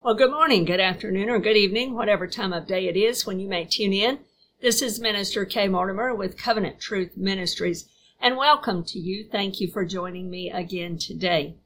Well, 0.00 0.14
good 0.14 0.30
morning, 0.30 0.64
good 0.64 0.78
afternoon, 0.78 1.28
or 1.28 1.40
good 1.40 1.56
evening, 1.56 1.92
whatever 1.92 2.28
time 2.28 2.52
of 2.52 2.68
day 2.68 2.86
it 2.86 2.96
is 2.96 3.26
when 3.26 3.40
you 3.40 3.48
may 3.48 3.64
tune 3.64 3.92
in. 3.92 4.20
This 4.62 4.80
is 4.80 5.00
Minister 5.00 5.44
Kay 5.44 5.66
Mortimer 5.66 6.14
with 6.14 6.38
Covenant 6.38 6.78
Truth 6.78 7.16
Ministries, 7.16 7.88
and 8.20 8.36
welcome 8.36 8.84
to 8.84 8.98
you. 9.00 9.24
Thank 9.24 9.60
you 9.60 9.66
for 9.66 9.84
joining 9.84 10.30
me 10.30 10.52
again 10.52 10.98
today. 10.98 11.56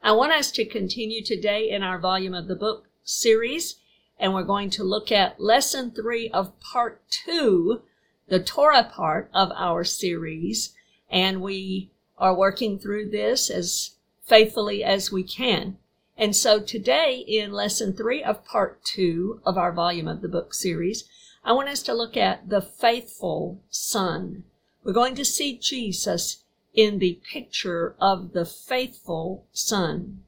I 0.00 0.12
want 0.12 0.30
us 0.30 0.52
to 0.52 0.64
continue 0.64 1.24
today 1.24 1.68
in 1.68 1.82
our 1.82 1.98
volume 1.98 2.34
of 2.34 2.46
the 2.46 2.54
book 2.54 2.86
series, 3.02 3.80
and 4.16 4.32
we're 4.32 4.44
going 4.44 4.70
to 4.70 4.84
look 4.84 5.10
at 5.10 5.40
lesson 5.40 5.90
three 5.90 6.30
of 6.30 6.58
part 6.60 7.02
two, 7.10 7.82
the 8.28 8.40
Torah 8.40 8.84
part 8.94 9.28
of 9.34 9.50
our 9.56 9.82
series, 9.82 10.72
and 11.10 11.42
we 11.42 11.90
are 12.16 12.34
working 12.34 12.78
through 12.78 13.10
this 13.10 13.50
as 13.50 13.96
faithfully 14.22 14.84
as 14.84 15.10
we 15.10 15.24
can. 15.24 15.78
And 16.16 16.36
so 16.36 16.60
today 16.60 17.24
in 17.26 17.52
lesson 17.52 17.94
three 17.94 18.22
of 18.22 18.44
part 18.44 18.84
two 18.84 19.40
of 19.44 19.56
our 19.56 19.72
volume 19.72 20.06
of 20.06 20.20
the 20.20 20.28
book 20.28 20.52
series, 20.54 21.04
I 21.42 21.52
want 21.52 21.68
us 21.68 21.82
to 21.84 21.94
look 21.94 22.16
at 22.16 22.48
the 22.48 22.60
faithful 22.60 23.60
son. 23.70 24.44
We're 24.84 24.92
going 24.92 25.14
to 25.16 25.24
see 25.24 25.56
Jesus 25.56 26.44
in 26.74 26.98
the 26.98 27.18
picture 27.24 27.96
of 27.98 28.32
the 28.32 28.44
faithful 28.44 29.46
son. 29.52 30.22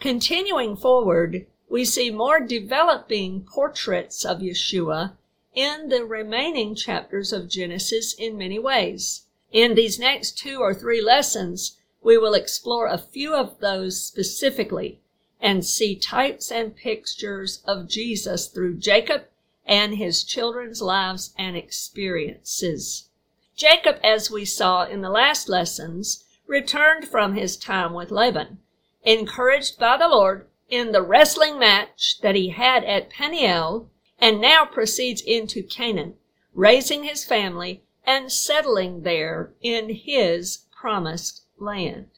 Continuing 0.00 0.76
forward, 0.76 1.46
we 1.68 1.84
see 1.84 2.10
more 2.10 2.40
developing 2.40 3.42
portraits 3.42 4.24
of 4.24 4.38
Yeshua 4.38 5.16
in 5.54 5.88
the 5.88 6.04
remaining 6.04 6.74
chapters 6.74 7.32
of 7.32 7.48
Genesis 7.48 8.14
in 8.14 8.38
many 8.38 8.58
ways. 8.58 9.22
In 9.50 9.74
these 9.74 9.98
next 9.98 10.38
two 10.38 10.60
or 10.60 10.72
three 10.72 11.00
lessons, 11.00 11.76
we 12.02 12.16
will 12.16 12.34
explore 12.34 12.86
a 12.86 12.98
few 12.98 13.34
of 13.34 13.58
those 13.58 14.00
specifically 14.00 15.00
and 15.40 15.64
see 15.64 15.94
types 15.94 16.50
and 16.50 16.76
pictures 16.76 17.62
of 17.66 17.88
Jesus 17.88 18.48
through 18.48 18.76
Jacob 18.78 19.24
and 19.64 19.96
his 19.96 20.24
children's 20.24 20.80
lives 20.80 21.34
and 21.36 21.56
experiences. 21.56 23.08
Jacob, 23.56 23.96
as 24.04 24.30
we 24.30 24.44
saw 24.44 24.84
in 24.84 25.00
the 25.00 25.10
last 25.10 25.48
lessons, 25.48 26.24
returned 26.46 27.08
from 27.08 27.34
his 27.34 27.56
time 27.56 27.92
with 27.92 28.10
Laban, 28.10 28.58
encouraged 29.02 29.78
by 29.78 29.96
the 29.96 30.08
Lord 30.08 30.46
in 30.68 30.92
the 30.92 31.02
wrestling 31.02 31.58
match 31.58 32.20
that 32.20 32.34
he 32.34 32.50
had 32.50 32.84
at 32.84 33.10
Peniel, 33.10 33.90
and 34.18 34.40
now 34.40 34.64
proceeds 34.64 35.20
into 35.20 35.62
Canaan, 35.62 36.14
raising 36.54 37.04
his 37.04 37.24
family 37.24 37.82
and 38.04 38.30
settling 38.30 39.02
there 39.02 39.52
in 39.60 39.90
his 39.90 40.64
promised 40.70 41.42
land. 41.58 42.08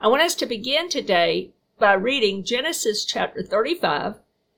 I 0.00 0.08
want 0.08 0.22
us 0.22 0.34
to 0.36 0.46
begin 0.46 0.88
today 0.88 1.52
by 1.78 1.92
reading 1.92 2.42
Genesis 2.42 3.04
chapter 3.04 3.42
35. 3.42 4.14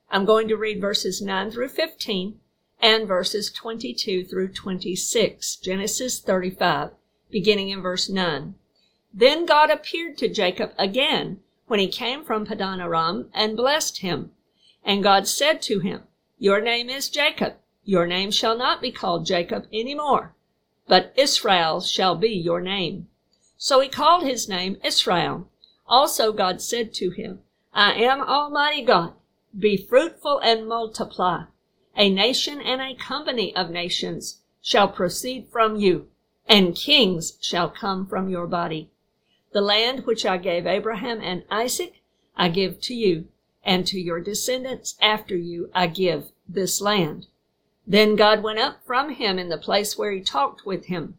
I'm 0.09 0.23
going 0.23 0.47
to 0.47 0.55
read 0.55 0.79
verses 0.79 1.21
9 1.21 1.51
through 1.51 1.67
15 1.67 2.39
and 2.81 3.07
verses 3.07 3.51
22 3.51 4.23
through 4.23 4.53
26. 4.53 5.57
Genesis 5.57 6.21
35, 6.21 6.91
beginning 7.29 7.69
in 7.69 7.81
verse 7.81 8.07
9. 8.07 8.55
Then 9.13 9.45
God 9.45 9.69
appeared 9.69 10.17
to 10.19 10.29
Jacob 10.29 10.71
again 10.77 11.41
when 11.67 11.81
he 11.81 11.89
came 11.89 12.23
from 12.23 12.45
Padan 12.45 12.79
Aram 12.79 13.29
and 13.33 13.57
blessed 13.57 13.97
him. 13.97 14.31
And 14.85 15.03
God 15.03 15.27
said 15.27 15.61
to 15.63 15.79
him, 15.79 16.03
Your 16.37 16.61
name 16.61 16.89
is 16.89 17.09
Jacob. 17.09 17.55
Your 17.83 18.07
name 18.07 18.31
shall 18.31 18.57
not 18.57 18.81
be 18.81 18.93
called 18.93 19.25
Jacob 19.25 19.67
any 19.73 19.93
more, 19.93 20.35
but 20.87 21.11
Israel 21.17 21.81
shall 21.81 22.15
be 22.15 22.29
your 22.29 22.61
name. 22.61 23.09
So 23.57 23.81
he 23.81 23.89
called 23.89 24.23
his 24.23 24.47
name 24.47 24.77
Israel. 24.85 25.49
Also 25.89 26.31
God 26.31 26.61
said 26.61 26.93
to 26.93 27.09
him, 27.09 27.39
I 27.73 27.93
am 27.93 28.21
Almighty 28.21 28.83
God. 28.83 29.13
Be 29.57 29.75
fruitful 29.75 30.39
and 30.39 30.67
multiply. 30.67 31.45
A 31.95 32.09
nation 32.09 32.61
and 32.61 32.79
a 32.79 32.93
company 32.93 33.55
of 33.55 33.71
nations 33.71 34.41
shall 34.61 34.87
proceed 34.87 35.47
from 35.51 35.77
you, 35.77 36.07
and 36.47 36.75
kings 36.75 37.39
shall 37.41 37.69
come 37.69 38.05
from 38.05 38.29
your 38.29 38.45
body. 38.45 38.91
The 39.51 39.61
land 39.61 40.05
which 40.05 40.27
I 40.27 40.37
gave 40.37 40.67
Abraham 40.67 41.21
and 41.21 41.43
Isaac, 41.49 42.03
I 42.37 42.49
give 42.49 42.79
to 42.81 42.93
you, 42.93 43.27
and 43.63 43.87
to 43.87 43.99
your 43.99 44.21
descendants 44.21 44.95
after 45.01 45.35
you 45.35 45.71
I 45.73 45.87
give 45.87 46.25
this 46.47 46.79
land. 46.81 47.25
Then 47.87 48.15
God 48.15 48.43
went 48.43 48.59
up 48.59 48.85
from 48.85 49.09
him 49.09 49.39
in 49.39 49.49
the 49.49 49.57
place 49.57 49.97
where 49.97 50.11
he 50.11 50.21
talked 50.21 50.67
with 50.67 50.85
him. 50.85 51.17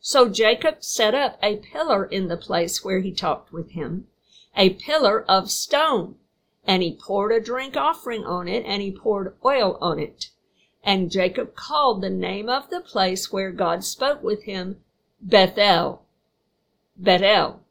So 0.00 0.28
Jacob 0.28 0.84
set 0.84 1.14
up 1.14 1.38
a 1.42 1.56
pillar 1.56 2.04
in 2.04 2.28
the 2.28 2.36
place 2.36 2.84
where 2.84 3.00
he 3.00 3.12
talked 3.12 3.52
with 3.52 3.70
him, 3.70 4.06
a 4.56 4.70
pillar 4.70 5.24
of 5.28 5.50
stone. 5.50 6.16
And 6.64 6.82
he 6.82 6.96
poured 6.96 7.32
a 7.32 7.40
drink 7.40 7.76
offering 7.76 8.24
on 8.24 8.46
it, 8.48 8.64
and 8.64 8.80
he 8.82 8.92
poured 8.92 9.36
oil 9.44 9.78
on 9.80 9.98
it. 9.98 10.30
And 10.84 11.10
Jacob 11.10 11.54
called 11.54 12.02
the 12.02 12.10
name 12.10 12.48
of 12.48 12.70
the 12.70 12.80
place 12.80 13.32
where 13.32 13.50
God 13.50 13.84
spoke 13.84 14.22
with 14.22 14.44
him 14.44 14.78
Bethel. 15.20 16.04
Bethel, 16.96 17.62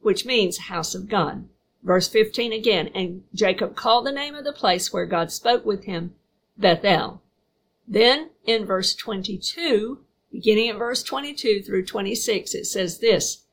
which 0.00 0.24
means 0.24 0.58
house 0.58 0.94
of 0.94 1.08
God. 1.08 1.48
Verse 1.82 2.08
15 2.08 2.52
again, 2.52 2.88
and 2.94 3.24
Jacob 3.32 3.76
called 3.76 4.06
the 4.06 4.12
name 4.12 4.34
of 4.34 4.44
the 4.44 4.52
place 4.52 4.92
where 4.92 5.06
God 5.06 5.30
spoke 5.30 5.64
with 5.64 5.84
him 5.84 6.14
Bethel. 6.58 7.22
Then 7.86 8.30
in 8.44 8.64
verse 8.66 8.94
22, 8.94 10.00
beginning 10.32 10.70
at 10.70 10.78
verse 10.78 11.02
22 11.02 11.62
through 11.62 11.86
26, 11.86 12.54
it 12.54 12.64
says 12.64 12.98
this, 12.98 13.44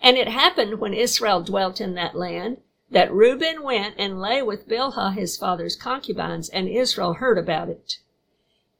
and 0.00 0.16
it 0.16 0.28
happened 0.28 0.80
when 0.80 0.94
Israel 0.94 1.42
dwelt 1.42 1.80
in 1.80 1.94
that 1.94 2.14
land 2.14 2.58
that 2.90 3.12
Reuben 3.12 3.62
went 3.62 3.94
and 3.98 4.20
lay 4.20 4.42
with 4.42 4.68
Bilhah 4.68 5.14
his 5.14 5.36
father's 5.36 5.76
concubines, 5.76 6.48
and 6.48 6.68
Israel 6.68 7.14
heard 7.14 7.38
about 7.38 7.68
it. 7.68 7.98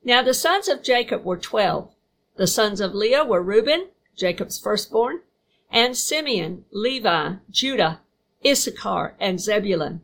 Now 0.03 0.23
the 0.23 0.35
sons 0.35 0.69
of 0.69 0.83
Jacob 0.83 1.25
were 1.25 1.37
twelve. 1.37 1.95
The 2.37 2.47
sons 2.47 2.81
of 2.81 2.95
Leah 2.95 3.25
were 3.25 3.43
Reuben, 3.43 3.89
Jacob's 4.17 4.59
firstborn, 4.59 5.21
and 5.71 5.97
Simeon, 5.97 6.65
Levi, 6.73 7.35
Judah, 7.51 8.01
Issachar, 8.45 9.15
and 9.21 9.39
Zebulun. 9.39 10.01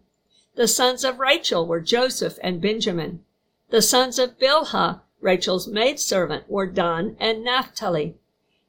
The 0.54 0.68
sons 0.68 1.04
of 1.04 1.18
Rachel 1.18 1.66
were 1.66 1.80
Joseph 1.80 2.38
and 2.42 2.60
Benjamin. 2.60 3.24
The 3.70 3.82
sons 3.82 4.18
of 4.18 4.38
Bilhah, 4.38 5.00
Rachel's 5.20 5.66
maidservant, 5.66 6.48
were 6.48 6.66
Dan 6.66 7.16
and 7.18 7.42
Naphtali. 7.42 8.16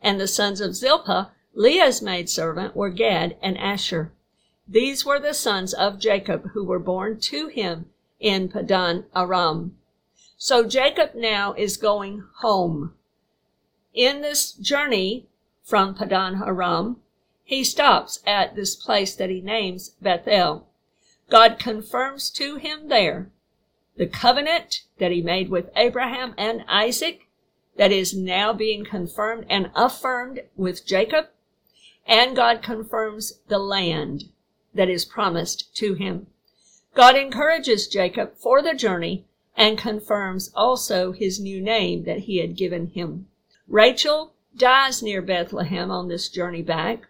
And 0.02 0.20
the 0.20 0.28
sons 0.28 0.60
of 0.62 0.76
Zilpah, 0.76 1.32
Leah's 1.60 2.04
maidservant 2.04 2.76
were 2.76 2.92
Gad 2.92 3.36
and 3.42 3.58
Asher. 3.58 4.14
These 4.68 5.04
were 5.04 5.20
the 5.20 5.34
sons 5.34 5.74
of 5.74 5.98
Jacob 6.00 6.52
who 6.52 6.64
were 6.64 6.78
born 6.78 7.20
to 7.22 7.48
him 7.48 7.90
in 8.20 8.48
Padan 8.48 9.06
Aram. 9.16 9.76
So 10.38 10.68
Jacob 10.68 11.16
now 11.16 11.54
is 11.54 11.76
going 11.78 12.24
home. 12.42 12.94
In 13.92 14.22
this 14.22 14.52
journey 14.52 15.26
from 15.64 15.96
Padan 15.96 16.44
Aram, 16.46 17.02
he 17.44 17.64
stops 17.64 18.20
at 18.28 18.56
this 18.56 18.76
place 18.76 19.16
that 19.16 19.32
he 19.32 19.42
names 19.42 19.96
Bethel. 20.00 20.68
God 21.28 21.58
confirms 21.58 22.30
to 22.34 22.58
him 22.58 22.88
there 22.88 23.32
the 23.96 24.06
covenant 24.06 24.84
that 25.00 25.12
he 25.12 25.24
made 25.24 25.50
with 25.50 25.72
Abraham 25.76 26.36
and 26.38 26.64
Isaac 26.68 27.28
that 27.78 27.92
is 27.92 28.14
now 28.14 28.54
being 28.54 28.86
confirmed 28.86 29.48
and 29.50 29.72
affirmed 29.76 30.42
with 30.56 30.86
Jacob 30.86 31.30
and 32.08 32.36
God 32.36 32.64
confirms 32.64 33.40
the 33.48 33.60
land 33.60 34.30
that 34.74 34.90
is 34.90 35.06
promised 35.06 35.76
to 35.76 35.94
him. 35.94 36.28
God 36.96 37.16
encourages 37.16 37.88
Jacob 37.88 38.36
for 38.38 38.62
the 38.62 38.74
journey 38.74 39.26
and 39.56 39.78
confirms 39.78 40.52
also 40.56 41.12
his 41.12 41.40
new 41.40 41.62
name 41.62 42.06
that 42.06 42.20
he 42.20 42.38
had 42.38 42.56
given 42.56 42.88
him. 42.88 43.28
Rachel 43.68 44.34
dies 44.56 45.04
near 45.04 45.22
Bethlehem 45.22 45.92
on 45.92 46.08
this 46.08 46.30
journey 46.30 46.62
back. 46.62 47.08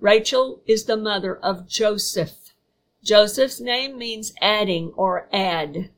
Rachel 0.00 0.62
is 0.66 0.84
the 0.84 0.96
mother 0.96 1.36
of 1.36 1.68
Joseph. 1.68 2.52
Joseph's 3.02 3.60
name 3.60 3.98
means 3.98 4.32
adding 4.40 4.92
or 4.96 5.28
add. 5.32 5.90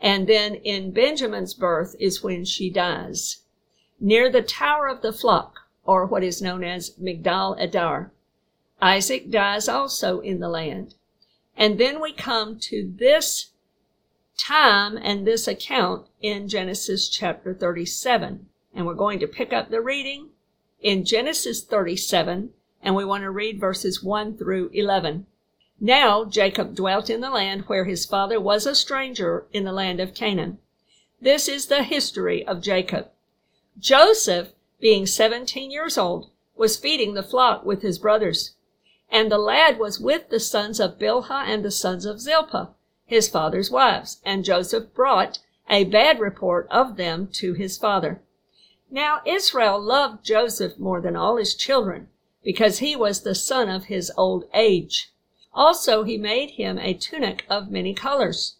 And 0.00 0.26
then 0.26 0.56
in 0.56 0.90
Benjamin's 0.90 1.54
birth 1.54 1.94
is 2.00 2.22
when 2.22 2.44
she 2.44 2.70
dies. 2.70 3.42
Near 4.00 4.30
the 4.30 4.42
tower 4.42 4.88
of 4.88 5.00
the 5.00 5.12
flock, 5.12 5.61
or 5.84 6.06
what 6.06 6.22
is 6.22 6.42
known 6.42 6.62
as 6.64 6.90
Migdal 6.98 7.56
Eder. 7.58 8.12
Isaac 8.80 9.30
dies 9.30 9.68
also 9.68 10.20
in 10.20 10.40
the 10.40 10.48
land. 10.48 10.94
And 11.56 11.78
then 11.78 12.00
we 12.00 12.12
come 12.12 12.58
to 12.60 12.92
this 12.96 13.50
time 14.38 14.96
and 14.96 15.26
this 15.26 15.46
account 15.46 16.08
in 16.20 16.48
Genesis 16.48 17.08
chapter 17.08 17.54
37. 17.54 18.46
And 18.74 18.86
we're 18.86 18.94
going 18.94 19.18
to 19.20 19.26
pick 19.26 19.52
up 19.52 19.70
the 19.70 19.80
reading 19.80 20.30
in 20.80 21.04
Genesis 21.04 21.62
37, 21.62 22.50
and 22.82 22.96
we 22.96 23.04
want 23.04 23.22
to 23.22 23.30
read 23.30 23.60
verses 23.60 24.02
1 24.02 24.36
through 24.36 24.70
11. 24.72 25.26
Now 25.80 26.24
Jacob 26.24 26.74
dwelt 26.74 27.10
in 27.10 27.20
the 27.20 27.30
land 27.30 27.62
where 27.62 27.84
his 27.84 28.06
father 28.06 28.40
was 28.40 28.66
a 28.66 28.74
stranger 28.74 29.46
in 29.52 29.64
the 29.64 29.72
land 29.72 30.00
of 30.00 30.14
Canaan. 30.14 30.58
This 31.20 31.48
is 31.48 31.66
the 31.66 31.84
history 31.84 32.44
of 32.46 32.62
Jacob. 32.62 33.10
Joseph 33.78 34.52
being 34.82 35.06
seventeen 35.06 35.70
years 35.70 35.96
old, 35.96 36.28
was 36.56 36.76
feeding 36.76 37.14
the 37.14 37.22
flock 37.22 37.64
with 37.64 37.80
his 37.80 37.98
brothers. 37.98 38.56
And 39.08 39.30
the 39.30 39.38
lad 39.38 39.78
was 39.78 40.00
with 40.00 40.28
the 40.28 40.40
sons 40.40 40.80
of 40.80 40.98
Bilhah 40.98 41.46
and 41.46 41.64
the 41.64 41.70
sons 41.70 42.04
of 42.04 42.20
Zilpah, 42.20 42.70
his 43.06 43.28
father's 43.28 43.70
wives, 43.70 44.20
and 44.24 44.44
Joseph 44.44 44.92
brought 44.92 45.38
a 45.70 45.84
bad 45.84 46.18
report 46.18 46.66
of 46.70 46.96
them 46.96 47.28
to 47.34 47.52
his 47.52 47.78
father. 47.78 48.20
Now 48.90 49.20
Israel 49.24 49.80
loved 49.80 50.24
Joseph 50.24 50.78
more 50.78 51.00
than 51.00 51.14
all 51.14 51.36
his 51.36 51.54
children, 51.54 52.08
because 52.42 52.80
he 52.80 52.96
was 52.96 53.22
the 53.22 53.34
son 53.34 53.68
of 53.68 53.84
his 53.84 54.10
old 54.16 54.44
age. 54.52 55.10
Also 55.54 56.02
he 56.02 56.16
made 56.18 56.50
him 56.50 56.78
a 56.78 56.92
tunic 56.92 57.44
of 57.48 57.70
many 57.70 57.94
colors. 57.94 58.56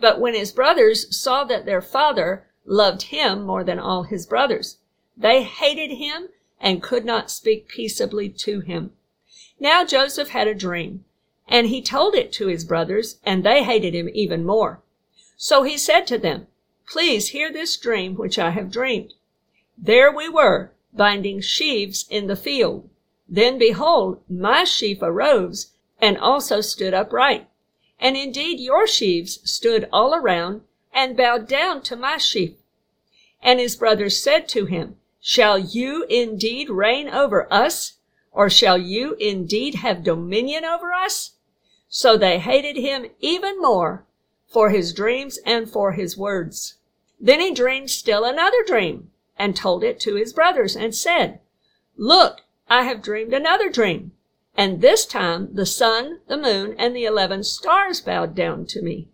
But 0.00 0.20
when 0.20 0.34
his 0.34 0.50
brothers 0.50 1.16
saw 1.16 1.44
that 1.44 1.66
their 1.66 1.82
father 1.82 2.48
loved 2.66 3.02
him 3.02 3.42
more 3.42 3.62
than 3.62 3.78
all 3.78 4.02
his 4.02 4.26
brothers, 4.26 4.78
they 5.16 5.42
hated 5.42 5.96
him 5.96 6.28
and 6.60 6.82
could 6.82 7.04
not 7.04 7.30
speak 7.30 7.68
peaceably 7.68 8.28
to 8.28 8.60
him. 8.60 8.92
Now 9.60 9.84
Joseph 9.84 10.30
had 10.30 10.48
a 10.48 10.54
dream, 10.54 11.04
and 11.46 11.66
he 11.66 11.82
told 11.82 12.14
it 12.14 12.32
to 12.32 12.46
his 12.46 12.64
brothers, 12.64 13.18
and 13.24 13.44
they 13.44 13.62
hated 13.62 13.94
him 13.94 14.08
even 14.12 14.44
more. 14.44 14.80
So 15.36 15.62
he 15.62 15.76
said 15.76 16.06
to 16.08 16.18
them, 16.18 16.46
Please 16.88 17.28
hear 17.28 17.52
this 17.52 17.76
dream 17.76 18.14
which 18.14 18.38
I 18.38 18.50
have 18.50 18.70
dreamed. 18.70 19.14
There 19.78 20.10
we 20.10 20.28
were, 20.28 20.72
binding 20.92 21.40
sheaves 21.40 22.06
in 22.10 22.26
the 22.26 22.36
field. 22.36 22.88
Then 23.28 23.58
behold, 23.58 24.22
my 24.28 24.64
sheaf 24.64 24.98
arose 25.00 25.72
and 26.00 26.18
also 26.18 26.60
stood 26.60 26.94
upright. 26.94 27.48
And 27.98 28.16
indeed 28.16 28.60
your 28.60 28.86
sheaves 28.86 29.38
stood 29.48 29.88
all 29.92 30.14
around 30.14 30.62
and 30.92 31.16
bowed 31.16 31.48
down 31.48 31.82
to 31.82 31.96
my 31.96 32.18
sheaf. 32.18 32.54
And 33.42 33.58
his 33.58 33.76
brothers 33.76 34.16
said 34.22 34.48
to 34.50 34.66
him, 34.66 34.96
Shall 35.24 35.56
you 35.56 36.02
indeed 36.08 36.68
reign 36.68 37.08
over 37.08 37.50
us? 37.52 37.94
Or 38.32 38.50
shall 38.50 38.76
you 38.76 39.14
indeed 39.20 39.76
have 39.76 40.02
dominion 40.02 40.64
over 40.64 40.92
us? 40.92 41.32
So 41.88 42.16
they 42.16 42.40
hated 42.40 42.76
him 42.76 43.06
even 43.20 43.60
more 43.60 44.04
for 44.48 44.70
his 44.70 44.92
dreams 44.92 45.38
and 45.46 45.70
for 45.70 45.92
his 45.92 46.16
words. 46.16 46.74
Then 47.20 47.38
he 47.38 47.54
dreamed 47.54 47.90
still 47.90 48.24
another 48.24 48.64
dream 48.66 49.12
and 49.38 49.54
told 49.54 49.84
it 49.84 50.00
to 50.00 50.16
his 50.16 50.32
brothers 50.32 50.74
and 50.74 50.92
said, 50.92 51.38
Look, 51.96 52.40
I 52.68 52.82
have 52.82 53.00
dreamed 53.00 53.32
another 53.32 53.70
dream. 53.70 54.10
And 54.56 54.80
this 54.80 55.06
time 55.06 55.54
the 55.54 55.66
sun, 55.66 56.18
the 56.26 56.36
moon, 56.36 56.74
and 56.78 56.96
the 56.96 57.04
eleven 57.04 57.44
stars 57.44 58.00
bowed 58.00 58.34
down 58.34 58.66
to 58.66 58.82
me. 58.82 59.08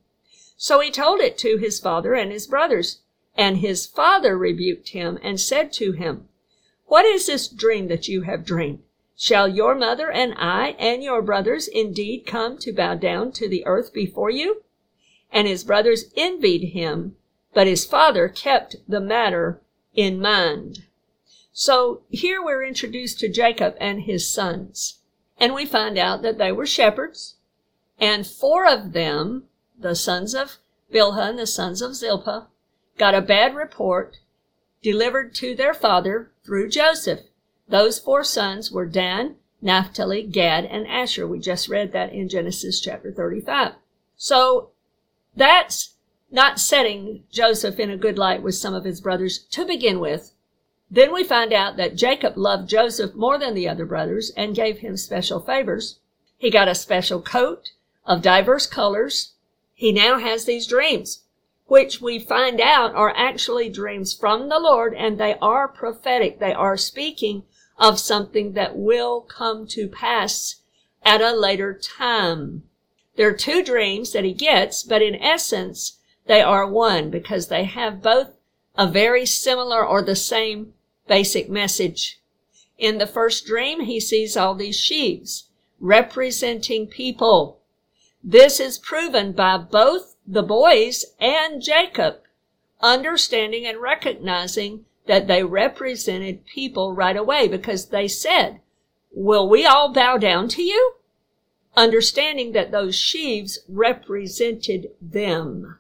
So 0.56 0.80
he 0.80 0.90
told 0.90 1.20
it 1.20 1.36
to 1.38 1.58
his 1.58 1.78
father 1.78 2.14
and 2.14 2.32
his 2.32 2.46
brothers. 2.46 3.00
And 3.38 3.58
his 3.58 3.86
father 3.86 4.36
rebuked 4.36 4.88
him 4.88 5.16
and 5.22 5.40
said 5.40 5.72
to 5.74 5.92
him, 5.92 6.28
What 6.86 7.04
is 7.04 7.26
this 7.26 7.46
dream 7.46 7.86
that 7.86 8.08
you 8.08 8.22
have 8.22 8.44
dreamed? 8.44 8.82
Shall 9.16 9.46
your 9.46 9.76
mother 9.76 10.10
and 10.10 10.34
I 10.36 10.70
and 10.70 11.04
your 11.04 11.22
brothers 11.22 11.68
indeed 11.68 12.26
come 12.26 12.58
to 12.58 12.72
bow 12.72 12.96
down 12.96 13.30
to 13.32 13.48
the 13.48 13.64
earth 13.64 13.92
before 13.92 14.28
you? 14.28 14.64
And 15.30 15.46
his 15.46 15.62
brothers 15.62 16.06
envied 16.16 16.72
him, 16.72 17.16
but 17.54 17.68
his 17.68 17.84
father 17.84 18.28
kept 18.28 18.74
the 18.88 19.00
matter 19.00 19.62
in 19.94 20.20
mind. 20.20 20.86
So 21.52 22.02
here 22.08 22.42
we're 22.42 22.64
introduced 22.64 23.20
to 23.20 23.28
Jacob 23.28 23.76
and 23.80 24.02
his 24.02 24.28
sons. 24.28 24.98
And 25.38 25.54
we 25.54 25.64
find 25.64 25.96
out 25.96 26.22
that 26.22 26.38
they 26.38 26.50
were 26.50 26.66
shepherds. 26.66 27.36
And 28.00 28.26
four 28.26 28.66
of 28.66 28.92
them, 28.94 29.44
the 29.78 29.94
sons 29.94 30.34
of 30.34 30.58
Bilhah 30.92 31.30
and 31.30 31.38
the 31.38 31.46
sons 31.46 31.82
of 31.82 31.94
Zilpah, 31.94 32.48
got 32.98 33.14
a 33.14 33.20
bad 33.20 33.54
report 33.54 34.18
delivered 34.82 35.34
to 35.36 35.54
their 35.54 35.74
father 35.74 36.30
through 36.44 36.68
Joseph. 36.68 37.20
Those 37.68 37.98
four 37.98 38.24
sons 38.24 38.70
were 38.70 38.86
Dan, 38.86 39.36
Naphtali, 39.60 40.22
Gad, 40.22 40.64
and 40.64 40.86
Asher. 40.86 41.26
We 41.26 41.38
just 41.38 41.68
read 41.68 41.92
that 41.92 42.12
in 42.12 42.28
Genesis 42.28 42.80
chapter 42.80 43.12
35. 43.12 43.72
So 44.16 44.70
that's 45.34 45.94
not 46.30 46.60
setting 46.60 47.24
Joseph 47.30 47.78
in 47.78 47.90
a 47.90 47.96
good 47.96 48.18
light 48.18 48.42
with 48.42 48.54
some 48.54 48.74
of 48.74 48.84
his 48.84 49.00
brothers 49.00 49.38
to 49.38 49.64
begin 49.64 50.00
with. 50.00 50.32
Then 50.90 51.12
we 51.12 51.22
find 51.22 51.52
out 51.52 51.76
that 51.76 51.96
Jacob 51.96 52.36
loved 52.36 52.68
Joseph 52.68 53.14
more 53.14 53.38
than 53.38 53.54
the 53.54 53.68
other 53.68 53.84
brothers 53.84 54.30
and 54.36 54.54
gave 54.54 54.78
him 54.78 54.96
special 54.96 55.40
favors. 55.40 55.98
He 56.38 56.50
got 56.50 56.68
a 56.68 56.74
special 56.74 57.20
coat 57.20 57.72
of 58.06 58.22
diverse 58.22 58.66
colors. 58.66 59.32
He 59.74 59.92
now 59.92 60.18
has 60.18 60.44
these 60.44 60.66
dreams, 60.66 61.24
which 61.68 62.00
we 62.00 62.18
find 62.18 62.60
out 62.60 62.94
are 62.94 63.14
actually 63.14 63.68
dreams 63.68 64.12
from 64.12 64.48
the 64.48 64.58
Lord 64.58 64.94
and 64.94 65.18
they 65.18 65.36
are 65.40 65.68
prophetic. 65.68 66.40
They 66.40 66.52
are 66.52 66.76
speaking 66.76 67.44
of 67.78 68.00
something 68.00 68.54
that 68.54 68.76
will 68.76 69.20
come 69.20 69.66
to 69.68 69.86
pass 69.86 70.56
at 71.04 71.20
a 71.20 71.32
later 71.32 71.72
time. 71.72 72.64
There 73.16 73.28
are 73.28 73.36
two 73.36 73.62
dreams 73.62 74.12
that 74.12 74.24
he 74.24 74.32
gets, 74.32 74.82
but 74.82 75.02
in 75.02 75.14
essence, 75.14 75.98
they 76.26 76.40
are 76.40 76.68
one 76.68 77.10
because 77.10 77.48
they 77.48 77.64
have 77.64 78.02
both 78.02 78.30
a 78.76 78.86
very 78.86 79.26
similar 79.26 79.86
or 79.86 80.02
the 80.02 80.16
same 80.16 80.72
basic 81.06 81.50
message. 81.50 82.20
In 82.78 82.98
the 82.98 83.06
first 83.06 83.44
dream, 83.44 83.80
he 83.80 84.00
sees 84.00 84.36
all 84.36 84.54
these 84.54 84.76
sheaves 84.76 85.44
representing 85.80 86.86
people. 86.86 87.60
This 88.22 88.58
is 88.58 88.78
proven 88.78 89.32
by 89.32 89.58
both 89.58 90.14
the 90.30 90.42
boys 90.42 91.06
and 91.18 91.62
Jacob 91.62 92.16
understanding 92.82 93.66
and 93.66 93.80
recognizing 93.80 94.84
that 95.06 95.26
they 95.26 95.42
represented 95.42 96.44
people 96.44 96.92
right 96.92 97.16
away 97.16 97.48
because 97.48 97.86
they 97.86 98.06
said, 98.06 98.60
will 99.10 99.48
we 99.48 99.64
all 99.64 99.90
bow 99.90 100.18
down 100.18 100.46
to 100.46 100.62
you? 100.62 100.92
Understanding 101.74 102.52
that 102.52 102.70
those 102.70 102.94
sheaves 102.94 103.60
represented 103.68 104.90
them. 105.00 105.78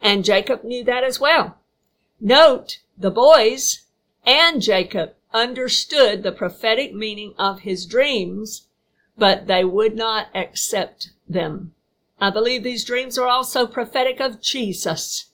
And 0.00 0.24
Jacob 0.24 0.64
knew 0.64 0.82
that 0.84 1.04
as 1.04 1.20
well. 1.20 1.58
Note, 2.20 2.78
the 2.96 3.10
boys 3.10 3.82
and 4.24 4.62
Jacob 4.62 5.12
understood 5.34 6.22
the 6.22 6.32
prophetic 6.32 6.94
meaning 6.94 7.34
of 7.38 7.60
his 7.60 7.84
dreams, 7.84 8.66
but 9.18 9.46
they 9.46 9.62
would 9.62 9.94
not 9.94 10.28
accept 10.34 11.10
them. 11.28 11.74
I 12.20 12.30
believe 12.30 12.62
these 12.62 12.84
dreams 12.84 13.16
are 13.18 13.28
also 13.28 13.66
prophetic 13.66 14.20
of 14.20 14.40
Jesus, 14.40 15.26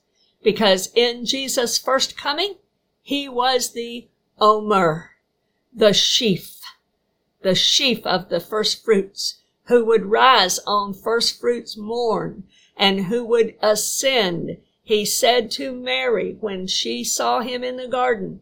because 0.43 0.91
in 0.93 1.25
Jesus' 1.25 1.77
first 1.77 2.17
coming, 2.17 2.55
he 3.01 3.27
was 3.27 3.71
the 3.71 4.07
Omer, 4.39 5.11
the 5.73 5.93
sheaf, 5.93 6.59
the 7.41 7.55
sheaf 7.55 8.05
of 8.05 8.29
the 8.29 8.39
first 8.39 8.83
fruits, 8.83 9.41
who 9.65 9.83
would 9.85 10.05
rise 10.05 10.59
on 10.67 10.93
first 10.93 11.39
fruits 11.39 11.75
morn 11.75 12.43
and 12.77 13.05
who 13.05 13.23
would 13.25 13.55
ascend. 13.61 14.57
He 14.83 15.05
said 15.05 15.49
to 15.51 15.71
Mary 15.71 16.37
when 16.39 16.67
she 16.67 17.03
saw 17.03 17.39
him 17.39 17.63
in 17.63 17.77
the 17.77 17.87
garden, 17.87 18.41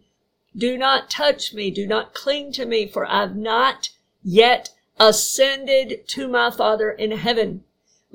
do 0.56 0.78
not 0.78 1.10
touch 1.10 1.54
me. 1.54 1.72
Do 1.72 1.88
not 1.88 2.14
cling 2.14 2.52
to 2.54 2.66
me, 2.66 2.86
for 2.86 3.08
I've 3.08 3.36
not 3.36 3.90
yet 4.24 4.70
ascended 5.00 6.08
to 6.10 6.28
my 6.28 6.52
Father 6.52 6.92
in 6.92 7.12
heaven. 7.12 7.64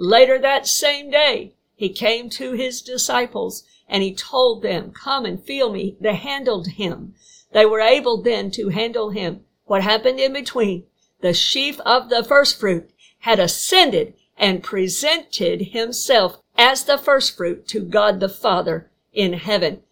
Later 0.01 0.39
that 0.39 0.69
same 0.69 1.11
day, 1.11 1.57
he 1.75 1.89
came 1.89 2.31
to 2.31 2.53
his 2.53 2.83
disciples 2.83 3.65
and 3.89 4.01
he 4.01 4.15
told 4.15 4.63
them, 4.63 4.93
come 4.93 5.25
and 5.25 5.43
feel 5.43 5.73
me. 5.73 5.97
They 6.01 6.15
handled 6.15 6.69
him. 6.69 7.17
They 7.53 7.67
were 7.67 7.81
able 7.81 8.23
then 8.23 8.53
to 8.53 8.69
handle 8.69 9.11
him. 9.11 9.45
What 9.65 9.83
happened 9.83 10.21
in 10.21 10.33
between? 10.33 10.85
The 11.21 11.35
sheaf 11.35 11.81
of 11.81 12.11
the 12.11 12.23
first 12.23 12.61
fruit 12.61 12.91
had 13.21 13.41
ascended 13.41 14.15
and 14.37 14.63
presented 14.63 15.73
himself 15.73 16.41
as 16.57 16.85
the 16.85 16.97
first 16.97 17.37
fruit 17.37 17.67
to 17.69 17.81
God 17.81 18.21
the 18.21 18.29
Father 18.29 18.93
in 19.13 19.33
heaven 19.33 19.83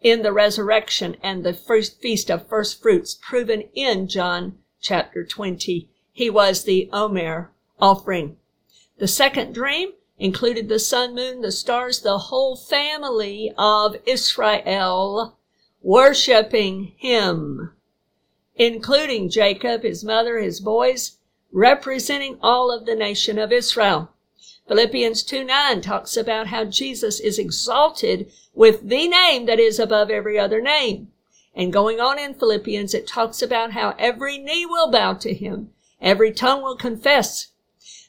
in 0.00 0.22
the 0.22 0.32
resurrection 0.32 1.16
and 1.24 1.42
the 1.42 1.52
first 1.52 2.00
feast 2.00 2.30
of 2.30 2.46
first 2.46 2.80
fruits 2.80 3.18
proven 3.20 3.62
in 3.74 4.06
John 4.06 4.58
chapter 4.80 5.24
20. 5.24 5.88
He 6.12 6.30
was 6.30 6.62
the 6.62 6.88
Omer 6.92 7.50
offering. 7.80 8.36
The 8.98 9.08
second 9.08 9.52
dream 9.52 9.92
included 10.18 10.68
the 10.68 10.78
sun, 10.78 11.14
moon, 11.14 11.42
the 11.42 11.52
stars, 11.52 12.00
the 12.00 12.18
whole 12.18 12.56
family 12.56 13.52
of 13.58 13.96
Israel 14.06 15.36
worshiping 15.82 16.94
him, 16.96 17.72
including 18.54 19.28
Jacob, 19.28 19.82
his 19.82 20.02
mother, 20.02 20.38
his 20.38 20.60
boys, 20.60 21.18
representing 21.52 22.38
all 22.42 22.72
of 22.72 22.86
the 22.86 22.94
nation 22.94 23.38
of 23.38 23.52
Israel. 23.52 24.10
Philippians 24.66 25.22
2 25.22 25.44
9 25.44 25.80
talks 25.82 26.16
about 26.16 26.48
how 26.48 26.64
Jesus 26.64 27.20
is 27.20 27.38
exalted 27.38 28.32
with 28.54 28.88
the 28.88 29.06
name 29.06 29.46
that 29.46 29.60
is 29.60 29.78
above 29.78 30.10
every 30.10 30.38
other 30.38 30.60
name. 30.60 31.12
And 31.54 31.72
going 31.72 32.00
on 32.00 32.18
in 32.18 32.34
Philippians, 32.34 32.94
it 32.94 33.06
talks 33.06 33.42
about 33.42 33.72
how 33.72 33.94
every 33.98 34.38
knee 34.38 34.66
will 34.66 34.90
bow 34.90 35.12
to 35.14 35.34
him, 35.34 35.70
every 36.00 36.32
tongue 36.32 36.62
will 36.62 36.76
confess. 36.76 37.48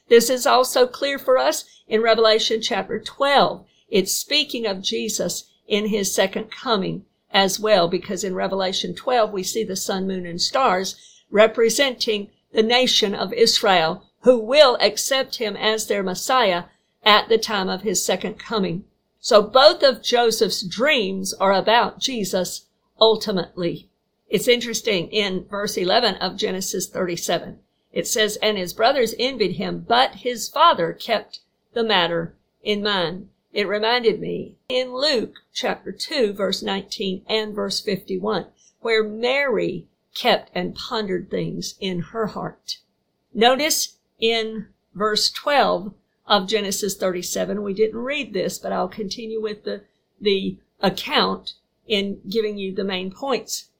This 0.08 0.30
is 0.30 0.46
also 0.46 0.86
clear 0.86 1.18
for 1.18 1.38
us 1.38 1.64
in 1.86 2.02
Revelation 2.02 2.60
chapter 2.60 2.98
12. 2.98 3.66
It's 3.88 4.12
speaking 4.12 4.66
of 4.66 4.82
Jesus 4.82 5.44
in 5.66 5.88
his 5.88 6.14
second 6.14 6.50
coming 6.50 7.04
as 7.30 7.60
well, 7.60 7.88
because 7.88 8.24
in 8.24 8.34
Revelation 8.34 8.94
12, 8.94 9.32
we 9.32 9.42
see 9.42 9.64
the 9.64 9.76
sun, 9.76 10.06
moon, 10.06 10.24
and 10.24 10.40
stars 10.40 10.96
representing 11.30 12.30
the 12.52 12.62
nation 12.62 13.14
of 13.14 13.32
Israel 13.34 14.04
who 14.22 14.38
will 14.38 14.76
accept 14.80 15.36
him 15.36 15.56
as 15.56 15.86
their 15.86 16.02
Messiah 16.02 16.64
at 17.04 17.28
the 17.28 17.38
time 17.38 17.68
of 17.68 17.82
his 17.82 18.04
second 18.04 18.38
coming. 18.38 18.84
So 19.20 19.42
both 19.42 19.82
of 19.82 20.02
Joseph's 20.02 20.62
dreams 20.62 21.34
are 21.34 21.52
about 21.52 22.00
Jesus 22.00 22.66
ultimately. 23.00 23.88
It's 24.28 24.48
interesting 24.48 25.08
in 25.08 25.44
verse 25.44 25.76
11 25.76 26.16
of 26.16 26.36
Genesis 26.36 26.88
37. 26.88 27.60
It 27.98 28.06
says, 28.06 28.36
And 28.36 28.56
his 28.56 28.74
brothers 28.74 29.12
envied 29.18 29.56
him, 29.56 29.80
but 29.80 30.18
his 30.22 30.48
father 30.48 30.92
kept 30.92 31.40
the 31.72 31.82
matter 31.82 32.36
in 32.62 32.80
mind. 32.80 33.30
It 33.52 33.66
reminded 33.66 34.20
me 34.20 34.54
in 34.68 34.94
Luke 34.94 35.38
chapter 35.52 35.90
2, 35.90 36.32
verse 36.32 36.62
19 36.62 37.24
and 37.28 37.52
verse 37.56 37.80
51, 37.80 38.46
where 38.82 39.02
Mary 39.02 39.88
kept 40.14 40.52
and 40.54 40.76
pondered 40.76 41.28
things 41.28 41.74
in 41.80 41.98
her 42.12 42.28
heart. 42.28 42.78
Notice 43.34 43.96
in 44.20 44.68
verse 44.94 45.28
12 45.32 45.92
of 46.24 46.46
Genesis 46.46 46.96
37, 46.96 47.64
we 47.64 47.74
didn't 47.74 47.98
read 47.98 48.32
this, 48.32 48.60
but 48.60 48.70
I'll 48.70 48.86
continue 48.86 49.42
with 49.42 49.64
the, 49.64 49.82
the 50.20 50.56
account 50.80 51.54
in 51.88 52.20
giving 52.30 52.58
you 52.58 52.72
the 52.72 52.84
main 52.84 53.10
points. 53.10 53.70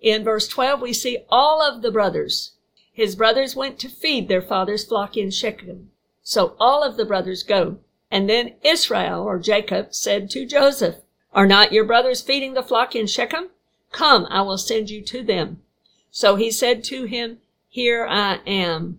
In 0.00 0.24
verse 0.24 0.48
12, 0.48 0.80
we 0.80 0.94
see 0.94 1.18
all 1.28 1.60
of 1.60 1.82
the 1.82 1.92
brothers. 1.92 2.52
His 2.98 3.14
brothers 3.14 3.54
went 3.54 3.78
to 3.78 3.88
feed 3.88 4.26
their 4.26 4.42
father's 4.42 4.84
flock 4.84 5.16
in 5.16 5.30
Shechem. 5.30 5.92
So 6.24 6.56
all 6.58 6.82
of 6.82 6.96
the 6.96 7.04
brothers 7.04 7.44
go. 7.44 7.78
And 8.10 8.28
then 8.28 8.56
Israel 8.64 9.22
or 9.22 9.38
Jacob 9.38 9.94
said 9.94 10.28
to 10.30 10.44
Joseph, 10.44 10.96
Are 11.32 11.46
not 11.46 11.70
your 11.70 11.84
brothers 11.84 12.20
feeding 12.20 12.54
the 12.54 12.62
flock 12.64 12.96
in 12.96 13.06
Shechem? 13.06 13.50
Come, 13.92 14.26
I 14.30 14.42
will 14.42 14.58
send 14.58 14.90
you 14.90 15.00
to 15.02 15.22
them. 15.22 15.62
So 16.10 16.34
he 16.34 16.50
said 16.50 16.82
to 16.84 17.04
him, 17.04 17.38
Here 17.68 18.04
I 18.04 18.40
am. 18.44 18.98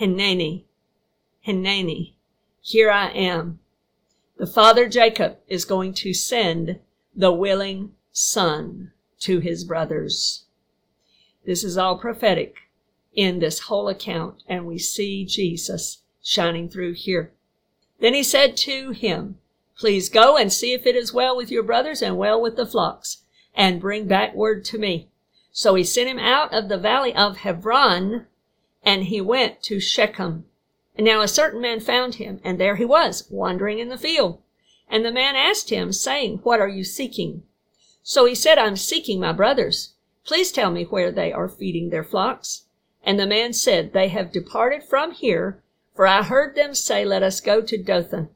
Hineni, 0.00 0.64
Hineni, 1.46 2.14
here 2.62 2.90
I 2.90 3.10
am. 3.10 3.58
The 4.38 4.46
father 4.46 4.88
Jacob 4.88 5.36
is 5.48 5.66
going 5.66 5.92
to 5.94 6.14
send 6.14 6.80
the 7.14 7.32
willing 7.32 7.92
son 8.10 8.92
to 9.20 9.40
his 9.40 9.64
brothers. 9.64 10.44
This 11.44 11.62
is 11.62 11.76
all 11.76 11.98
prophetic 11.98 12.56
in 13.18 13.40
this 13.40 13.58
whole 13.58 13.88
account, 13.88 14.44
and 14.46 14.64
we 14.64 14.78
see 14.78 15.24
Jesus 15.24 16.02
shining 16.22 16.68
through 16.68 16.92
here. 16.92 17.32
Then 17.98 18.14
he 18.14 18.22
said 18.22 18.56
to 18.58 18.92
him, 18.92 19.38
Please 19.76 20.08
go 20.08 20.36
and 20.36 20.52
see 20.52 20.72
if 20.72 20.86
it 20.86 20.94
is 20.94 21.12
well 21.12 21.36
with 21.36 21.50
your 21.50 21.64
brothers 21.64 22.00
and 22.00 22.16
well 22.16 22.40
with 22.40 22.54
the 22.54 22.64
flocks, 22.64 23.24
and 23.56 23.80
bring 23.80 24.06
back 24.06 24.36
word 24.36 24.64
to 24.66 24.78
me. 24.78 25.08
So 25.50 25.74
he 25.74 25.82
sent 25.82 26.08
him 26.08 26.20
out 26.20 26.54
of 26.54 26.68
the 26.68 26.78
valley 26.78 27.12
of 27.12 27.38
Hebron, 27.38 28.26
and 28.84 29.02
he 29.02 29.20
went 29.20 29.64
to 29.64 29.80
Shechem. 29.80 30.44
And 30.94 31.04
now 31.04 31.20
a 31.20 31.26
certain 31.26 31.60
man 31.60 31.80
found 31.80 32.14
him, 32.14 32.40
and 32.44 32.60
there 32.60 32.76
he 32.76 32.84
was, 32.84 33.26
wandering 33.30 33.80
in 33.80 33.88
the 33.88 33.98
field. 33.98 34.40
And 34.88 35.04
the 35.04 35.10
man 35.10 35.34
asked 35.34 35.70
him, 35.70 35.92
saying, 35.92 36.38
What 36.44 36.60
are 36.60 36.68
you 36.68 36.84
seeking? 36.84 37.42
So 38.04 38.26
he 38.26 38.36
said, 38.36 38.58
I'm 38.58 38.76
seeking 38.76 39.18
my 39.18 39.32
brothers. 39.32 39.94
Please 40.24 40.52
tell 40.52 40.70
me 40.70 40.84
where 40.84 41.10
they 41.10 41.32
are 41.32 41.48
feeding 41.48 41.90
their 41.90 42.04
flocks. 42.04 42.66
And 43.04 43.18
the 43.18 43.26
man 43.26 43.52
said, 43.52 43.92
They 43.92 44.08
have 44.08 44.32
departed 44.32 44.82
from 44.82 45.12
here, 45.12 45.62
for 45.94 46.06
I 46.06 46.22
heard 46.22 46.54
them 46.54 46.74
say, 46.74 47.04
Let 47.04 47.22
us 47.22 47.40
go 47.40 47.60
to 47.60 47.76
Dothan. 47.76 48.28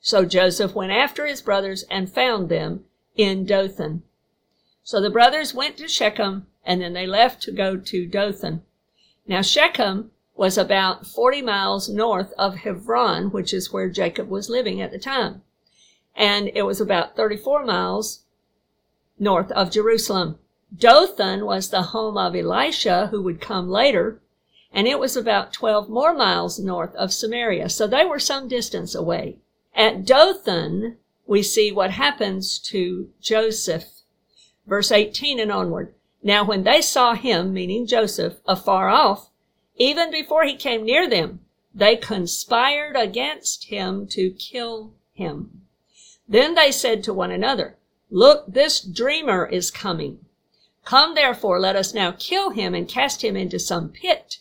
So 0.00 0.24
Joseph 0.24 0.74
went 0.74 0.92
after 0.92 1.26
his 1.26 1.42
brothers 1.42 1.84
and 1.90 2.12
found 2.12 2.48
them 2.48 2.84
in 3.16 3.46
Dothan. 3.46 4.02
So 4.82 5.00
the 5.00 5.10
brothers 5.10 5.54
went 5.54 5.76
to 5.78 5.88
Shechem, 5.88 6.46
and 6.64 6.80
then 6.80 6.92
they 6.92 7.06
left 7.06 7.42
to 7.42 7.52
go 7.52 7.76
to 7.76 8.06
Dothan. 8.06 8.62
Now 9.26 9.40
Shechem 9.40 10.10
was 10.36 10.58
about 10.58 11.06
40 11.06 11.42
miles 11.42 11.88
north 11.88 12.32
of 12.36 12.56
Hebron, 12.56 13.30
which 13.30 13.54
is 13.54 13.72
where 13.72 13.88
Jacob 13.88 14.28
was 14.28 14.50
living 14.50 14.80
at 14.80 14.90
the 14.90 14.98
time. 14.98 15.42
And 16.14 16.50
it 16.54 16.62
was 16.62 16.80
about 16.80 17.16
34 17.16 17.64
miles 17.64 18.24
north 19.18 19.50
of 19.52 19.70
Jerusalem. 19.70 20.38
Dothan 20.76 21.44
was 21.44 21.68
the 21.68 21.82
home 21.82 22.16
of 22.16 22.34
Elisha, 22.34 23.08
who 23.08 23.22
would 23.22 23.40
come 23.40 23.68
later, 23.68 24.20
and 24.72 24.88
it 24.88 24.98
was 24.98 25.16
about 25.16 25.52
12 25.52 25.88
more 25.88 26.14
miles 26.14 26.58
north 26.58 26.94
of 26.96 27.12
Samaria. 27.12 27.68
So 27.68 27.86
they 27.86 28.04
were 28.04 28.18
some 28.18 28.48
distance 28.48 28.94
away. 28.94 29.38
At 29.74 30.04
Dothan, 30.04 30.96
we 31.26 31.42
see 31.42 31.70
what 31.70 31.92
happens 31.92 32.58
to 32.70 33.10
Joseph. 33.20 33.84
Verse 34.66 34.90
18 34.90 35.38
and 35.38 35.52
onward. 35.52 35.94
Now 36.22 36.44
when 36.44 36.64
they 36.64 36.80
saw 36.80 37.14
him, 37.14 37.52
meaning 37.52 37.86
Joseph, 37.86 38.40
afar 38.46 38.88
off, 38.88 39.30
even 39.76 40.10
before 40.10 40.44
he 40.44 40.56
came 40.56 40.84
near 40.84 41.08
them, 41.08 41.40
they 41.74 41.96
conspired 41.96 42.96
against 42.96 43.64
him 43.64 44.06
to 44.08 44.30
kill 44.30 44.94
him. 45.12 45.62
Then 46.26 46.54
they 46.54 46.72
said 46.72 47.04
to 47.04 47.12
one 47.12 47.30
another, 47.30 47.76
Look, 48.10 48.46
this 48.46 48.80
dreamer 48.80 49.46
is 49.46 49.70
coming. 49.70 50.23
Come 50.84 51.14
therefore, 51.14 51.58
let 51.58 51.76
us 51.76 51.94
now 51.94 52.12
kill 52.12 52.50
him 52.50 52.74
and 52.74 52.88
cast 52.88 53.24
him 53.24 53.36
into 53.36 53.58
some 53.58 53.90
pit, 53.90 54.38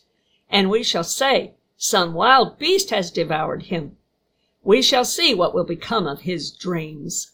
and 0.49 0.69
we 0.69 0.83
shall 0.83 1.03
say, 1.03 1.53
Some 1.77 2.13
wild 2.13 2.59
beast 2.59 2.89
has 2.89 3.11
devoured 3.11 3.63
him. 3.63 3.97
We 4.63 4.81
shall 4.81 5.05
see 5.05 5.33
what 5.33 5.53
will 5.53 5.63
become 5.63 6.07
of 6.07 6.21
his 6.21 6.51
dreams. 6.51 7.31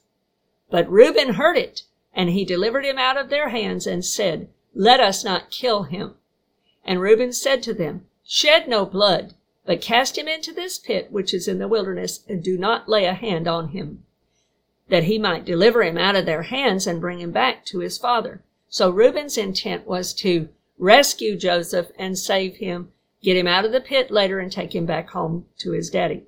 But 0.69 0.89
Reuben 0.89 1.33
heard 1.33 1.57
it 1.57 1.83
and 2.13 2.29
he 2.29 2.43
delivered 2.43 2.85
him 2.85 2.97
out 2.97 3.17
of 3.17 3.29
their 3.29 3.49
hands 3.49 3.85
and 3.85 4.03
said, 4.03 4.49
Let 4.73 4.99
us 4.99 5.23
not 5.23 5.51
kill 5.51 5.83
him. 5.83 6.15
And 6.83 6.99
Reuben 6.99 7.31
said 7.33 7.61
to 7.63 7.73
them, 7.73 8.07
Shed 8.25 8.67
no 8.67 8.85
blood, 8.85 9.35
but 9.65 9.81
cast 9.81 10.17
him 10.17 10.27
into 10.27 10.51
this 10.51 10.77
pit 10.77 11.11
which 11.11 11.33
is 11.33 11.47
in 11.47 11.59
the 11.59 11.67
wilderness, 11.67 12.25
and 12.27 12.43
do 12.43 12.57
not 12.57 12.89
lay 12.89 13.05
a 13.05 13.13
hand 13.13 13.47
on 13.47 13.69
him, 13.69 14.03
that 14.89 15.03
he 15.03 15.17
might 15.17 15.45
deliver 15.45 15.83
him 15.83 15.97
out 15.97 16.15
of 16.15 16.25
their 16.25 16.43
hands 16.43 16.87
and 16.87 16.99
bring 16.99 17.19
him 17.19 17.31
back 17.31 17.63
to 17.65 17.79
his 17.79 17.97
father. 17.97 18.43
So 18.71 18.91
Reuben's 18.91 19.35
intent 19.35 19.87
was 19.87 20.13
to 20.15 20.49
rescue 20.77 21.35
Joseph 21.35 21.87
and 21.97 22.17
save 22.17 22.57
him, 22.57 22.91
get 23.21 23.35
him 23.35 23.47
out 23.47 23.65
of 23.65 23.71
the 23.71 23.81
pit 23.81 24.11
later 24.11 24.39
and 24.39 24.51
take 24.51 24.75
him 24.75 24.85
back 24.85 25.09
home 25.09 25.47
to 25.57 25.71
his 25.71 25.89
daddy. 25.89 26.27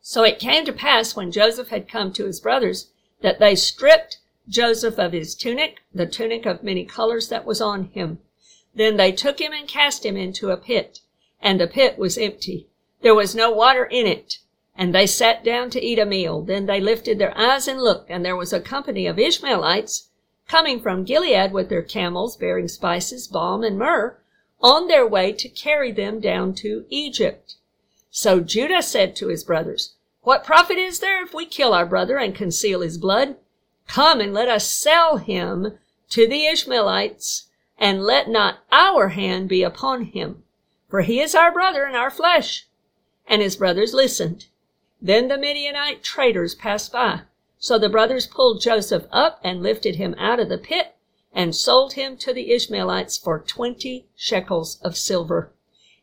So 0.00 0.24
it 0.24 0.38
came 0.38 0.64
to 0.64 0.72
pass 0.72 1.14
when 1.14 1.30
Joseph 1.30 1.68
had 1.68 1.88
come 1.88 2.12
to 2.14 2.24
his 2.24 2.40
brothers 2.40 2.90
that 3.20 3.38
they 3.38 3.54
stripped 3.54 4.18
Joseph 4.48 4.98
of 4.98 5.12
his 5.12 5.34
tunic, 5.34 5.82
the 5.94 6.06
tunic 6.06 6.46
of 6.46 6.64
many 6.64 6.84
colors 6.86 7.28
that 7.28 7.44
was 7.44 7.60
on 7.60 7.84
him. 7.84 8.18
Then 8.74 8.96
they 8.96 9.12
took 9.12 9.38
him 9.38 9.52
and 9.52 9.68
cast 9.68 10.04
him 10.04 10.16
into 10.16 10.50
a 10.50 10.56
pit, 10.56 11.00
and 11.40 11.60
the 11.60 11.66
pit 11.66 11.98
was 11.98 12.16
empty. 12.16 12.68
There 13.02 13.14
was 13.14 13.34
no 13.34 13.50
water 13.50 13.84
in 13.84 14.06
it. 14.06 14.38
And 14.74 14.94
they 14.94 15.06
sat 15.06 15.44
down 15.44 15.68
to 15.70 15.84
eat 15.84 15.98
a 15.98 16.06
meal. 16.06 16.40
Then 16.40 16.64
they 16.64 16.80
lifted 16.80 17.18
their 17.18 17.36
eyes 17.36 17.68
and 17.68 17.82
looked, 17.82 18.10
and 18.10 18.24
there 18.24 18.36
was 18.36 18.54
a 18.54 18.60
company 18.60 19.06
of 19.06 19.18
Ishmaelites 19.18 20.08
coming 20.52 20.78
from 20.78 21.02
Gilead 21.02 21.50
with 21.50 21.70
their 21.70 21.80
camels 21.80 22.36
bearing 22.36 22.68
spices, 22.68 23.26
balm, 23.26 23.64
and 23.64 23.78
myrrh, 23.78 24.18
on 24.60 24.86
their 24.86 25.06
way 25.06 25.32
to 25.32 25.48
carry 25.48 25.90
them 25.90 26.20
down 26.20 26.52
to 26.56 26.84
Egypt. 26.90 27.54
So 28.10 28.38
Judah 28.38 28.82
said 28.82 29.16
to 29.16 29.28
his 29.28 29.44
brothers, 29.44 29.94
What 30.20 30.44
profit 30.44 30.76
is 30.76 31.00
there 31.00 31.24
if 31.24 31.32
we 31.32 31.46
kill 31.46 31.72
our 31.72 31.86
brother 31.86 32.18
and 32.18 32.34
conceal 32.34 32.82
his 32.82 32.98
blood? 32.98 33.36
Come 33.88 34.20
and 34.20 34.34
let 34.34 34.46
us 34.46 34.70
sell 34.70 35.16
him 35.16 35.78
to 36.10 36.28
the 36.28 36.44
Ishmaelites, 36.44 37.46
and 37.78 38.04
let 38.04 38.28
not 38.28 38.58
our 38.70 39.08
hand 39.08 39.48
be 39.48 39.62
upon 39.62 40.04
him, 40.04 40.44
for 40.86 41.00
he 41.00 41.18
is 41.18 41.34
our 41.34 41.50
brother 41.50 41.84
and 41.84 41.96
our 41.96 42.10
flesh. 42.10 42.66
And 43.26 43.40
his 43.40 43.56
brothers 43.56 43.94
listened. 43.94 44.48
Then 45.00 45.28
the 45.28 45.38
Midianite 45.38 46.02
traders 46.02 46.54
passed 46.54 46.92
by. 46.92 47.22
So 47.62 47.78
the 47.78 47.88
brothers 47.88 48.26
pulled 48.26 48.60
Joseph 48.60 49.06
up 49.12 49.38
and 49.44 49.62
lifted 49.62 49.94
him 49.94 50.16
out 50.18 50.40
of 50.40 50.48
the 50.48 50.58
pit 50.58 50.96
and 51.32 51.54
sold 51.54 51.92
him 51.92 52.16
to 52.16 52.32
the 52.32 52.50
Ishmaelites 52.50 53.16
for 53.16 53.38
twenty 53.38 54.08
shekels 54.16 54.80
of 54.82 54.96
silver. 54.96 55.52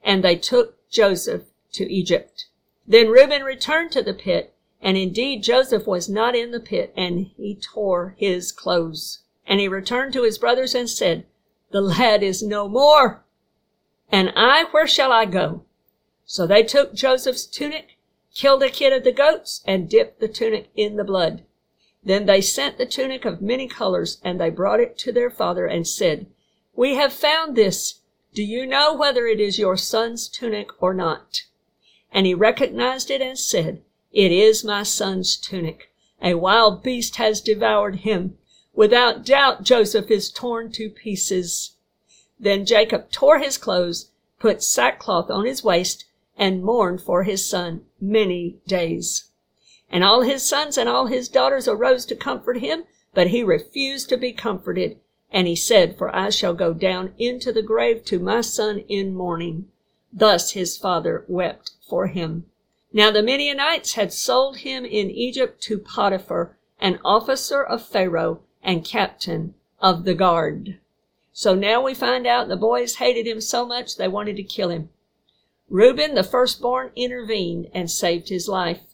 And 0.01 0.23
they 0.23 0.37
took 0.37 0.77
Joseph 0.89 1.43
to 1.73 1.91
Egypt. 1.91 2.45
Then 2.87 3.09
Reuben 3.09 3.43
returned 3.43 3.91
to 3.91 4.01
the 4.01 4.13
pit 4.13 4.55
and 4.81 4.95
indeed 4.95 5.43
Joseph 5.43 5.85
was 5.85 6.07
not 6.07 6.35
in 6.35 6.51
the 6.51 6.59
pit, 6.59 6.93
and 6.95 7.27
he 7.35 7.53
tore 7.53 8.15
his 8.17 8.53
clothes. 8.53 9.19
And 9.45 9.59
he 9.59 9.67
returned 9.67 10.13
to 10.13 10.23
his 10.23 10.37
brothers 10.37 10.73
and 10.73 10.89
said, 10.89 11.25
The 11.71 11.81
lad 11.81 12.23
is 12.23 12.41
no 12.41 12.69
more. 12.69 13.25
And 14.09 14.31
I, 14.35 14.65
where 14.71 14.87
shall 14.87 15.11
I 15.11 15.25
go? 15.25 15.65
So 16.25 16.47
they 16.47 16.63
took 16.63 16.93
Joseph's 16.93 17.45
tunic, 17.45 17.97
killed 18.33 18.63
a 18.63 18.69
kid 18.69 18.93
of 18.93 19.03
the 19.03 19.11
goats, 19.11 19.61
and 19.65 19.89
dipped 19.89 20.21
the 20.21 20.29
tunic 20.29 20.69
in 20.75 20.95
the 20.95 21.03
blood. 21.03 21.43
Then 22.03 22.25
they 22.25 22.41
sent 22.41 22.77
the 22.77 22.85
tunic 22.85 23.25
of 23.25 23.41
many 23.41 23.67
colors, 23.67 24.19
and 24.23 24.39
they 24.39 24.49
brought 24.49 24.79
it 24.79 24.97
to 24.99 25.11
their 25.11 25.29
father 25.29 25.65
and 25.65 25.87
said, 25.87 26.27
We 26.75 26.95
have 26.95 27.13
found 27.13 27.55
this. 27.55 27.99
Do 28.33 28.43
you 28.43 28.65
know 28.65 28.93
whether 28.93 29.27
it 29.27 29.39
is 29.39 29.59
your 29.59 29.77
son's 29.77 30.27
tunic 30.27 30.69
or 30.81 30.93
not? 30.93 31.43
And 32.11 32.25
he 32.25 32.33
recognized 32.33 33.11
it 33.11 33.21
and 33.21 33.37
said, 33.37 33.81
it 34.11 34.31
is 34.31 34.63
my 34.63 34.81
son's 34.81 35.37
tunic. 35.37 35.91
A 36.21 36.33
wild 36.33 36.81
beast 36.81 37.17
has 37.17 37.41
devoured 37.41 37.97
him. 37.97 38.39
Without 38.73 39.23
doubt, 39.23 39.63
Joseph 39.63 40.09
is 40.09 40.31
torn 40.31 40.71
to 40.71 40.89
pieces. 40.89 41.75
Then 42.39 42.65
Jacob 42.65 43.11
tore 43.11 43.37
his 43.37 43.57
clothes, 43.57 44.09
put 44.39 44.63
sackcloth 44.63 45.29
on 45.29 45.45
his 45.45 45.63
waist, 45.63 46.05
and 46.37 46.63
mourned 46.63 47.01
for 47.01 47.23
his 47.23 47.45
son 47.45 47.85
many 48.01 48.57
days. 48.65 49.28
And 49.89 50.03
all 50.03 50.21
his 50.21 50.43
sons 50.43 50.77
and 50.77 50.87
all 50.87 51.07
his 51.07 51.29
daughters 51.29 51.67
arose 51.67 52.05
to 52.05 52.15
comfort 52.15 52.59
him, 52.59 52.83
but 53.13 53.27
he 53.27 53.43
refused 53.43 54.09
to 54.09 54.17
be 54.17 54.31
comforted. 54.31 54.99
And 55.31 55.47
he 55.47 55.55
said, 55.55 55.97
For 55.97 56.15
I 56.15 56.29
shall 56.29 56.53
go 56.53 56.73
down 56.73 57.13
into 57.17 57.51
the 57.51 57.61
grave 57.61 58.05
to 58.05 58.19
my 58.19 58.41
son 58.41 58.79
in 58.87 59.13
mourning. 59.13 59.69
Thus 60.11 60.51
his 60.51 60.77
father 60.77 61.25
wept 61.27 61.71
for 61.87 62.07
him. 62.07 62.45
Now 62.91 63.11
the 63.11 63.21
Midianites 63.21 63.93
had 63.93 64.11
sold 64.11 64.57
him 64.57 64.85
in 64.85 65.11
Egypt 65.11 65.61
to 65.63 65.77
Potiphar, 65.77 66.57
an 66.79 66.99
officer 67.05 67.63
of 67.63 67.85
Pharaoh 67.85 68.41
and 68.63 68.83
captain 68.83 69.53
of 69.79 70.03
the 70.05 70.15
guard. 70.15 70.79
So 71.31 71.53
now 71.53 71.81
we 71.83 71.93
find 71.93 72.25
out 72.25 72.47
the 72.47 72.57
boys 72.57 72.95
hated 72.95 73.27
him 73.27 73.39
so 73.41 73.65
much 73.65 73.95
they 73.95 74.07
wanted 74.07 74.35
to 74.37 74.43
kill 74.43 74.69
him. 74.69 74.89
Reuben, 75.69 76.15
the 76.15 76.23
firstborn, 76.23 76.91
intervened 76.95 77.69
and 77.73 77.91
saved 77.91 78.29
his 78.29 78.47
life. 78.47 78.88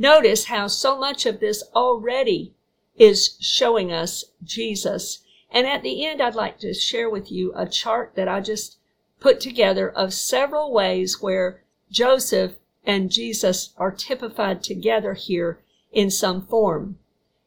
Notice 0.00 0.44
how 0.44 0.68
so 0.68 0.96
much 0.96 1.26
of 1.26 1.40
this 1.40 1.64
already 1.74 2.54
is 2.96 3.36
showing 3.40 3.92
us 3.92 4.24
Jesus. 4.44 5.24
And 5.50 5.66
at 5.66 5.82
the 5.82 6.06
end, 6.06 6.22
I'd 6.22 6.36
like 6.36 6.60
to 6.60 6.72
share 6.72 7.10
with 7.10 7.32
you 7.32 7.52
a 7.56 7.66
chart 7.66 8.12
that 8.14 8.28
I 8.28 8.40
just 8.40 8.78
put 9.18 9.40
together 9.40 9.90
of 9.90 10.14
several 10.14 10.72
ways 10.72 11.20
where 11.20 11.64
Joseph 11.90 12.52
and 12.84 13.10
Jesus 13.10 13.70
are 13.76 13.90
typified 13.90 14.62
together 14.62 15.14
here 15.14 15.58
in 15.90 16.12
some 16.12 16.46
form. 16.46 17.00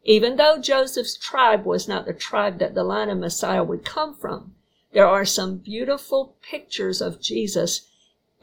Even 0.03 0.35
though 0.35 0.59
Joseph's 0.59 1.15
tribe 1.15 1.65
was 1.65 1.87
not 1.87 2.05
the 2.05 2.13
tribe 2.13 2.59
that 2.59 2.75
the 2.75 2.83
line 2.83 3.09
of 3.09 3.17
Messiah 3.17 3.63
would 3.63 3.85
come 3.85 4.13
from, 4.13 4.55
there 4.91 5.07
are 5.07 5.23
some 5.23 5.55
beautiful 5.55 6.35
pictures 6.41 7.01
of 7.01 7.21
Jesus 7.21 7.87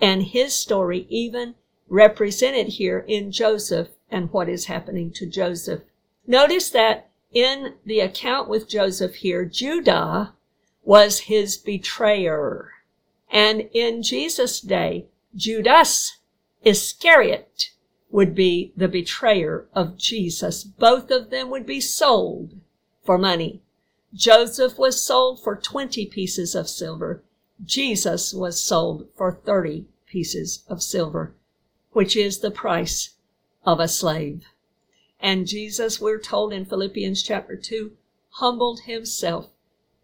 and 0.01 0.23
his 0.23 0.55
story 0.55 1.07
even 1.11 1.57
represented 1.91 2.69
here 2.69 3.05
in 3.07 3.31
Joseph 3.31 3.89
and 4.11 4.33
what 4.33 4.49
is 4.49 4.67
happening 4.67 5.11
to 5.13 5.27
Joseph. 5.27 5.83
Notice 6.27 6.71
that 6.71 7.11
in 7.33 7.75
the 7.85 8.01
account 8.01 8.49
with 8.49 8.69
Joseph 8.69 9.17
here, 9.17 9.45
Judah 9.45 10.35
was 10.83 11.21
his 11.21 11.57
betrayer. 11.57 12.71
And 13.31 13.69
in 13.73 14.03
Jesus' 14.03 14.61
day, 14.61 15.07
Judas 15.35 16.17
Iscariot 16.65 17.71
would 18.11 18.35
be 18.35 18.73
the 18.77 18.89
betrayer 18.89 19.69
of 19.75 19.99
Jesus. 19.99 20.65
Both 20.65 21.11
of 21.11 21.31
them 21.31 21.51
would 21.51 21.67
be 21.67 21.81
sold 21.81 22.55
for 23.05 23.19
money. 23.19 23.63
Joseph 24.15 24.79
was 24.79 25.03
sold 25.03 25.43
for 25.43 25.55
20 25.55 26.07
pieces 26.07 26.55
of 26.55 26.69
silver. 26.69 27.23
Jesus 27.63 28.33
was 28.33 28.61
sold 28.61 29.09
for 29.15 29.33
30 29.33 29.87
pieces 30.07 30.65
of 30.69 30.83
silver, 30.83 31.35
which 31.93 32.17
is 32.17 32.39
the 32.39 32.51
price 32.51 33.11
of 33.69 33.81
a 33.81 33.87
slave. 33.87 34.47
And 35.21 35.47
Jesus, 35.47 36.01
we're 36.01 36.19
told 36.19 36.55
in 36.55 36.65
Philippians 36.65 37.23
chapter 37.23 37.55
2, 37.55 37.93
humbled 38.31 38.81
himself 38.87 39.51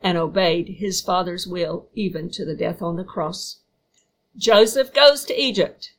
and 0.02 0.18
obeyed 0.18 0.68
his 0.68 1.00
Father's 1.00 1.46
will 1.46 1.88
even 1.94 2.28
to 2.32 2.44
the 2.44 2.54
death 2.54 2.82
on 2.82 2.96
the 2.96 3.04
cross. 3.04 3.60
Joseph 4.36 4.92
goes 4.92 5.24
to 5.24 5.40
Egypt. 5.40 5.94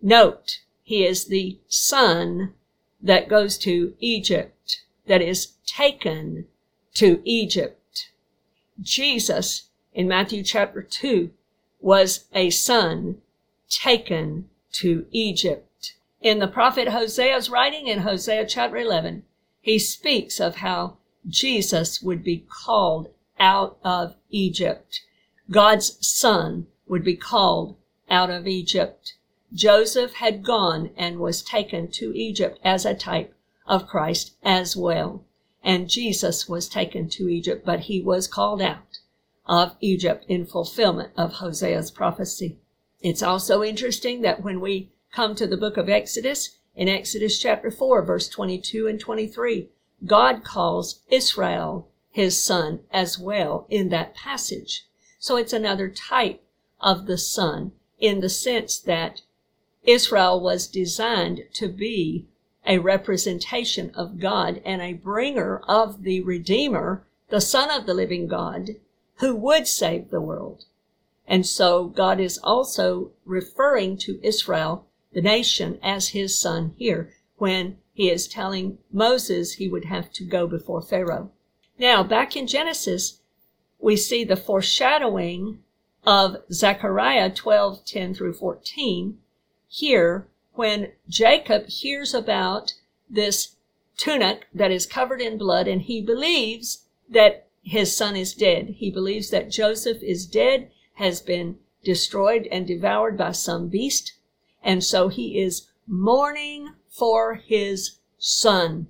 Note, 0.00 0.60
he 0.84 1.04
is 1.04 1.24
the 1.24 1.58
son 1.66 2.54
that 3.02 3.28
goes 3.28 3.58
to 3.58 3.94
Egypt, 3.98 4.82
that 5.06 5.20
is 5.20 5.54
taken 5.66 6.46
to 6.94 7.20
Egypt. 7.24 8.10
Jesus 8.80 9.64
in 9.92 10.06
Matthew 10.06 10.44
chapter 10.44 10.80
2 10.80 11.32
was 11.80 12.26
a 12.32 12.50
son 12.50 13.20
taken 13.68 14.48
to 14.74 15.06
Egypt. 15.10 15.66
In 16.22 16.38
the 16.38 16.48
prophet 16.48 16.88
Hosea's 16.88 17.48
writing 17.48 17.86
in 17.86 18.00
Hosea 18.00 18.44
chapter 18.44 18.76
11, 18.76 19.24
he 19.62 19.78
speaks 19.78 20.38
of 20.38 20.56
how 20.56 20.98
Jesus 21.26 22.02
would 22.02 22.22
be 22.22 22.44
called 22.46 23.08
out 23.38 23.78
of 23.82 24.16
Egypt. 24.28 25.00
God's 25.50 25.96
son 26.06 26.66
would 26.86 27.02
be 27.02 27.16
called 27.16 27.76
out 28.10 28.28
of 28.28 28.46
Egypt. 28.46 29.14
Joseph 29.54 30.12
had 30.14 30.42
gone 30.42 30.90
and 30.94 31.20
was 31.20 31.42
taken 31.42 31.90
to 31.92 32.14
Egypt 32.14 32.58
as 32.62 32.84
a 32.84 32.94
type 32.94 33.34
of 33.66 33.86
Christ 33.86 34.34
as 34.42 34.76
well. 34.76 35.24
And 35.64 35.88
Jesus 35.88 36.46
was 36.46 36.68
taken 36.68 37.08
to 37.10 37.30
Egypt, 37.30 37.64
but 37.64 37.80
he 37.80 38.02
was 38.02 38.28
called 38.28 38.60
out 38.60 38.98
of 39.46 39.74
Egypt 39.80 40.26
in 40.28 40.44
fulfillment 40.44 41.12
of 41.16 41.34
Hosea's 41.34 41.90
prophecy. 41.90 42.58
It's 43.00 43.22
also 43.22 43.62
interesting 43.62 44.20
that 44.20 44.42
when 44.42 44.60
we 44.60 44.90
come 45.12 45.34
to 45.34 45.46
the 45.46 45.56
book 45.56 45.76
of 45.76 45.88
Exodus, 45.88 46.58
in 46.76 46.88
Exodus 46.88 47.38
chapter 47.38 47.70
4, 47.70 48.02
verse 48.04 48.28
22 48.28 48.86
and 48.86 49.00
23, 49.00 49.68
God 50.06 50.44
calls 50.44 51.00
Israel 51.10 51.88
his 52.10 52.42
son 52.42 52.80
as 52.90 53.18
well 53.18 53.66
in 53.68 53.88
that 53.88 54.14
passage. 54.14 54.86
So 55.18 55.36
it's 55.36 55.52
another 55.52 55.88
type 55.88 56.42
of 56.80 57.06
the 57.06 57.18
son 57.18 57.72
in 57.98 58.20
the 58.20 58.28
sense 58.28 58.78
that 58.78 59.22
Israel 59.84 60.40
was 60.40 60.66
designed 60.66 61.44
to 61.54 61.68
be 61.68 62.26
a 62.66 62.78
representation 62.78 63.90
of 63.94 64.20
God 64.20 64.60
and 64.64 64.82
a 64.82 64.92
bringer 64.92 65.58
of 65.66 66.02
the 66.02 66.20
Redeemer, 66.20 67.04
the 67.30 67.40
Son 67.40 67.70
of 67.70 67.86
the 67.86 67.94
living 67.94 68.26
God, 68.26 68.76
who 69.16 69.34
would 69.34 69.66
save 69.66 70.10
the 70.10 70.20
world. 70.20 70.66
And 71.26 71.46
so 71.46 71.84
God 71.86 72.20
is 72.20 72.38
also 72.38 73.12
referring 73.24 73.96
to 73.98 74.20
Israel, 74.22 74.86
the 75.12 75.20
nation, 75.20 75.78
as 75.82 76.08
his 76.08 76.38
son 76.38 76.74
here 76.76 77.12
when 77.36 77.78
he 77.92 78.10
is 78.10 78.28
telling 78.28 78.78
Moses 78.92 79.54
he 79.54 79.68
would 79.68 79.86
have 79.86 80.12
to 80.12 80.24
go 80.24 80.46
before 80.46 80.82
Pharaoh. 80.82 81.32
Now, 81.78 82.02
back 82.02 82.36
in 82.36 82.46
Genesis, 82.46 83.20
we 83.78 83.96
see 83.96 84.24
the 84.24 84.36
foreshadowing 84.36 85.62
of 86.04 86.36
Zechariah 86.52 87.30
12, 87.30 87.84
10 87.84 88.14
through 88.14 88.34
14 88.34 89.18
here 89.68 90.28
when 90.52 90.92
Jacob 91.08 91.66
hears 91.66 92.14
about 92.14 92.74
this 93.08 93.56
tunic 93.96 94.46
that 94.54 94.70
is 94.70 94.86
covered 94.86 95.20
in 95.20 95.38
blood 95.38 95.66
and 95.66 95.82
he 95.82 96.00
believes 96.00 96.86
that 97.08 97.48
his 97.62 97.96
son 97.96 98.16
is 98.16 98.34
dead. 98.34 98.74
He 98.78 98.90
believes 98.90 99.30
that 99.30 99.50
Joseph 99.50 100.02
is 100.02 100.26
dead 100.26 100.70
has 100.94 101.20
been 101.20 101.58
destroyed 101.84 102.46
and 102.50 102.66
devoured 102.66 103.16
by 103.16 103.32
some 103.32 103.68
beast. 103.68 104.14
And 104.62 104.84
so 104.84 105.08
he 105.08 105.40
is 105.40 105.68
mourning 105.86 106.74
for 106.88 107.34
his 107.34 107.98
son. 108.18 108.88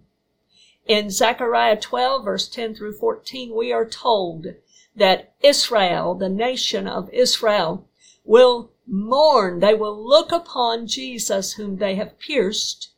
In 0.86 1.10
Zechariah 1.10 1.80
12 1.80 2.24
verse 2.24 2.48
10 2.48 2.74
through 2.74 2.94
14, 2.94 3.54
we 3.54 3.72
are 3.72 3.86
told 3.86 4.54
that 4.96 5.34
Israel, 5.42 6.14
the 6.14 6.28
nation 6.28 6.88
of 6.88 7.08
Israel, 7.12 7.86
will 8.24 8.72
mourn. 8.86 9.60
They 9.60 9.74
will 9.74 9.96
look 9.96 10.32
upon 10.32 10.86
Jesus 10.86 11.52
whom 11.52 11.76
they 11.76 11.94
have 11.94 12.18
pierced, 12.18 12.90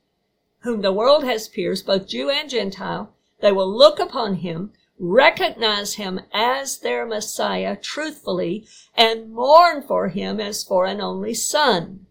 whom 0.61 0.81
the 0.81 0.93
world 0.93 1.25
has 1.25 1.49
pierced, 1.49 1.87
both 1.87 2.09
Jew 2.09 2.31
and 2.31 2.49
Gentile. 2.49 3.15
They 3.41 3.53
will 3.53 3.71
look 3.71 3.99
upon 3.99 4.37
him 4.37 4.73
recognize 5.03 5.95
him 5.95 6.21
as 6.33 6.79
their 6.79 7.05
Messiah 7.05 7.75
truthfully 7.75 8.65
and 8.95 9.33
mourn 9.33 9.83
for 9.83 10.09
him 10.09 10.39
as 10.39 10.63
for 10.63 10.87
an 10.87 11.01
only 11.01 11.35
son. 11.35 12.07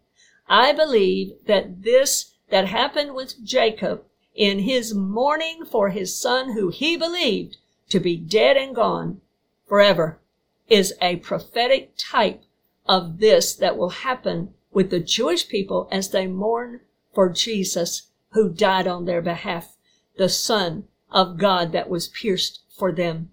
I 0.52 0.74
believe 0.74 1.32
that 1.48 1.84
this 1.84 2.34
that 2.50 2.68
happened 2.68 3.16
with 3.16 3.42
Jacob 3.42 4.04
in 4.36 4.60
his 4.60 4.94
mourning 4.94 5.64
for 5.64 5.92
his 5.92 6.14
son 6.14 6.52
who 6.52 6.68
he 6.68 6.98
believed 6.98 7.56
to 7.88 8.02
be 8.02 8.18
dead 8.18 8.58
and 8.58 8.76
gone 8.76 9.22
forever 9.66 10.20
is 10.68 10.94
a 11.02 11.16
prophetic 11.18 11.94
type 11.98 12.44
of 12.86 13.20
this 13.20 13.56
that 13.56 13.78
will 13.78 13.92
happen 13.92 14.54
with 14.74 14.90
the 14.90 15.00
Jewish 15.00 15.48
people 15.48 15.88
as 15.90 16.10
they 16.10 16.28
mourn 16.28 16.82
for 17.14 17.30
Jesus 17.30 18.10
who 18.32 18.50
died 18.50 18.88
on 18.88 19.06
their 19.06 19.22
behalf, 19.22 19.78
the 20.18 20.28
son 20.28 20.84
of 21.10 21.38
God 21.38 21.72
that 21.72 21.90
was 21.90 22.10
pierced 22.10 22.60
for 22.78 22.92
them. 22.92 23.32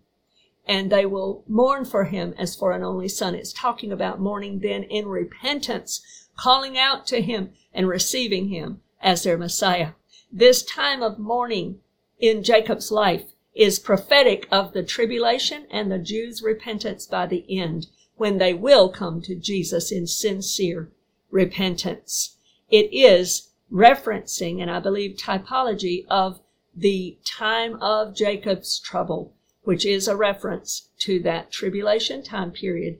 And 0.67 0.93
they 0.93 1.05
will 1.05 1.43
mourn 1.49 1.85
for 1.85 2.05
him 2.05 2.33
as 2.39 2.55
for 2.55 2.71
an 2.71 2.85
only 2.85 3.09
son. 3.09 3.35
It's 3.35 3.53
talking 3.53 3.91
about 3.91 4.21
mourning 4.21 4.61
then 4.61 4.85
in 4.85 5.09
repentance, 5.09 6.28
calling 6.39 6.79
out 6.79 7.07
to 7.07 7.21
him 7.21 7.51
and 7.75 7.89
receiving 7.89 8.49
him 8.49 8.81
as 9.03 9.23
their 9.23 9.37
Messiah. 9.37 9.93
This 10.33 10.63
time 10.63 11.03
of 11.03 11.19
mourning 11.19 11.81
in 12.19 12.43
Jacob's 12.43 12.91
life 12.91 13.33
is 13.55 13.79
prophetic 13.79 14.49
of 14.51 14.73
the 14.73 14.83
tribulation 14.83 15.67
and 15.71 15.91
the 15.91 15.99
Jews' 15.99 16.43
repentance 16.43 17.07
by 17.07 17.27
the 17.27 17.45
end, 17.49 17.89
when 18.17 18.39
they 18.39 18.55
will 18.55 18.89
come 18.89 19.21
to 19.23 19.35
Jesus 19.35 19.93
in 19.93 20.07
sincere 20.07 20.91
repentance. 21.31 22.37
It 22.71 22.89
is 22.93 23.51
referencing, 23.71 24.63
and 24.63 24.71
I 24.71 24.81
believe 24.81 25.17
typology 25.17 26.07
of 26.09 26.41
the 26.75 27.19
time 27.25 27.75
of 27.83 28.15
Jacob's 28.15 28.79
trouble 28.79 29.35
which 29.69 29.85
is 29.85 30.09
a 30.09 30.17
reference 30.17 30.89
to 30.99 31.21
that 31.21 31.51
tribulation 31.51 32.23
time 32.23 32.51
period 32.51 32.99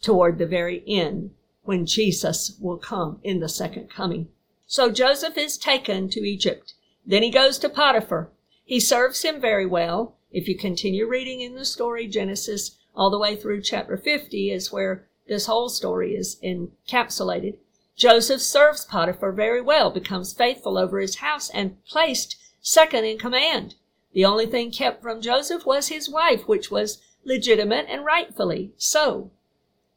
toward 0.00 0.38
the 0.38 0.46
very 0.46 0.82
end 0.86 1.30
when 1.68 1.84
Jesus 1.84 2.56
will 2.58 2.78
come 2.78 3.20
in 3.22 3.40
the 3.40 3.48
second 3.48 3.90
coming. 3.90 4.26
So 4.66 4.90
Joseph 4.90 5.36
is 5.36 5.58
taken 5.58 6.08
to 6.08 6.26
Egypt. 6.26 6.72
Then 7.04 7.22
he 7.22 7.28
goes 7.28 7.58
to 7.58 7.68
Potiphar. 7.68 8.30
He 8.64 8.80
serves 8.80 9.20
him 9.20 9.38
very 9.38 9.66
well. 9.66 10.16
If 10.32 10.48
you 10.48 10.56
continue 10.56 11.06
reading 11.06 11.42
in 11.42 11.56
the 11.56 11.66
story, 11.66 12.06
Genesis 12.06 12.78
all 12.96 13.10
the 13.10 13.18
way 13.18 13.36
through 13.36 13.60
chapter 13.60 13.98
50 13.98 14.50
is 14.50 14.72
where 14.72 15.06
this 15.26 15.44
whole 15.44 15.68
story 15.68 16.14
is 16.14 16.40
encapsulated. 16.42 17.58
Joseph 17.96 18.40
serves 18.40 18.86
Potiphar 18.86 19.32
very 19.32 19.60
well, 19.60 19.90
becomes 19.90 20.32
faithful 20.32 20.78
over 20.78 20.98
his 21.00 21.16
house, 21.16 21.50
and 21.50 21.84
placed 21.84 22.36
second 22.62 23.04
in 23.04 23.18
command. 23.18 23.74
The 24.14 24.24
only 24.24 24.46
thing 24.46 24.70
kept 24.70 25.02
from 25.02 25.20
Joseph 25.20 25.66
was 25.66 25.88
his 25.88 26.08
wife, 26.08 26.48
which 26.48 26.70
was 26.70 27.02
legitimate 27.24 27.84
and 27.90 28.06
rightfully 28.06 28.72
so. 28.78 29.32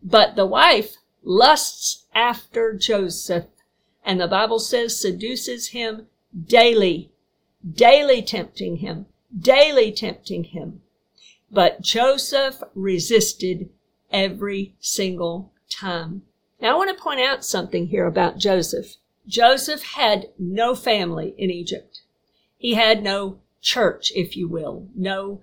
But 0.03 0.35
the 0.35 0.45
wife 0.45 0.97
lusts 1.23 2.05
after 2.13 2.73
Joseph, 2.73 3.45
and 4.03 4.19
the 4.19 4.27
Bible 4.27 4.59
says 4.59 4.99
seduces 4.99 5.67
him 5.67 6.07
daily, 6.45 7.11
daily 7.69 8.21
tempting 8.21 8.77
him, 8.77 9.05
daily 9.37 9.91
tempting 9.91 10.45
him. 10.45 10.81
But 11.51 11.81
Joseph 11.81 12.63
resisted 12.73 13.69
every 14.11 14.75
single 14.79 15.51
time. 15.69 16.23
Now 16.61 16.73
I 16.73 16.77
want 16.77 16.95
to 16.95 17.03
point 17.03 17.19
out 17.19 17.45
something 17.45 17.87
here 17.87 18.05
about 18.05 18.37
Joseph. 18.37 18.95
Joseph 19.27 19.83
had 19.83 20.29
no 20.37 20.75
family 20.75 21.35
in 21.37 21.49
Egypt. 21.49 22.01
He 22.57 22.73
had 22.73 23.03
no 23.03 23.39
church, 23.61 24.11
if 24.15 24.35
you 24.35 24.47
will, 24.47 24.87
no 24.95 25.41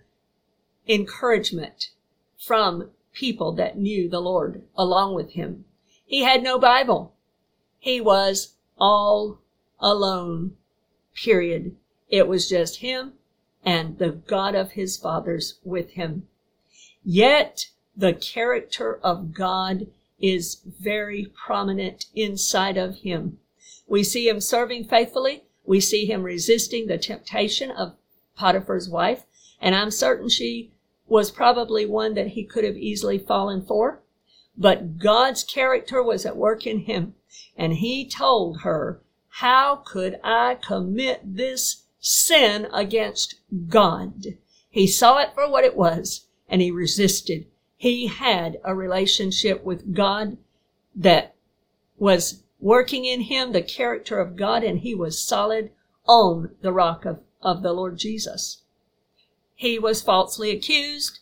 encouragement 0.89 1.91
from 2.39 2.91
people 3.13 3.53
that 3.53 3.79
knew 3.79 4.09
the 4.09 4.21
Lord 4.21 4.63
along 4.77 5.15
with 5.15 5.33
him. 5.33 5.65
He 6.09 6.25
had 6.25 6.43
no 6.43 6.59
Bible. 6.59 7.13
He 7.79 8.01
was 8.01 8.55
all 8.79 9.41
alone, 9.79 10.57
period. 11.15 11.77
It 12.09 12.27
was 12.27 12.49
just 12.49 12.79
him 12.79 13.13
and 13.63 13.99
the 13.99 14.11
God 14.11 14.55
of 14.55 14.73
his 14.73 14.97
fathers 14.97 15.59
with 15.63 15.91
him. 15.91 16.27
Yet 17.05 17.69
the 17.95 18.15
character 18.15 18.99
of 19.03 19.35
God 19.35 19.89
is 20.19 20.63
very 20.65 21.27
prominent 21.27 22.07
inside 22.15 22.79
of 22.79 23.01
him. 23.01 23.39
We 23.87 24.03
see 24.03 24.29
him 24.29 24.41
serving 24.41 24.85
faithfully. 24.85 25.45
We 25.67 25.79
see 25.79 26.07
him 26.07 26.23
resisting 26.23 26.87
the 26.87 26.97
temptation 26.97 27.71
of 27.71 27.97
Potiphar's 28.35 28.89
wife. 28.89 29.25
And 29.61 29.75
I'm 29.75 29.91
certain 29.91 30.31
she 30.31 30.71
was 31.07 31.31
probably 31.31 31.85
one 31.85 32.15
that 32.15 32.29
he 32.29 32.45
could 32.45 32.65
have 32.65 32.77
easily 32.79 33.19
fallen 33.19 33.63
for. 33.63 34.01
But 34.59 34.99
God's 34.99 35.45
character 35.45 36.03
was 36.03 36.27
at 36.27 36.37
work 36.37 36.67
in 36.67 36.81
him. 36.81 37.15
And 37.57 37.75
he 37.75 38.09
told 38.09 38.63
her, 38.63 39.01
how 39.29 39.77
could 39.77 40.19
I 40.25 40.57
commit 40.57 41.21
this 41.25 41.85
sin 42.01 42.67
against 42.73 43.37
God? 43.69 44.25
He 44.69 44.89
saw 44.89 45.19
it 45.19 45.31
for 45.33 45.49
what 45.49 45.65
it 45.65 45.77
was 45.77 46.27
and 46.49 46.61
he 46.61 46.73
resisted. 46.73 47.47
He 47.77 48.09
had 48.09 48.59
a 48.65 48.75
relationship 48.75 49.63
with 49.63 49.95
God 49.95 50.39
that 50.97 51.37
was 51.97 52.43
working 52.59 53.05
in 53.05 53.23
him 53.23 53.53
the 53.53 53.63
character 53.63 54.19
of 54.19 54.35
God 54.35 54.65
and 54.65 54.81
he 54.81 54.95
was 54.95 55.23
solid 55.23 55.71
on 56.05 56.57
the 56.63 56.73
rock 56.73 57.05
of, 57.05 57.21
of 57.41 57.63
the 57.63 57.73
Lord 57.73 57.97
Jesus. 57.97 58.63
He 59.55 59.79
was 59.79 60.03
falsely 60.03 60.51
accused. 60.51 61.21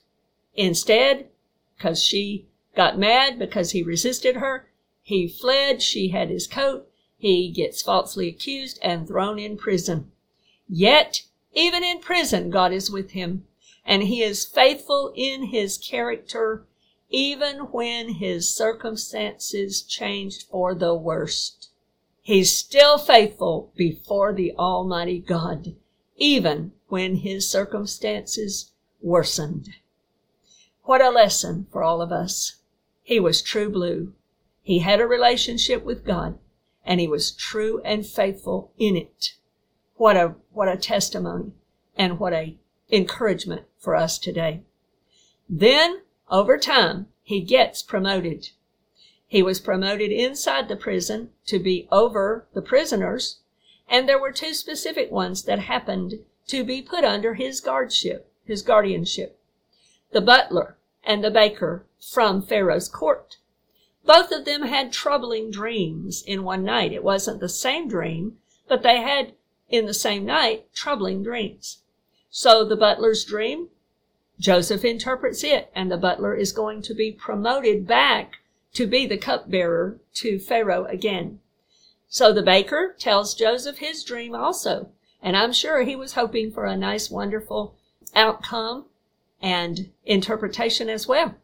Instead, 0.54 1.28
because 1.76 2.02
she 2.02 2.46
got 2.76 2.98
mad 2.98 3.38
because 3.38 3.72
he 3.72 3.82
resisted 3.82 4.36
her, 4.36 4.68
he 5.02 5.26
fled. 5.26 5.82
She 5.82 6.08
had 6.08 6.30
his 6.30 6.46
coat. 6.46 6.88
He 7.16 7.50
gets 7.50 7.82
falsely 7.82 8.28
accused 8.28 8.78
and 8.82 9.08
thrown 9.08 9.38
in 9.38 9.56
prison. 9.56 10.12
Yet, 10.68 11.22
even 11.52 11.82
in 11.82 12.00
prison, 12.00 12.50
God 12.50 12.72
is 12.72 12.90
with 12.90 13.12
him 13.12 13.46
and 13.84 14.02
he 14.02 14.22
is 14.22 14.44
faithful 14.44 15.12
in 15.14 15.44
his 15.44 15.78
character 15.78 16.66
even 17.08 17.58
when 17.70 18.14
his 18.14 18.52
circumstances 18.52 19.82
changed 19.82 20.42
for 20.50 20.74
the 20.74 20.94
worst. 20.94 21.70
He's 22.20 22.56
still 22.56 22.98
faithful 22.98 23.72
before 23.76 24.32
the 24.32 24.52
Almighty 24.56 25.20
God, 25.20 25.76
even 26.16 26.72
when 26.88 27.16
his 27.16 27.48
circumstances 27.48 28.72
worsened. 29.00 29.68
What 30.82 31.00
a 31.00 31.10
lesson 31.10 31.68
for 31.70 31.84
all 31.84 32.02
of 32.02 32.10
us. 32.10 32.56
He 33.06 33.20
was 33.20 33.40
true 33.40 33.70
blue. 33.70 34.14
He 34.62 34.80
had 34.80 35.00
a 35.00 35.06
relationship 35.06 35.84
with 35.84 36.04
God 36.04 36.40
and 36.84 36.98
he 36.98 37.06
was 37.06 37.30
true 37.30 37.80
and 37.84 38.04
faithful 38.04 38.72
in 38.78 38.96
it. 38.96 39.34
What 39.94 40.16
a, 40.16 40.34
what 40.50 40.66
a 40.66 40.76
testimony 40.76 41.52
and 41.96 42.18
what 42.18 42.32
a 42.32 42.56
encouragement 42.90 43.62
for 43.78 43.94
us 43.94 44.18
today. 44.18 44.62
Then, 45.48 46.02
over 46.32 46.58
time, 46.58 47.06
he 47.22 47.42
gets 47.42 47.80
promoted. 47.80 48.48
He 49.28 49.40
was 49.40 49.60
promoted 49.60 50.10
inside 50.10 50.66
the 50.66 50.74
prison 50.74 51.30
to 51.46 51.60
be 51.60 51.86
over 51.92 52.48
the 52.54 52.62
prisoners, 52.62 53.38
and 53.88 54.08
there 54.08 54.20
were 54.20 54.32
two 54.32 54.52
specific 54.52 55.12
ones 55.12 55.44
that 55.44 55.60
happened 55.60 56.14
to 56.48 56.64
be 56.64 56.82
put 56.82 57.04
under 57.04 57.34
his 57.34 57.60
guardship, 57.60 58.32
his 58.44 58.62
guardianship. 58.62 59.38
The 60.10 60.20
butler 60.20 60.76
and 61.04 61.22
the 61.22 61.30
baker 61.30 61.86
from 62.00 62.42
Pharaoh's 62.42 62.88
court. 62.88 63.36
Both 64.04 64.30
of 64.30 64.44
them 64.44 64.62
had 64.62 64.92
troubling 64.92 65.50
dreams 65.50 66.22
in 66.22 66.44
one 66.44 66.64
night. 66.64 66.92
It 66.92 67.02
wasn't 67.02 67.40
the 67.40 67.48
same 67.48 67.88
dream, 67.88 68.38
but 68.68 68.82
they 68.82 69.00
had 69.00 69.34
in 69.68 69.86
the 69.86 69.94
same 69.94 70.24
night 70.24 70.72
troubling 70.72 71.22
dreams. 71.22 71.78
So 72.30 72.64
the 72.64 72.76
butler's 72.76 73.24
dream, 73.24 73.68
Joseph 74.38 74.84
interprets 74.84 75.42
it, 75.42 75.70
and 75.74 75.90
the 75.90 75.96
butler 75.96 76.34
is 76.34 76.52
going 76.52 76.82
to 76.82 76.94
be 76.94 77.10
promoted 77.10 77.86
back 77.86 78.36
to 78.74 78.86
be 78.86 79.06
the 79.06 79.16
cupbearer 79.16 79.98
to 80.14 80.38
Pharaoh 80.38 80.84
again. 80.84 81.40
So 82.08 82.32
the 82.32 82.42
baker 82.42 82.94
tells 82.98 83.34
Joseph 83.34 83.78
his 83.78 84.04
dream 84.04 84.34
also. 84.34 84.90
And 85.22 85.36
I'm 85.36 85.52
sure 85.52 85.82
he 85.82 85.96
was 85.96 86.12
hoping 86.12 86.52
for 86.52 86.66
a 86.66 86.76
nice, 86.76 87.10
wonderful 87.10 87.74
outcome 88.14 88.84
and 89.40 89.90
interpretation 90.04 90.88
as 90.88 91.08
well. 91.08 91.34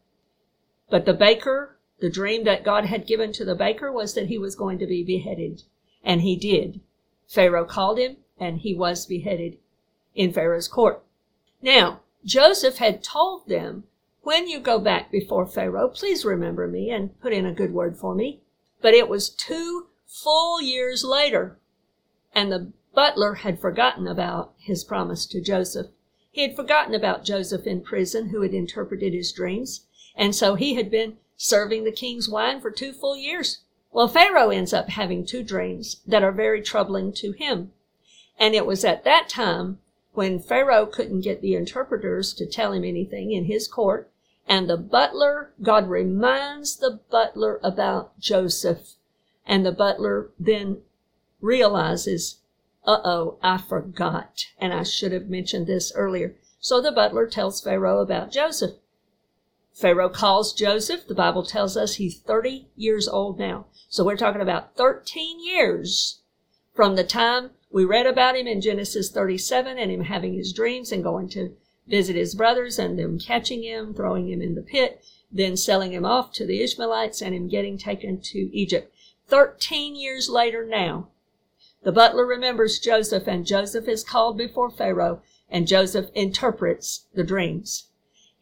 But 0.93 1.07
the 1.07 1.15
baker, 1.15 1.79
the 2.01 2.11
dream 2.11 2.45
that 2.45 2.65
God 2.65 2.85
had 2.85 3.07
given 3.07 3.33
to 3.33 3.47
the 3.47 3.55
baker 3.55 3.91
was 3.91 4.13
that 4.13 4.27
he 4.27 4.37
was 4.37 4.55
going 4.55 4.79
to 4.79 4.87
be 4.87 5.03
beheaded. 5.03 5.63
And 6.05 6.21
he 6.21 6.37
did. 6.37 6.83
Pharaoh 7.27 7.65
called 7.65 7.99
him 7.99 8.19
and 8.39 8.59
he 8.59 8.75
was 8.75 9.07
beheaded 9.07 9.57
in 10.15 10.35
Pharaoh's 10.35 10.69
court. 10.69 11.03
Now, 11.63 12.01
Joseph 12.27 12.77
had 12.77 13.03
told 13.03 13.49
them, 13.49 13.85
when 14.21 14.47
you 14.47 14.61
go 14.61 14.79
back 14.79 15.11
before 15.11 15.47
Pharaoh, 15.47 15.89
please 15.89 16.27
remember 16.27 16.69
me 16.69 16.91
and 16.91 17.19
put 17.23 17.33
in 17.33 17.47
a 17.47 17.55
good 17.55 17.73
word 17.73 17.97
for 17.97 18.15
me. 18.15 18.43
But 18.83 18.93
it 18.93 19.09
was 19.09 19.31
two 19.31 19.87
full 20.07 20.61
years 20.61 21.05
later, 21.05 21.59
and 22.35 22.53
the 22.53 22.71
butler 22.95 23.37
had 23.37 23.63
forgotten 23.63 24.07
about 24.07 24.53
his 24.59 24.85
promise 24.85 25.25
to 25.29 25.41
Joseph. 25.41 25.87
He 26.31 26.43
had 26.43 26.55
forgotten 26.55 26.95
about 26.95 27.25
Joseph 27.25 27.67
in 27.67 27.81
prison 27.81 28.29
who 28.29 28.43
had 28.43 28.53
interpreted 28.53 29.15
his 29.15 29.33
dreams. 29.33 29.87
And 30.17 30.35
so 30.35 30.55
he 30.55 30.75
had 30.75 30.91
been 30.91 31.17
serving 31.37 31.85
the 31.85 31.93
king's 31.93 32.29
wine 32.29 32.61
for 32.61 32.71
two 32.71 32.93
full 32.93 33.17
years. 33.17 33.61
Well, 33.93 34.09
Pharaoh 34.09 34.51
ends 34.51 34.73
up 34.73 34.89
having 34.89 35.27
two 35.27 35.43
dreams 35.43 36.01
that 36.07 36.23
are 36.23 36.33
very 36.33 36.63
troubling 36.63 37.13
to 37.15 37.33
him. 37.33 37.73
And 38.39 38.55
it 38.55 38.67
was 38.67 38.85
at 38.85 39.05
that 39.05 39.29
time 39.29 39.79
when 40.15 40.39
Pharaoh 40.39 40.87
couldn't 40.87 41.23
get 41.23 41.41
the 41.41 41.55
interpreters 41.55 42.33
to 42.35 42.47
tell 42.47 42.73
him 42.73 42.85
anything 42.85 43.33
in 43.33 43.47
his 43.47 43.67
court, 43.67 44.11
and 44.47 44.69
the 44.69 44.77
butler, 44.77 45.53
God 45.63 45.89
reminds 45.89 46.77
the 46.77 47.01
butler 47.11 47.61
about 47.63 48.19
Joseph, 48.19 48.95
and 49.47 49.65
the 49.65 49.73
butler 49.73 50.31
then 50.39 50.79
realizes, 51.41 52.39
uh-oh, 52.87 53.39
I 53.43 53.59
forgot, 53.59 54.47
and 54.59 54.73
I 54.73 54.83
should 54.83 55.13
have 55.13 55.29
mentioned 55.29 55.67
this 55.67 55.93
earlier. 55.95 56.35
So 56.61 56.81
the 56.81 56.93
butler 56.93 57.27
tells 57.27 57.61
Pharaoh 57.61 58.01
about 58.01 58.33
Joseph. 58.33 58.73
Pharaoh 59.75 60.11
calls 60.11 60.53
Joseph. 60.53 61.07
The 61.07 61.15
Bible 61.15 61.45
tells 61.45 61.77
us 61.77 61.95
he's 61.95 62.19
30 62.19 62.69
years 62.77 63.09
old 63.09 63.39
now. 63.39 63.67
So 63.89 64.05
we're 64.05 64.17
talking 64.17 64.43
about 64.43 64.77
13 64.77 65.45
years 65.45 66.21
from 66.75 66.97
the 66.97 67.05
time 67.05 67.51
we 67.71 67.85
read 67.85 68.07
about 68.07 68.37
him 68.37 68.47
in 68.47 68.61
Genesis 68.61 69.11
37 69.11 69.79
and 69.79 69.91
him 69.91 70.05
having 70.05 70.35
his 70.35 70.53
dreams 70.53 70.93
and 70.93 71.03
going 71.03 71.29
to 71.31 71.57
visit 71.87 72.17
his 72.17 72.35
brothers 72.35 72.79
and 72.79 72.99
them 72.99 73.19
catching 73.19 73.63
him, 73.63 73.95
throwing 73.95 74.29
him 74.29 74.43
in 74.43 74.55
the 74.55 74.63
pit, 74.63 75.03
then 75.31 75.57
selling 75.57 75.93
him 75.93 76.05
off 76.05 76.33
to 76.35 76.47
the 76.47 76.63
Ishmaelites 76.63 77.23
and 77.23 77.35
him 77.35 77.49
getting 77.49 77.79
taken 77.79 78.21
to 78.21 78.55
Egypt. 78.55 78.95
Thirteen 79.27 79.97
years 79.97 80.29
later 80.29 80.67
now, 80.67 81.09
the 81.83 81.93
butler 81.93 82.27
remembers 82.27 82.79
Joseph 82.79 83.27
and 83.27 83.47
Joseph 83.47 83.89
is 83.89 84.05
called 84.05 84.37
before 84.37 84.71
Pharaoh 84.71 85.23
and 85.49 85.67
Joseph 85.67 86.11
interprets 86.15 87.07
the 87.15 87.25
dreams. 87.25 87.89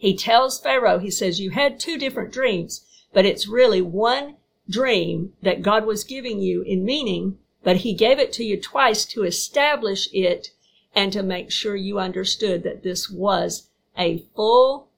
He 0.01 0.17
tells 0.17 0.61
Pharaoh, 0.61 0.99
he 0.99 1.11
says, 1.11 1.39
you 1.39 1.51
had 1.51 1.79
two 1.79 1.97
different 1.97 2.33
dreams, 2.33 2.85
but 3.13 3.25
it's 3.25 3.47
really 3.47 3.81
one 3.81 4.37
dream 4.69 5.35
that 5.43 5.63
God 5.63 5.87
was 5.87 6.03
giving 6.03 6.41
you 6.41 6.63
in 6.63 6.85
meaning 6.85 7.39
but 7.63 7.79
he 7.79 7.93
gave 7.93 8.19
it 8.19 8.33
to 8.33 8.45
you 8.45 8.57
twice 8.59 9.05
to 9.05 9.25
establish 9.25 10.09
it 10.13 10.49
and 10.95 11.13
to 11.13 11.23
make 11.23 11.51
sure 11.51 11.77
you 11.77 11.99
understood 11.99 12.63
that 12.63 12.83
this 12.83 13.11
was 13.11 13.69
a 13.99 14.25
full, 14.35 14.89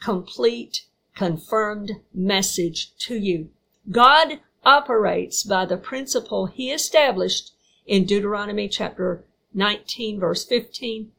complete, 0.00 0.86
confirmed 1.14 1.90
message 2.14 2.96
to 2.96 3.16
you. 3.16 3.50
God 3.90 4.40
operates 4.64 5.42
by 5.42 5.66
the 5.66 5.76
principle 5.76 6.46
he 6.46 6.70
established 6.70 7.52
in 7.86 8.04
Deuteronomy 8.04 8.68
chapter 8.68 9.24
19 9.52 10.20
verse 10.20 10.44
15 10.44 11.10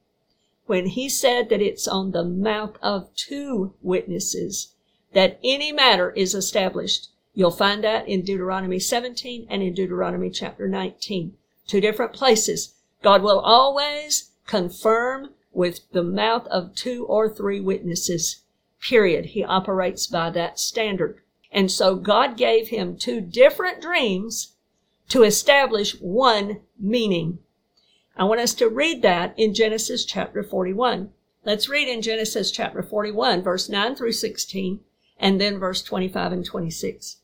when 0.66 0.88
he 0.88 1.10
said 1.10 1.50
that 1.50 1.62
it's 1.62 1.88
on 1.88 2.12
the 2.12 2.24
mouth 2.24 2.78
of 2.82 3.14
two 3.16 3.74
witnesses 3.82 4.74
that 5.14 5.40
any 5.44 5.72
matter 5.72 6.12
is 6.12 6.34
established. 6.34 7.10
You'll 7.34 7.52
find 7.52 7.84
that 7.84 8.08
in 8.08 8.24
Deuteronomy 8.24 8.80
17 8.80 9.48
and 9.50 9.64
in 9.64 9.74
Deuteronomy 9.74 10.30
chapter 10.30 10.68
19. 10.68 11.36
Two 11.68 11.82
different 11.82 12.14
places. 12.14 12.76
God 13.02 13.22
will 13.22 13.40
always 13.40 14.32
confirm 14.48 15.32
with 15.52 15.82
the 15.92 16.04
mouth 16.04 16.48
of 16.48 16.76
two 16.76 17.06
or 17.06 17.30
three 17.30 17.60
witnesses. 17.60 18.42
Period. 18.82 19.28
He 19.28 19.44
operates 19.44 20.08
by 20.08 20.30
that 20.32 20.60
standard. 20.60 21.22
And 21.52 21.72
so 21.72 21.96
God 21.96 22.38
gave 22.38 22.70
him 22.70 22.98
two 22.98 23.22
different 23.22 23.82
dreams 23.82 24.56
to 25.10 25.24
establish 25.24 26.00
one 26.00 26.62
meaning. 26.80 27.40
I 28.16 28.26
want 28.26 28.42
us 28.42 28.54
to 28.56 28.70
read 28.70 29.02
that 29.02 29.34
in 29.38 29.56
Genesis 29.56 30.06
chapter 30.06 30.44
41. 30.44 31.12
Let's 31.44 31.68
read 31.68 31.88
in 31.88 32.04
Genesis 32.04 32.52
chapter 32.52 32.84
41, 32.84 33.42
verse 33.42 33.68
9 33.68 33.96
through 33.96 34.12
16, 34.12 34.82
and 35.20 35.42
then 35.42 35.58
verse 35.58 35.82
25 35.82 36.32
and 36.32 36.46
26. 36.46 37.18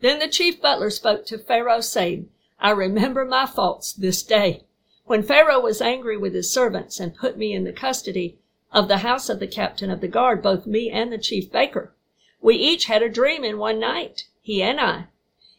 Then 0.00 0.18
the 0.18 0.26
chief 0.26 0.60
butler 0.60 0.90
spoke 0.90 1.26
to 1.26 1.38
Pharaoh, 1.38 1.80
saying, 1.80 2.28
I 2.58 2.70
remember 2.70 3.24
my 3.24 3.46
faults 3.46 3.92
this 3.92 4.24
day. 4.24 4.64
When 5.04 5.22
Pharaoh 5.22 5.60
was 5.60 5.80
angry 5.80 6.16
with 6.16 6.34
his 6.34 6.52
servants 6.52 6.98
and 6.98 7.14
put 7.14 7.38
me 7.38 7.52
in 7.52 7.62
the 7.62 7.72
custody 7.72 8.36
of 8.72 8.88
the 8.88 8.98
house 8.98 9.28
of 9.28 9.38
the 9.38 9.46
captain 9.46 9.90
of 9.90 10.00
the 10.00 10.08
guard, 10.08 10.42
both 10.42 10.66
me 10.66 10.90
and 10.90 11.12
the 11.12 11.18
chief 11.18 11.52
baker, 11.52 11.94
we 12.40 12.56
each 12.56 12.86
had 12.86 13.00
a 13.00 13.08
dream 13.08 13.44
in 13.44 13.58
one 13.58 13.78
night, 13.78 14.26
he 14.42 14.60
and 14.60 14.80
I. 14.80 15.04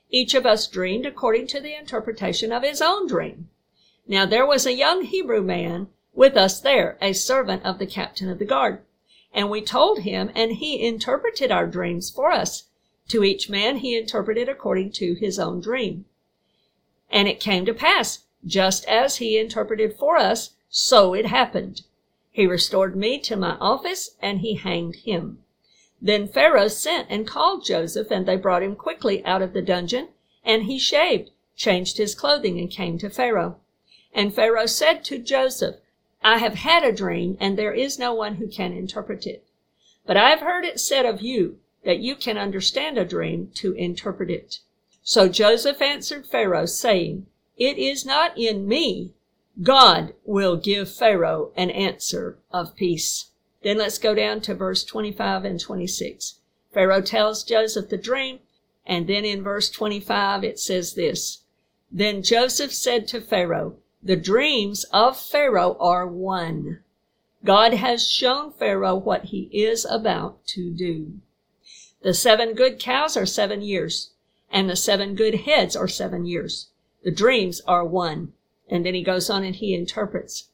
Each 0.09 0.33
of 0.33 0.45
us 0.45 0.67
dreamed 0.67 1.05
according 1.05 1.47
to 1.47 1.61
the 1.61 1.73
interpretation 1.73 2.51
of 2.51 2.63
his 2.63 2.81
own 2.81 3.07
dream. 3.07 3.47
Now 4.09 4.25
there 4.25 4.45
was 4.45 4.65
a 4.65 4.73
young 4.73 5.03
Hebrew 5.03 5.41
man 5.41 5.89
with 6.13 6.37
us 6.37 6.61
there, 6.61 6.97
a 7.01 7.11
servant 7.11 7.65
of 7.65 7.77
the 7.77 7.85
captain 7.85 8.29
of 8.29 8.39
the 8.39 8.45
guard. 8.45 8.81
And 9.33 9.49
we 9.49 9.61
told 9.61 9.99
him, 9.99 10.31
and 10.33 10.53
he 10.53 10.85
interpreted 10.85 11.51
our 11.51 11.67
dreams 11.67 12.09
for 12.09 12.31
us. 12.31 12.63
To 13.09 13.23
each 13.23 13.49
man 13.49 13.77
he 13.77 13.97
interpreted 13.97 14.47
according 14.47 14.93
to 14.93 15.13
his 15.15 15.37
own 15.37 15.59
dream. 15.59 16.05
And 17.09 17.27
it 17.27 17.41
came 17.41 17.65
to 17.65 17.73
pass, 17.73 18.23
just 18.45 18.85
as 18.85 19.17
he 19.17 19.37
interpreted 19.37 19.97
for 19.97 20.17
us, 20.17 20.51
so 20.69 21.13
it 21.13 21.25
happened. 21.25 21.81
He 22.31 22.47
restored 22.47 22.95
me 22.95 23.19
to 23.19 23.35
my 23.35 23.57
office, 23.59 24.11
and 24.21 24.39
he 24.39 24.55
hanged 24.55 24.95
him. 24.95 25.43
Then 26.01 26.27
Pharaoh 26.27 26.69
sent 26.69 27.07
and 27.09 27.27
called 27.27 27.65
Joseph, 27.65 28.09
and 28.09 28.25
they 28.25 28.37
brought 28.37 28.63
him 28.63 28.75
quickly 28.75 29.25
out 29.25 29.41
of 29.41 29.53
the 29.53 29.61
dungeon, 29.61 30.09
and 30.45 30.63
he 30.63 30.79
shaved, 30.79 31.31
changed 31.55 31.97
his 31.97 32.15
clothing, 32.15 32.57
and 32.57 32.71
came 32.71 32.97
to 32.99 33.09
Pharaoh. 33.09 33.59
And 34.13 34.33
Pharaoh 34.33 34.65
said 34.65 35.03
to 35.05 35.19
Joseph, 35.19 35.75
I 36.23 36.37
have 36.39 36.55
had 36.55 36.83
a 36.83 36.91
dream, 36.91 37.37
and 37.39 37.57
there 37.57 37.73
is 37.73 37.99
no 37.99 38.13
one 38.13 38.35
who 38.35 38.47
can 38.47 38.73
interpret 38.73 39.27
it. 39.27 39.45
But 40.05 40.17
I 40.17 40.29
have 40.29 40.39
heard 40.39 40.65
it 40.65 40.79
said 40.79 41.05
of 41.05 41.21
you 41.21 41.59
that 41.83 41.99
you 41.99 42.15
can 42.15 42.37
understand 42.37 42.97
a 42.97 43.05
dream 43.05 43.51
to 43.55 43.73
interpret 43.73 44.29
it. 44.29 44.59
So 45.03 45.29
Joseph 45.29 45.81
answered 45.81 46.25
Pharaoh, 46.25 46.65
saying, 46.65 47.27
It 47.57 47.77
is 47.77 48.05
not 48.05 48.37
in 48.37 48.67
me. 48.67 49.13
God 49.61 50.13
will 50.25 50.57
give 50.57 50.91
Pharaoh 50.91 51.51
an 51.55 51.69
answer 51.69 52.37
of 52.51 52.75
peace. 52.75 53.31
Then 53.63 53.77
let's 53.77 53.97
go 53.97 54.13
down 54.13 54.41
to 54.41 54.53
verse 54.53 54.83
25 54.83 55.45
and 55.45 55.59
26. 55.59 56.39
Pharaoh 56.73 57.01
tells 57.01 57.43
Joseph 57.43 57.89
the 57.89 57.97
dream, 57.97 58.39
and 58.85 59.07
then 59.07 59.25
in 59.25 59.43
verse 59.43 59.69
25 59.69 60.43
it 60.43 60.59
says 60.59 60.93
this. 60.93 61.43
Then 61.91 62.21
Joseph 62.21 62.73
said 62.73 63.07
to 63.09 63.21
Pharaoh, 63.21 63.77
the 64.03 64.15
dreams 64.15 64.83
of 64.93 65.19
Pharaoh 65.19 65.75
are 65.79 66.07
one. 66.07 66.79
God 67.43 67.73
has 67.73 68.09
shown 68.09 68.51
Pharaoh 68.51 68.95
what 68.95 69.25
he 69.25 69.49
is 69.51 69.85
about 69.85 70.45
to 70.47 70.69
do. 70.69 71.19
The 72.01 72.13
seven 72.13 72.53
good 72.53 72.79
cows 72.79 73.17
are 73.17 73.25
seven 73.25 73.61
years, 73.61 74.11
and 74.51 74.69
the 74.69 74.75
seven 74.75 75.15
good 75.15 75.35
heads 75.41 75.75
are 75.75 75.87
seven 75.87 76.25
years. 76.25 76.67
The 77.03 77.11
dreams 77.11 77.61
are 77.67 77.85
one. 77.85 78.33
And 78.69 78.85
then 78.85 78.93
he 78.93 79.03
goes 79.03 79.29
on 79.29 79.43
and 79.43 79.55
he 79.55 79.73
interprets. 79.73 80.49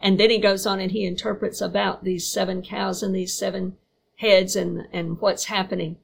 And 0.00 0.18
then 0.18 0.30
he 0.30 0.38
goes 0.38 0.66
on 0.66 0.80
and 0.80 0.92
he 0.92 1.04
interprets 1.04 1.60
about 1.60 2.04
these 2.04 2.26
seven 2.26 2.62
cows 2.62 3.02
and 3.02 3.14
these 3.14 3.34
seven 3.34 3.76
heads 4.16 4.56
and, 4.56 4.88
and 4.92 5.20
what's 5.20 5.44
happening. 5.44 5.98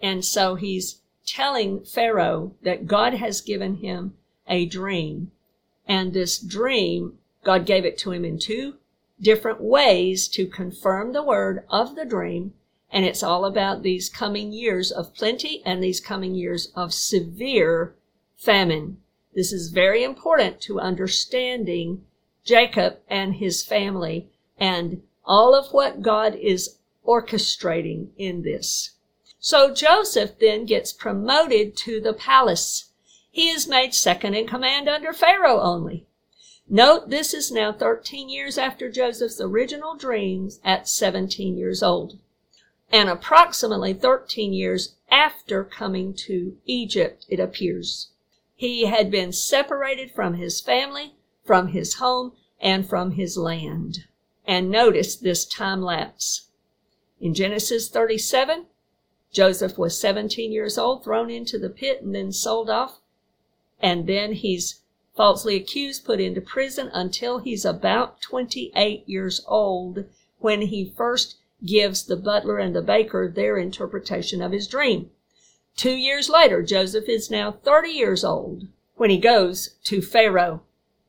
And 0.00 0.24
so 0.24 0.56
he's 0.56 1.00
telling 1.26 1.84
Pharaoh 1.84 2.54
that 2.62 2.86
God 2.86 3.14
has 3.14 3.40
given 3.40 3.76
him 3.76 4.14
a 4.46 4.66
dream 4.66 5.32
and 5.86 6.12
this 6.12 6.38
dream, 6.38 7.18
God 7.44 7.66
gave 7.66 7.84
it 7.84 7.98
to 7.98 8.12
him 8.12 8.24
in 8.24 8.38
two 8.38 8.74
different 9.20 9.60
ways 9.60 10.28
to 10.28 10.46
confirm 10.46 11.12
the 11.12 11.22
word 11.22 11.64
of 11.68 11.94
the 11.94 12.04
dream. 12.04 12.54
And 12.90 13.04
it's 13.04 13.22
all 13.22 13.44
about 13.44 13.82
these 13.82 14.08
coming 14.08 14.52
years 14.52 14.90
of 14.90 15.14
plenty 15.14 15.62
and 15.64 15.82
these 15.82 16.00
coming 16.00 16.34
years 16.34 16.72
of 16.74 16.94
severe 16.94 17.94
famine. 18.36 18.98
This 19.34 19.52
is 19.52 19.72
very 19.72 20.04
important 20.04 20.60
to 20.62 20.80
understanding 20.80 22.04
Jacob 22.44 22.98
and 23.08 23.34
his 23.34 23.64
family 23.64 24.30
and 24.58 25.02
all 25.24 25.54
of 25.54 25.72
what 25.72 26.02
God 26.02 26.34
is 26.36 26.78
orchestrating 27.06 28.08
in 28.16 28.42
this. 28.42 28.92
So 29.38 29.74
Joseph 29.74 30.38
then 30.38 30.64
gets 30.64 30.92
promoted 30.92 31.76
to 31.78 32.00
the 32.00 32.12
palace 32.12 32.90
he 33.34 33.48
is 33.48 33.66
made 33.66 33.92
second 33.92 34.32
in 34.34 34.46
command 34.46 34.88
under 34.88 35.12
Pharaoh 35.12 35.58
only. 35.60 36.06
Note 36.68 37.10
this 37.10 37.34
is 37.34 37.50
now 37.50 37.72
13 37.72 38.28
years 38.28 38.56
after 38.56 38.88
Joseph's 38.88 39.40
original 39.40 39.96
dreams 39.96 40.60
at 40.64 40.88
17 40.88 41.56
years 41.56 41.82
old, 41.82 42.16
and 42.92 43.08
approximately 43.08 43.92
13 43.92 44.52
years 44.52 44.94
after 45.10 45.64
coming 45.64 46.14
to 46.14 46.56
Egypt, 46.64 47.26
it 47.28 47.40
appears. 47.40 48.10
He 48.54 48.84
had 48.84 49.10
been 49.10 49.32
separated 49.32 50.12
from 50.12 50.34
his 50.34 50.60
family, 50.60 51.14
from 51.44 51.68
his 51.72 51.94
home, 51.94 52.34
and 52.60 52.88
from 52.88 53.12
his 53.12 53.36
land. 53.36 54.04
And 54.46 54.70
notice 54.70 55.16
this 55.16 55.44
time 55.44 55.82
lapse. 55.82 56.50
In 57.20 57.34
Genesis 57.34 57.88
37, 57.88 58.66
Joseph 59.32 59.76
was 59.76 59.98
17 59.98 60.52
years 60.52 60.78
old, 60.78 61.02
thrown 61.02 61.30
into 61.30 61.58
the 61.58 61.68
pit, 61.68 62.00
and 62.00 62.14
then 62.14 62.30
sold 62.30 62.70
off 62.70 63.00
and 63.84 64.06
then 64.06 64.32
he's 64.32 64.80
falsely 65.14 65.56
accused, 65.56 66.06
put 66.06 66.18
into 66.18 66.40
prison 66.40 66.88
until 66.94 67.40
he's 67.40 67.66
about 67.66 68.18
28 68.22 69.06
years 69.06 69.44
old 69.46 70.06
when 70.38 70.62
he 70.62 70.90
first 70.96 71.36
gives 71.62 72.04
the 72.04 72.16
butler 72.16 72.56
and 72.56 72.74
the 72.74 72.80
baker 72.80 73.28
their 73.28 73.58
interpretation 73.58 74.40
of 74.40 74.52
his 74.52 74.66
dream. 74.66 75.10
Two 75.76 75.94
years 75.94 76.30
later, 76.30 76.62
Joseph 76.62 77.10
is 77.10 77.30
now 77.30 77.52
30 77.52 77.90
years 77.90 78.24
old 78.24 78.68
when 78.94 79.10
he 79.10 79.18
goes 79.18 79.74
to 79.84 80.00
Pharaoh. 80.00 80.62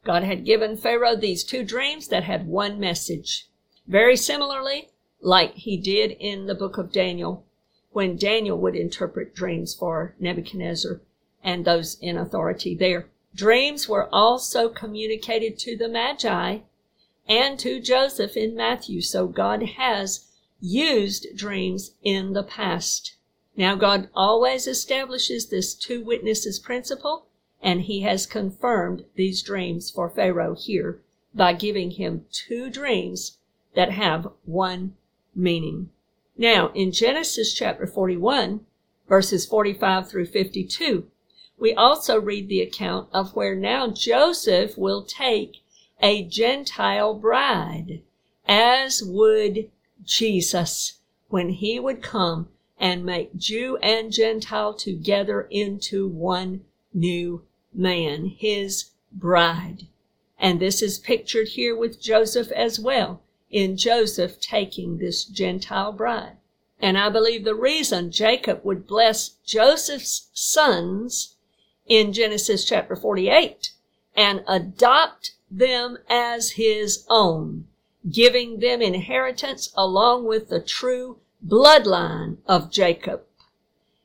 God 0.04 0.24
had 0.24 0.44
given 0.44 0.76
Pharaoh 0.76 1.16
these 1.16 1.46
two 1.46 1.64
dreams 1.64 2.10
that 2.10 2.26
had 2.26 2.46
one 2.46 2.78
message. 2.78 3.48
Very 3.88 4.18
similarly, 4.18 4.90
like 5.22 5.54
he 5.54 5.78
did 5.78 6.12
in 6.12 6.48
the 6.48 6.56
book 6.56 6.78
of 6.78 6.92
Daniel, 6.92 7.46
when 7.94 8.18
Daniel 8.18 8.58
would 8.58 8.76
interpret 8.76 9.34
dreams 9.34 9.74
for 9.74 10.14
Nebuchadnezzar 10.20 11.00
and 11.46 11.64
those 11.64 11.96
in 12.02 12.18
authority 12.18 12.76
there. 12.76 13.08
Dreams 13.36 13.88
were 13.88 14.10
also 14.12 14.68
communicated 14.68 15.60
to 15.60 15.78
the 15.78 15.88
Magi 15.88 16.60
and 17.28 17.60
to 17.60 17.80
Joseph 17.80 18.36
in 18.36 18.56
Matthew. 18.56 19.02
So 19.02 19.28
God 19.28 19.62
has 19.78 20.26
used 20.60 21.28
dreams 21.36 21.92
in 22.04 22.34
the 22.34 22.44
past. 22.44 23.16
Now 23.56 23.76
God 23.76 24.10
always 24.16 24.66
establishes 24.66 25.48
this 25.50 25.76
two 25.76 26.04
witnesses 26.04 26.58
principle 26.58 27.28
and 27.62 27.82
he 27.82 28.02
has 28.02 28.26
confirmed 28.26 29.06
these 29.16 29.44
dreams 29.44 29.92
for 29.92 30.10
Pharaoh 30.10 30.56
here 30.56 31.00
by 31.34 31.54
giving 31.54 31.92
him 31.92 32.26
two 32.32 32.70
dreams 32.72 33.38
that 33.76 33.92
have 33.92 34.32
one 34.46 34.96
meaning. 35.36 35.90
Now 36.38 36.72
in 36.74 36.92
Genesis 36.92 37.54
chapter 37.54 37.86
41 37.86 38.62
verses 39.08 39.46
45 39.46 40.10
through 40.10 40.26
52, 40.26 41.06
we 41.58 41.74
also 41.74 42.20
read 42.20 42.50
the 42.50 42.62
account 42.62 43.08
of 43.14 43.36
where 43.36 43.56
now 43.56 43.88
Joseph 43.88 44.78
will 44.78 45.04
take 45.04 45.62
a 46.04 46.24
Gentile 46.24 47.14
bride, 47.14 48.02
as 48.46 49.02
would 49.02 49.72
Jesus 50.04 51.00
when 51.30 51.50
he 51.50 51.80
would 51.80 52.02
come 52.02 52.50
and 52.78 53.06
make 53.06 53.36
Jew 53.38 53.78
and 53.78 54.12
Gentile 54.12 54.74
together 54.74 55.48
into 55.50 56.08
one 56.08 56.66
new 56.94 57.42
man, 57.74 58.26
his 58.26 58.92
bride. 59.12 59.88
And 60.38 60.60
this 60.60 60.82
is 60.82 61.00
pictured 61.00 61.50
here 61.50 61.76
with 61.76 62.02
Joseph 62.02 62.52
as 62.52 62.80
well, 62.80 63.22
in 63.50 63.78
Joseph 63.78 64.40
taking 64.42 64.98
this 64.98 65.24
Gentile 65.24 65.94
bride. 65.94 66.36
And 66.80 66.98
I 66.98 67.10
believe 67.10 67.46
the 67.46 67.56
reason 67.56 68.12
Jacob 68.12 68.60
would 68.66 68.86
bless 68.86 69.30
Joseph's 69.46 70.30
sons 70.34 71.35
in 71.86 72.14
Genesis 72.14 72.66
chapter 72.66 72.96
48 72.96 73.72
and 74.16 74.44
adopt 74.48 75.32
them 75.52 75.98
as 76.10 76.52
his 76.52 77.06
own, 77.10 77.68
giving 78.10 78.60
them 78.60 78.82
inheritance 78.82 79.72
along 79.76 80.26
with 80.26 80.50
the 80.50 80.60
true 80.60 81.18
bloodline 81.46 82.38
of 82.48 82.72
Jacob, 82.72 83.22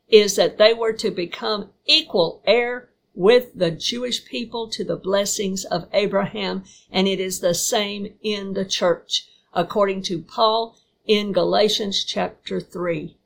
is 0.08 0.36
that 0.36 0.58
they 0.58 0.74
were 0.74 0.92
to 0.92 1.10
become 1.10 1.70
equal 1.86 2.42
heir 2.44 2.88
with 3.14 3.54
the 3.54 3.70
Jewish 3.70 4.24
people 4.24 4.68
to 4.68 4.84
the 4.84 4.96
blessings 4.96 5.64
of 5.64 5.88
Abraham, 5.92 6.64
and 6.90 7.08
it 7.08 7.20
is 7.20 7.40
the 7.40 7.54
same 7.54 8.14
in 8.22 8.54
the 8.54 8.64
church, 8.64 9.28
according 9.54 10.02
to 10.02 10.22
Paul 10.22 10.76
in 11.06 11.32
Galatians 11.32 12.04
chapter 12.04 12.60
3 12.60 13.16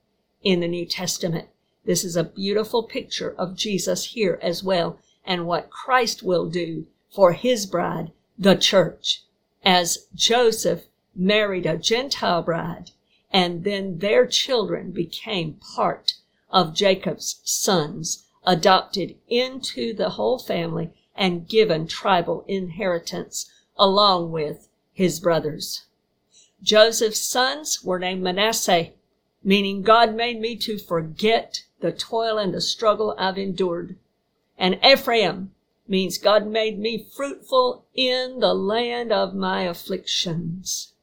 in 0.43 0.61
the 0.61 0.69
New 0.69 0.87
Testament. 0.87 1.49
This 1.85 2.05
is 2.05 2.17
a 2.17 2.25
beautiful 2.25 2.83
picture 2.83 3.35
of 3.37 3.57
Jesus 3.57 4.07
here 4.07 4.39
as 4.43 4.65
well, 4.65 4.99
and 5.25 5.47
what 5.47 5.71
Christ 5.71 6.23
will 6.23 6.49
do 6.49 6.87
for 7.11 7.33
his 7.33 7.67
bride, 7.67 8.11
the 8.39 8.57
church, 8.57 9.23
as 9.65 10.07
Joseph 10.15 10.85
married 11.15 11.67
a 11.67 11.77
Gentile 11.77 12.43
bride, 12.43 12.91
and 13.31 13.65
then 13.65 13.99
their 13.99 14.27
children 14.27 14.91
became 14.91 15.61
part 15.75 16.15
of 16.51 16.75
Jacob's 16.75 17.41
sons 17.45 18.25
adopted 18.45 19.17
into 19.29 19.93
the 19.93 20.11
whole 20.11 20.39
family 20.39 20.91
and 21.15 21.49
given 21.49 21.87
tribal 21.87 22.45
inheritance 22.49 23.51
along 23.77 24.31
with 24.31 24.69
his 24.93 25.21
brothers. 25.21 25.85
Joseph's 26.63 27.21
sons 27.21 27.85
were 27.85 27.99
named 27.99 28.23
Manasseh, 28.23 28.91
meaning 29.45 29.83
God 29.83 30.15
made 30.15 30.41
me 30.41 30.57
to 30.57 30.79
forget 30.79 31.65
the 31.81 31.93
toil 31.93 32.39
and 32.39 32.55
the 32.55 32.63
struggle 32.63 33.15
I've 33.19 33.37
endured. 33.37 33.97
And 34.57 34.79
Ephraim 34.85 35.53
means 35.87 36.17
God 36.17 36.47
made 36.47 36.79
me 36.79 37.07
fruitful 37.15 37.85
in 37.95 38.41
the 38.41 38.55
land 38.55 39.13
of 39.13 39.35
my 39.35 39.63
afflictions. 39.63 40.95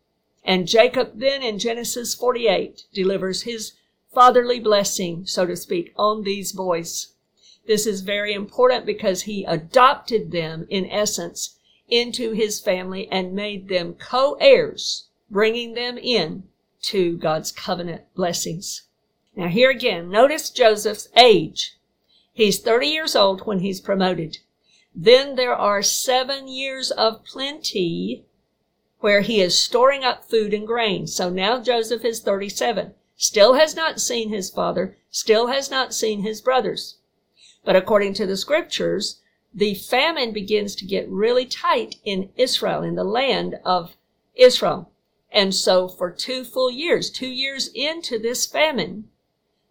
And 0.43 0.67
Jacob 0.67 1.19
then 1.19 1.43
in 1.43 1.59
Genesis 1.59 2.15
48 2.15 2.85
delivers 2.91 3.43
his 3.43 3.73
fatherly 4.11 4.59
blessing, 4.59 5.25
so 5.27 5.45
to 5.45 5.55
speak, 5.55 5.93
on 5.95 6.23
these 6.23 6.51
boys. 6.51 7.13
This 7.67 7.85
is 7.85 8.01
very 8.01 8.33
important 8.33 8.87
because 8.87 9.21
he 9.21 9.45
adopted 9.45 10.31
them, 10.31 10.65
in 10.67 10.89
essence, 10.89 11.59
into 11.87 12.31
his 12.31 12.59
family 12.59 13.07
and 13.11 13.33
made 13.33 13.67
them 13.67 13.93
co-heirs, 13.93 15.07
bringing 15.29 15.75
them 15.75 15.99
in 15.99 16.43
to 16.81 17.17
God's 17.17 17.51
covenant 17.51 18.03
blessings. 18.15 18.83
Now 19.35 19.47
here 19.47 19.69
again, 19.69 20.09
notice 20.09 20.49
Joseph's 20.49 21.07
age. 21.15 21.77
He's 22.33 22.59
30 22.59 22.87
years 22.87 23.15
old 23.15 23.45
when 23.45 23.59
he's 23.59 23.79
promoted. 23.79 24.39
Then 24.93 25.35
there 25.35 25.55
are 25.55 25.81
seven 25.81 26.47
years 26.47 26.91
of 26.91 27.23
plenty 27.23 28.25
where 28.99 29.21
he 29.21 29.41
is 29.41 29.57
storing 29.57 30.03
up 30.03 30.25
food 30.25 30.53
and 30.53 30.67
grain. 30.67 31.07
So 31.07 31.29
now 31.29 31.59
Joseph 31.59 32.05
is 32.05 32.21
37, 32.21 32.93
still 33.15 33.55
has 33.55 33.75
not 33.75 33.99
seen 33.99 34.29
his 34.29 34.49
father, 34.49 34.97
still 35.09 35.47
has 35.47 35.71
not 35.71 35.93
seen 35.93 36.21
his 36.21 36.41
brothers. 36.41 36.97
But 37.63 37.75
according 37.75 38.13
to 38.15 38.25
the 38.25 38.37
scriptures, 38.37 39.21
the 39.53 39.73
famine 39.75 40.31
begins 40.31 40.75
to 40.75 40.85
get 40.85 41.09
really 41.09 41.45
tight 41.45 41.95
in 42.03 42.29
Israel, 42.35 42.83
in 42.83 42.95
the 42.95 43.03
land 43.03 43.59
of 43.65 43.95
Israel. 44.35 44.90
And 45.31 45.55
so 45.55 45.87
for 45.87 46.11
two 46.11 46.43
full 46.43 46.69
years, 46.69 47.09
two 47.09 47.29
years 47.29 47.69
into 47.73 48.19
this 48.19 48.45
famine, 48.45 49.09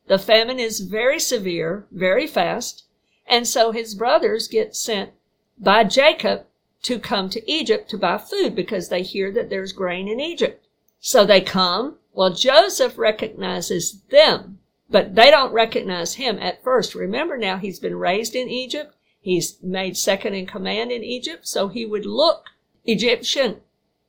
the 0.07 0.19
famine 0.19 0.59
is 0.59 0.81
very 0.81 1.21
severe, 1.21 1.87
very 1.91 2.27
fast. 2.27 2.85
And 3.27 3.47
so 3.47 3.71
his 3.71 3.95
brothers 3.95 4.49
get 4.49 4.75
sent 4.75 5.11
by 5.59 5.85
Jacob 5.85 6.47
to 6.83 6.99
come 6.99 7.29
to 7.31 7.51
Egypt 7.51 7.91
to 7.91 7.99
buy 7.99 8.19
food 8.19 8.55
because 8.55 8.89
they 8.89 9.03
hear 9.03 9.31
that 9.33 9.51
there's 9.51 9.73
grain 9.73 10.09
in 10.09 10.19
Egypt. 10.19 10.67
So 10.99 11.25
they 11.25 11.41
come. 11.41 11.99
Well, 12.13 12.33
Joseph 12.33 12.99
recognizes 12.99 14.01
them 14.11 14.61
but 14.91 15.15
they 15.15 15.31
don't 15.31 15.53
recognize 15.53 16.15
him 16.15 16.39
at 16.41 16.63
first. 16.65 16.95
Remember 16.95 17.39
now, 17.39 17.57
he's 17.57 17.79
been 17.79 17.97
raised 17.97 18.35
in 18.35 18.49
Egypt. 18.49 18.95
He's 19.21 19.63
made 19.63 19.97
second 19.97 20.35
in 20.35 20.47
command 20.47 20.91
in 20.91 21.05
Egypt, 21.05 21.47
so 21.47 21.69
he 21.69 21.87
would 21.87 22.07
look 22.07 22.47
Egyptian. 22.85 23.61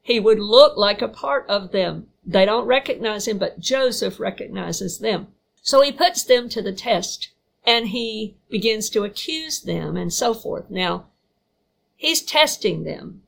He 0.02 0.20
would 0.20 0.40
look 0.40 0.78
like 0.78 1.02
a 1.02 1.08
part 1.08 1.46
of 1.48 1.72
them. 1.72 2.08
They 2.26 2.46
don't 2.46 2.66
recognize 2.66 3.28
him, 3.28 3.38
but 3.38 3.60
Joseph 3.60 4.20
recognizes 4.20 5.00
them. 5.00 5.28
So 5.62 5.82
he 5.82 5.92
puts 5.92 6.24
them 6.24 6.50
to 6.50 6.62
the 6.62 6.74
test 6.74 7.30
and 7.66 7.90
he 7.90 8.36
begins 8.50 8.90
to 8.90 9.04
accuse 9.04 9.62
them 9.62 9.96
and 9.96 10.12
so 10.12 10.34
forth. 10.34 10.70
Now, 10.70 11.06
he's 11.96 12.22
testing 12.22 12.84
them. 12.84 13.22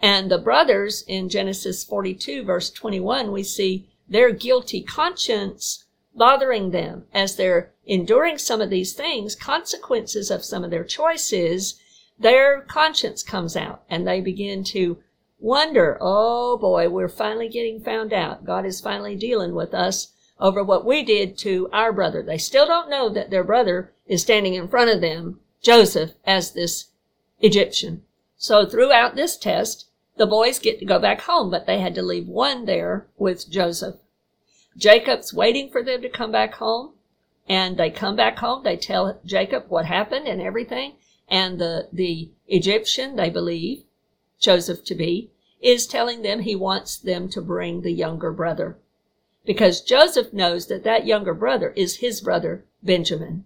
And 0.00 0.30
the 0.30 0.38
brothers 0.38 1.02
in 1.08 1.28
Genesis 1.28 1.82
42 1.82 2.44
verse 2.44 2.70
21, 2.70 3.32
we 3.32 3.42
see 3.42 3.88
their 4.08 4.30
guilty 4.30 4.82
conscience 4.82 5.84
bothering 6.14 6.70
them 6.70 7.06
as 7.12 7.36
they're 7.36 7.72
enduring 7.84 8.38
some 8.38 8.60
of 8.60 8.70
these 8.70 8.92
things, 8.92 9.34
consequences 9.34 10.30
of 10.30 10.44
some 10.44 10.64
of 10.64 10.70
their 10.70 10.84
choices, 10.84 11.80
their 12.18 12.62
conscience 12.62 13.22
comes 13.22 13.56
out 13.56 13.82
and 13.90 14.06
they 14.06 14.20
begin 14.20 14.64
to 14.64 14.98
wonder, 15.38 15.98
oh 16.00 16.56
boy, 16.56 16.88
we're 16.88 17.08
finally 17.08 17.48
getting 17.48 17.80
found 17.80 18.12
out. 18.12 18.44
God 18.44 18.64
is 18.64 18.80
finally 18.80 19.16
dealing 19.16 19.54
with 19.54 19.74
us 19.74 20.12
over 20.38 20.62
what 20.62 20.84
we 20.84 21.02
did 21.02 21.38
to 21.38 21.68
our 21.72 21.92
brother. 21.92 22.22
They 22.22 22.38
still 22.38 22.66
don't 22.66 22.90
know 22.90 23.08
that 23.10 23.30
their 23.30 23.44
brother 23.44 23.92
is 24.06 24.22
standing 24.22 24.54
in 24.54 24.68
front 24.68 24.90
of 24.90 25.00
them, 25.00 25.40
Joseph, 25.62 26.12
as 26.24 26.52
this 26.52 26.86
Egyptian. 27.40 28.02
So 28.36 28.66
throughout 28.66 29.16
this 29.16 29.36
test, 29.36 29.86
the 30.16 30.26
boys 30.26 30.58
get 30.58 30.78
to 30.78 30.84
go 30.84 30.98
back 30.98 31.22
home, 31.22 31.50
but 31.50 31.66
they 31.66 31.80
had 31.80 31.94
to 31.94 32.02
leave 32.02 32.26
one 32.26 32.64
there 32.64 33.06
with 33.16 33.50
Joseph. 33.50 33.96
Jacob's 34.76 35.32
waiting 35.32 35.70
for 35.70 35.82
them 35.82 36.02
to 36.02 36.08
come 36.08 36.32
back 36.32 36.54
home. 36.54 36.92
And 37.48 37.76
they 37.76 37.90
come 37.90 38.16
back 38.16 38.38
home. 38.38 38.64
They 38.64 38.76
tell 38.76 39.20
Jacob 39.24 39.66
what 39.68 39.86
happened 39.86 40.26
and 40.26 40.42
everything. 40.42 40.94
And 41.28 41.60
the, 41.60 41.88
the 41.92 42.30
Egyptian, 42.48 43.14
they 43.14 43.30
believe, 43.30 43.84
Joseph 44.38 44.84
to 44.84 44.94
be, 44.94 45.30
is 45.60 45.86
telling 45.86 46.22
them 46.22 46.40
he 46.40 46.54
wants 46.54 46.96
them 46.96 47.28
to 47.30 47.40
bring 47.40 47.80
the 47.80 47.92
younger 47.92 48.32
brother. 48.32 48.78
Because 49.44 49.80
Joseph 49.80 50.32
knows 50.32 50.66
that 50.66 50.84
that 50.84 51.06
younger 51.06 51.34
brother 51.34 51.72
is 51.76 51.96
his 51.96 52.20
brother, 52.20 52.64
Benjamin, 52.82 53.44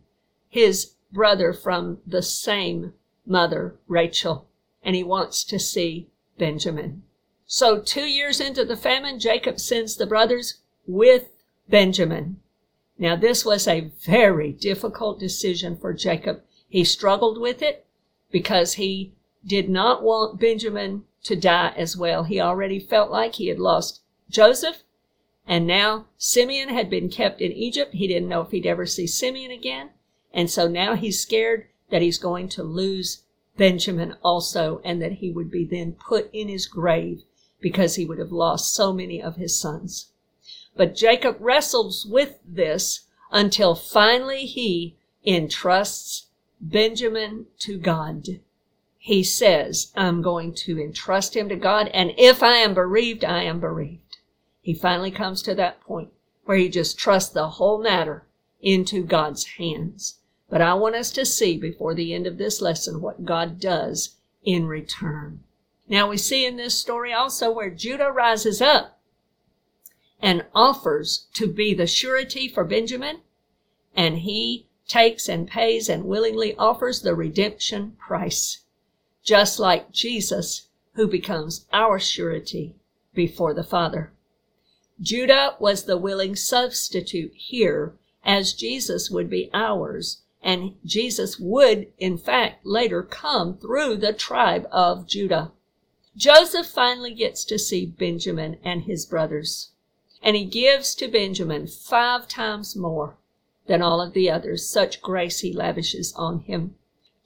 his 0.48 0.94
brother 1.12 1.52
from 1.52 1.98
the 2.06 2.22
same 2.22 2.94
mother, 3.26 3.76
Rachel, 3.86 4.48
and 4.82 4.96
he 4.96 5.04
wants 5.04 5.44
to 5.44 5.58
see 5.58 6.08
Benjamin. 6.38 7.02
So 7.46 7.80
two 7.80 8.06
years 8.06 8.40
into 8.40 8.64
the 8.64 8.76
famine, 8.76 9.18
Jacob 9.18 9.60
sends 9.60 9.96
the 9.96 10.06
brothers 10.06 10.60
with 10.86 11.28
Benjamin. 11.68 12.40
Now, 12.98 13.16
this 13.16 13.44
was 13.44 13.66
a 13.66 13.92
very 14.04 14.52
difficult 14.52 15.18
decision 15.18 15.76
for 15.76 15.92
Jacob. 15.92 16.42
He 16.68 16.84
struggled 16.84 17.40
with 17.40 17.62
it 17.62 17.86
because 18.30 18.74
he 18.74 19.14
did 19.46 19.68
not 19.68 20.02
want 20.02 20.38
Benjamin 20.40 21.04
to 21.24 21.36
die 21.36 21.72
as 21.76 21.96
well. 21.96 22.24
He 22.24 22.40
already 22.40 22.78
felt 22.78 23.10
like 23.10 23.34
he 23.36 23.48
had 23.48 23.58
lost 23.58 24.00
Joseph, 24.28 24.82
and 25.46 25.66
now 25.66 26.06
Simeon 26.16 26.68
had 26.68 26.88
been 26.88 27.08
kept 27.08 27.40
in 27.40 27.52
Egypt. 27.52 27.94
He 27.94 28.06
didn't 28.06 28.28
know 28.28 28.42
if 28.42 28.50
he'd 28.50 28.66
ever 28.66 28.86
see 28.86 29.06
Simeon 29.06 29.50
again. 29.50 29.90
And 30.32 30.50
so 30.50 30.68
now 30.68 30.94
he's 30.94 31.20
scared 31.20 31.66
that 31.90 32.02
he's 32.02 32.18
going 32.18 32.48
to 32.50 32.62
lose 32.62 33.24
Benjamin 33.56 34.14
also, 34.22 34.80
and 34.84 35.02
that 35.02 35.14
he 35.14 35.30
would 35.30 35.50
be 35.50 35.64
then 35.64 35.92
put 35.92 36.30
in 36.32 36.48
his 36.48 36.66
grave 36.66 37.24
because 37.60 37.96
he 37.96 38.06
would 38.06 38.18
have 38.18 38.32
lost 38.32 38.74
so 38.74 38.92
many 38.92 39.20
of 39.20 39.36
his 39.36 39.58
sons. 39.58 40.12
But 40.76 40.94
Jacob 40.94 41.36
wrestles 41.40 42.06
with 42.06 42.38
this 42.46 43.06
until 43.30 43.74
finally 43.74 44.46
he 44.46 44.96
entrusts 45.24 46.28
Benjamin 46.60 47.46
to 47.58 47.76
God. 47.78 48.40
He 49.02 49.24
says, 49.24 49.92
I'm 49.96 50.20
going 50.20 50.52
to 50.66 50.78
entrust 50.78 51.34
him 51.34 51.48
to 51.48 51.56
God, 51.56 51.88
and 51.88 52.12
if 52.18 52.42
I 52.42 52.56
am 52.56 52.74
bereaved, 52.74 53.24
I 53.24 53.42
am 53.44 53.58
bereaved. 53.58 54.18
He 54.60 54.74
finally 54.74 55.10
comes 55.10 55.40
to 55.42 55.54
that 55.54 55.80
point 55.80 56.10
where 56.44 56.58
he 56.58 56.68
just 56.68 56.98
trusts 56.98 57.32
the 57.32 57.48
whole 57.48 57.82
matter 57.82 58.26
into 58.60 59.02
God's 59.02 59.44
hands. 59.56 60.18
But 60.50 60.60
I 60.60 60.74
want 60.74 60.96
us 60.96 61.10
to 61.12 61.24
see 61.24 61.56
before 61.56 61.94
the 61.94 62.12
end 62.12 62.26
of 62.26 62.36
this 62.36 62.60
lesson 62.60 63.00
what 63.00 63.24
God 63.24 63.58
does 63.58 64.16
in 64.44 64.66
return. 64.66 65.44
Now 65.88 66.10
we 66.10 66.18
see 66.18 66.44
in 66.44 66.56
this 66.56 66.78
story 66.78 67.10
also 67.10 67.50
where 67.50 67.70
Judah 67.70 68.12
rises 68.12 68.60
up 68.60 69.00
and 70.20 70.44
offers 70.54 71.26
to 71.34 71.46
be 71.46 71.72
the 71.72 71.86
surety 71.86 72.48
for 72.48 72.64
Benjamin. 72.64 73.20
And 73.96 74.18
he 74.18 74.66
takes 74.86 75.26
and 75.28 75.48
pays 75.48 75.88
and 75.88 76.04
willingly 76.04 76.54
offers 76.56 77.00
the 77.00 77.14
redemption 77.14 77.96
price, 77.98 78.58
just 79.30 79.60
like 79.60 79.92
Jesus, 79.92 80.66
who 80.94 81.06
becomes 81.06 81.64
our 81.72 82.00
surety 82.00 82.74
before 83.14 83.54
the 83.54 83.62
Father. 83.62 84.12
Judah 85.00 85.54
was 85.60 85.84
the 85.84 85.96
willing 85.96 86.34
substitute 86.34 87.30
here, 87.36 87.94
as 88.24 88.52
Jesus 88.52 89.08
would 89.08 89.30
be 89.30 89.48
ours, 89.54 90.22
and 90.42 90.74
Jesus 90.84 91.38
would, 91.38 91.92
in 91.96 92.18
fact, 92.18 92.66
later 92.66 93.04
come 93.04 93.56
through 93.56 93.98
the 93.98 94.12
tribe 94.12 94.66
of 94.72 95.06
Judah. 95.06 95.52
Joseph 96.16 96.66
finally 96.66 97.14
gets 97.14 97.44
to 97.44 97.56
see 97.56 97.86
Benjamin 97.86 98.58
and 98.64 98.82
his 98.82 99.06
brothers, 99.06 99.70
and 100.24 100.34
he 100.34 100.44
gives 100.44 100.92
to 100.96 101.06
Benjamin 101.06 101.68
five 101.68 102.26
times 102.26 102.74
more 102.74 103.16
than 103.68 103.80
all 103.80 104.00
of 104.00 104.12
the 104.12 104.28
others. 104.28 104.68
Such 104.68 105.00
grace 105.00 105.38
he 105.38 105.52
lavishes 105.52 106.12
on 106.14 106.40
him. 106.40 106.74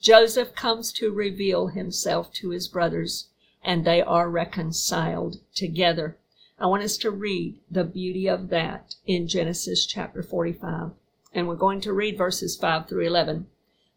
Joseph 0.05 0.53
comes 0.53 0.91
to 0.91 1.11
reveal 1.11 1.69
himself 1.69 2.31
to 2.31 2.51
his 2.51 2.67
brothers, 2.67 3.29
and 3.63 3.83
they 3.83 4.03
are 4.03 4.29
reconciled 4.29 5.37
together. 5.55 6.15
I 6.59 6.67
want 6.67 6.83
us 6.83 6.95
to 6.97 7.09
read 7.09 7.59
the 7.71 7.85
beauty 7.85 8.29
of 8.29 8.49
that 8.49 8.93
in 9.07 9.27
Genesis 9.27 9.83
chapter 9.87 10.21
45. 10.21 10.91
And 11.33 11.47
we're 11.47 11.55
going 11.55 11.81
to 11.81 11.91
read 11.91 12.19
verses 12.19 12.55
5 12.55 12.87
through 12.87 13.07
11. 13.07 13.47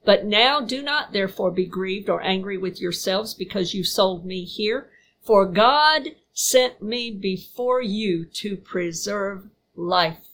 But 0.06 0.24
now 0.24 0.62
do 0.62 0.80
not 0.80 1.12
therefore 1.12 1.50
be 1.50 1.66
grieved 1.66 2.08
or 2.08 2.22
angry 2.22 2.56
with 2.56 2.80
yourselves 2.80 3.34
because 3.34 3.74
you 3.74 3.84
sold 3.84 4.24
me 4.24 4.44
here, 4.44 4.88
for 5.20 5.44
God 5.44 6.14
sent 6.32 6.80
me 6.80 7.10
before 7.10 7.82
you 7.82 8.24
to 8.24 8.56
preserve 8.56 9.50
life. 9.76 10.27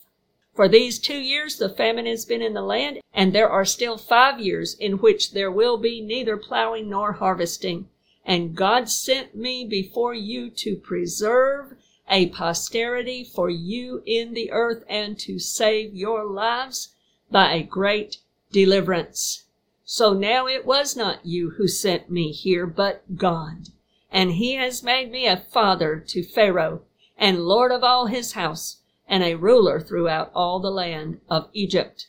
For 0.55 0.69
these 0.69 0.99
two 0.99 1.19
years 1.19 1.57
the 1.57 1.67
famine 1.67 2.05
has 2.05 2.23
been 2.23 2.41
in 2.41 2.53
the 2.53 2.61
land, 2.61 3.01
and 3.13 3.33
there 3.33 3.49
are 3.49 3.65
still 3.65 3.97
five 3.97 4.39
years 4.39 4.73
in 4.75 4.99
which 4.99 5.33
there 5.33 5.51
will 5.51 5.77
be 5.77 5.99
neither 5.99 6.37
plowing 6.37 6.89
nor 6.89 7.11
harvesting. 7.11 7.89
And 8.25 8.55
God 8.55 8.89
sent 8.89 9.35
me 9.35 9.65
before 9.65 10.13
you 10.13 10.49
to 10.51 10.77
preserve 10.77 11.75
a 12.09 12.27
posterity 12.27 13.23
for 13.25 13.49
you 13.49 14.01
in 14.05 14.33
the 14.33 14.49
earth 14.51 14.85
and 14.87 15.19
to 15.19 15.39
save 15.39 15.93
your 15.93 16.23
lives 16.23 16.93
by 17.29 17.51
a 17.51 17.61
great 17.61 18.19
deliverance. 18.53 19.43
So 19.83 20.13
now 20.13 20.47
it 20.47 20.65
was 20.65 20.95
not 20.95 21.25
you 21.25 21.51
who 21.57 21.67
sent 21.67 22.09
me 22.09 22.31
here, 22.31 22.65
but 22.65 23.17
God. 23.17 23.67
And 24.09 24.31
he 24.31 24.53
has 24.53 24.81
made 24.81 25.11
me 25.11 25.27
a 25.27 25.35
father 25.35 25.99
to 26.07 26.23
Pharaoh 26.23 26.83
and 27.17 27.45
Lord 27.45 27.73
of 27.73 27.83
all 27.83 28.05
his 28.05 28.31
house 28.33 28.77
and 29.07 29.23
a 29.23 29.35
ruler 29.35 29.79
throughout 29.79 30.31
all 30.33 30.59
the 30.59 30.71
land 30.71 31.21
of 31.29 31.49
Egypt. 31.53 32.07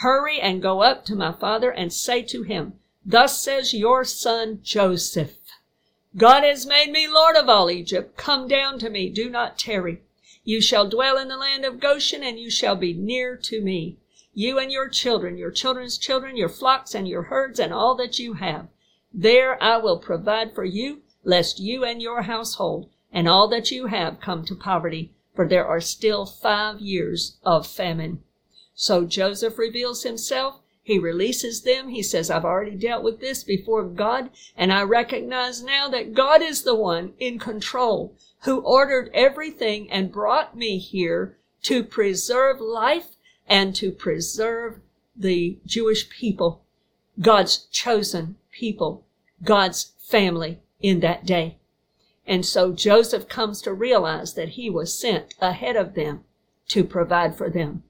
Hurry 0.00 0.40
and 0.40 0.60
go 0.60 0.82
up 0.82 1.04
to 1.06 1.14
my 1.14 1.32
father 1.32 1.70
and 1.70 1.92
say 1.92 2.22
to 2.22 2.42
him, 2.42 2.74
Thus 3.04 3.40
says 3.40 3.72
your 3.72 4.04
son 4.04 4.60
Joseph, 4.62 5.38
God 6.16 6.44
has 6.44 6.66
made 6.66 6.90
me 6.90 7.08
Lord 7.08 7.36
of 7.36 7.48
all 7.48 7.70
Egypt. 7.70 8.16
Come 8.16 8.48
down 8.48 8.78
to 8.80 8.90
me, 8.90 9.08
do 9.08 9.30
not 9.30 9.58
tarry. 9.58 10.02
You 10.44 10.60
shall 10.60 10.88
dwell 10.88 11.18
in 11.18 11.28
the 11.28 11.36
land 11.36 11.64
of 11.64 11.80
Goshen, 11.80 12.22
and 12.22 12.38
you 12.38 12.50
shall 12.50 12.76
be 12.76 12.92
near 12.92 13.36
to 13.36 13.60
me. 13.60 13.96
You 14.34 14.58
and 14.58 14.70
your 14.70 14.88
children, 14.88 15.38
your 15.38 15.50
children's 15.50 15.96
children, 15.96 16.36
your 16.36 16.48
flocks 16.48 16.94
and 16.94 17.08
your 17.08 17.22
herds, 17.22 17.58
and 17.58 17.72
all 17.72 17.94
that 17.96 18.18
you 18.18 18.34
have. 18.34 18.68
There 19.12 19.62
I 19.62 19.78
will 19.78 19.98
provide 19.98 20.54
for 20.54 20.64
you, 20.64 21.02
lest 21.24 21.58
you 21.58 21.84
and 21.84 22.02
your 22.02 22.22
household 22.22 22.90
and 23.10 23.26
all 23.26 23.48
that 23.48 23.70
you 23.70 23.86
have 23.86 24.20
come 24.20 24.44
to 24.44 24.54
poverty 24.54 25.10
for 25.36 25.46
there 25.46 25.66
are 25.66 25.80
still 25.80 26.26
five 26.26 26.80
years 26.80 27.36
of 27.44 27.66
famine. 27.66 28.22
So 28.74 29.04
Joseph 29.04 29.58
reveals 29.58 30.02
himself. 30.02 30.60
He 30.82 30.98
releases 30.98 31.62
them. 31.62 31.88
He 31.88 32.02
says, 32.02 32.30
I've 32.30 32.44
already 32.44 32.76
dealt 32.76 33.04
with 33.04 33.20
this 33.20 33.44
before 33.44 33.84
God, 33.84 34.30
and 34.56 34.72
I 34.72 34.82
recognize 34.82 35.62
now 35.62 35.88
that 35.90 36.14
God 36.14 36.42
is 36.42 36.62
the 36.62 36.74
one 36.74 37.12
in 37.18 37.38
control 37.38 38.16
who 38.42 38.60
ordered 38.60 39.10
everything 39.12 39.90
and 39.90 40.12
brought 40.12 40.56
me 40.56 40.78
here 40.78 41.36
to 41.62 41.82
preserve 41.82 42.60
life 42.60 43.16
and 43.48 43.74
to 43.76 43.90
preserve 43.90 44.80
the 45.16 45.58
Jewish 45.66 46.08
people, 46.08 46.62
God's 47.20 47.66
chosen 47.72 48.36
people, 48.52 49.04
God's 49.42 49.92
family 49.98 50.60
in 50.80 51.00
that 51.00 51.26
day. 51.26 51.58
And 52.26 52.44
so 52.44 52.72
Joseph 52.72 53.28
comes 53.28 53.62
to 53.62 53.72
realize 53.72 54.34
that 54.34 54.50
he 54.50 54.68
was 54.68 54.98
sent 54.98 55.34
ahead 55.40 55.76
of 55.76 55.94
them 55.94 56.24
to 56.68 56.82
provide 56.82 57.36
for 57.36 57.48
them. 57.48 57.84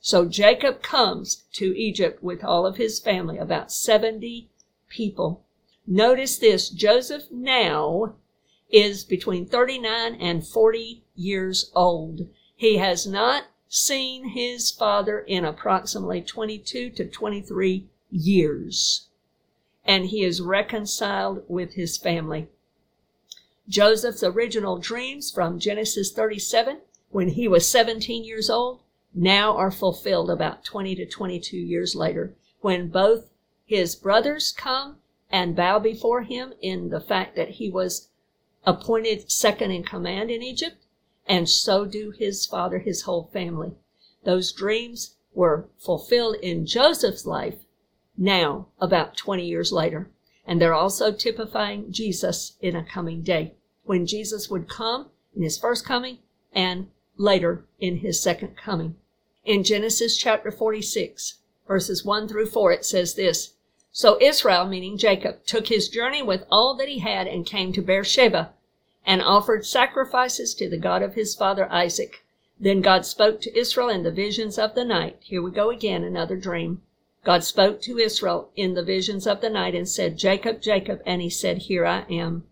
So 0.00 0.24
Jacob 0.24 0.82
comes 0.82 1.44
to 1.54 1.76
Egypt 1.76 2.22
with 2.22 2.44
all 2.44 2.66
of 2.66 2.76
his 2.76 2.98
family, 2.98 3.38
about 3.38 3.72
70 3.72 4.48
people. 4.88 5.44
Notice 5.86 6.38
this, 6.38 6.68
Joseph 6.68 7.30
now 7.30 8.14
is 8.70 9.04
between 9.04 9.46
39 9.46 10.16
and 10.16 10.46
40 10.46 11.04
years 11.14 11.70
old. 11.74 12.28
He 12.56 12.78
has 12.78 13.06
not 13.06 13.44
seen 13.68 14.30
his 14.30 14.70
father 14.70 15.20
in 15.20 15.44
approximately 15.44 16.22
22 16.22 16.90
to 16.90 17.04
23 17.04 17.86
years. 18.10 19.08
And 19.84 20.06
he 20.06 20.24
is 20.24 20.40
reconciled 20.40 21.44
with 21.48 21.74
his 21.74 21.96
family. 21.96 22.48
Joseph's 23.68 24.22
original 24.22 24.78
dreams 24.78 25.30
from 25.30 25.58
Genesis 25.58 26.12
37 26.12 26.80
when 27.10 27.30
he 27.30 27.48
was 27.48 27.68
17 27.68 28.24
years 28.24 28.48
old 28.48 28.80
now 29.14 29.56
are 29.56 29.70
fulfilled 29.70 30.30
about 30.30 30.64
20 30.64 30.94
to 30.96 31.06
22 31.06 31.56
years 31.56 31.94
later 31.94 32.34
when 32.60 32.88
both 32.88 33.30
his 33.64 33.96
brothers 33.96 34.52
come 34.52 34.98
and 35.30 35.56
bow 35.56 35.78
before 35.78 36.22
him 36.22 36.52
in 36.60 36.90
the 36.90 37.00
fact 37.00 37.34
that 37.36 37.50
he 37.50 37.68
was 37.68 38.08
appointed 38.64 39.30
second 39.30 39.70
in 39.70 39.82
command 39.82 40.30
in 40.30 40.42
Egypt, 40.42 40.84
and 41.26 41.48
so 41.48 41.84
do 41.84 42.10
his 42.10 42.46
father, 42.46 42.78
his 42.78 43.02
whole 43.02 43.30
family. 43.32 43.72
Those 44.24 44.52
dreams 44.52 45.16
were 45.34 45.68
fulfilled 45.78 46.36
in 46.36 46.66
Joseph's 46.66 47.26
life 47.26 47.58
now, 48.16 48.68
about 48.80 49.16
20 49.16 49.46
years 49.46 49.72
later. 49.72 50.10
And 50.46 50.60
they're 50.60 50.72
also 50.72 51.12
typifying 51.12 51.90
Jesus 51.90 52.56
in 52.60 52.76
a 52.76 52.84
coming 52.84 53.22
day, 53.22 53.54
when 53.84 54.06
Jesus 54.06 54.48
would 54.48 54.68
come 54.68 55.10
in 55.34 55.42
his 55.42 55.58
first 55.58 55.84
coming 55.84 56.18
and 56.52 56.88
later 57.16 57.64
in 57.80 57.98
his 57.98 58.20
second 58.20 58.56
coming. 58.56 58.96
In 59.44 59.64
Genesis 59.64 60.16
chapter 60.16 60.50
46, 60.50 61.38
verses 61.66 62.04
1 62.04 62.28
through 62.28 62.46
4, 62.46 62.72
it 62.72 62.84
says 62.84 63.14
this 63.14 63.54
So 63.92 64.18
Israel, 64.20 64.66
meaning 64.66 64.96
Jacob, 64.96 65.44
took 65.46 65.68
his 65.68 65.88
journey 65.88 66.22
with 66.22 66.44
all 66.50 66.76
that 66.76 66.88
he 66.88 67.00
had 67.00 67.26
and 67.26 67.44
came 67.44 67.72
to 67.72 67.82
Beersheba 67.82 68.52
and 69.04 69.22
offered 69.22 69.64
sacrifices 69.64 70.54
to 70.54 70.68
the 70.68 70.76
God 70.76 71.02
of 71.02 71.14
his 71.14 71.34
father 71.34 71.70
Isaac. 71.72 72.24
Then 72.58 72.80
God 72.80 73.04
spoke 73.04 73.40
to 73.42 73.58
Israel 73.58 73.88
in 73.88 74.02
the 74.02 74.10
visions 74.10 74.58
of 74.58 74.74
the 74.74 74.84
night. 74.84 75.18
Here 75.20 75.42
we 75.42 75.50
go 75.50 75.70
again, 75.70 76.02
another 76.02 76.36
dream. 76.36 76.82
God 77.26 77.42
spoke 77.42 77.82
to 77.82 77.98
Israel 77.98 78.52
in 78.54 78.74
the 78.74 78.84
visions 78.84 79.26
of 79.26 79.40
the 79.40 79.50
night 79.50 79.74
and 79.74 79.88
said, 79.88 80.16
Jacob, 80.16 80.62
Jacob. 80.62 81.02
And 81.04 81.20
he 81.20 81.28
said, 81.28 81.62
Here 81.62 81.84
I 81.84 82.04
am. 82.08 82.44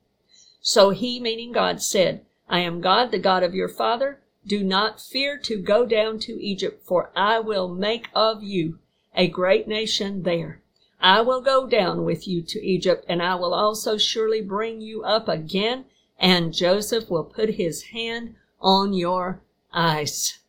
So 0.61 0.91
he, 0.91 1.21
meaning 1.21 1.53
God, 1.53 1.81
said, 1.81 2.27
I 2.49 2.59
am 2.59 2.81
God, 2.81 3.13
the 3.13 3.21
God 3.21 3.45
of 3.45 3.55
your 3.55 3.69
father. 3.69 4.21
Do 4.45 4.65
not 4.65 5.01
fear 5.01 5.39
to 5.45 5.59
go 5.59 5.87
down 5.87 6.19
to 6.21 6.45
Egypt, 6.45 6.85
for 6.85 7.13
I 7.15 7.39
will 7.39 7.69
make 7.69 8.09
of 8.17 8.43
you 8.43 8.81
a 9.15 9.29
great 9.29 9.69
nation 9.69 10.25
there. 10.25 10.61
I 11.01 11.21
will 11.21 11.41
go 11.41 11.69
down 11.69 12.05
with 12.05 12.27
you 12.27 12.43
to 12.43 12.61
Egypt, 12.61 13.05
and 13.09 13.23
I 13.23 13.37
will 13.37 13.55
also 13.55 13.97
surely 13.97 14.41
bring 14.41 14.81
you 14.81 15.05
up 15.05 15.29
again, 15.29 15.85
and 16.19 16.53
Joseph 16.53 17.09
will 17.09 17.23
put 17.23 17.51
his 17.51 17.85
hand 17.93 18.35
on 18.61 18.93
your 18.93 19.41
eyes. 19.73 20.41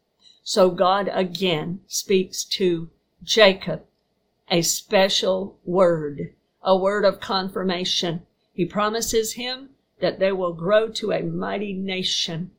So 0.44 0.72
God 0.72 1.12
again 1.14 1.82
speaks 1.88 2.44
to 2.46 2.90
Jacob 3.22 3.85
a 4.50 4.62
special 4.62 5.58
word, 5.66 6.34
a 6.62 6.78
word 6.78 7.06
of 7.06 7.20
confirmation. 7.20 8.26
He 8.54 8.66
promises 8.66 9.34
him 9.34 9.72
that 10.00 10.20
they 10.20 10.32
will 10.32 10.54
grow 10.54 10.90
to 10.90 11.12
a 11.12 11.24
mighty 11.24 11.74
nation 11.74 12.52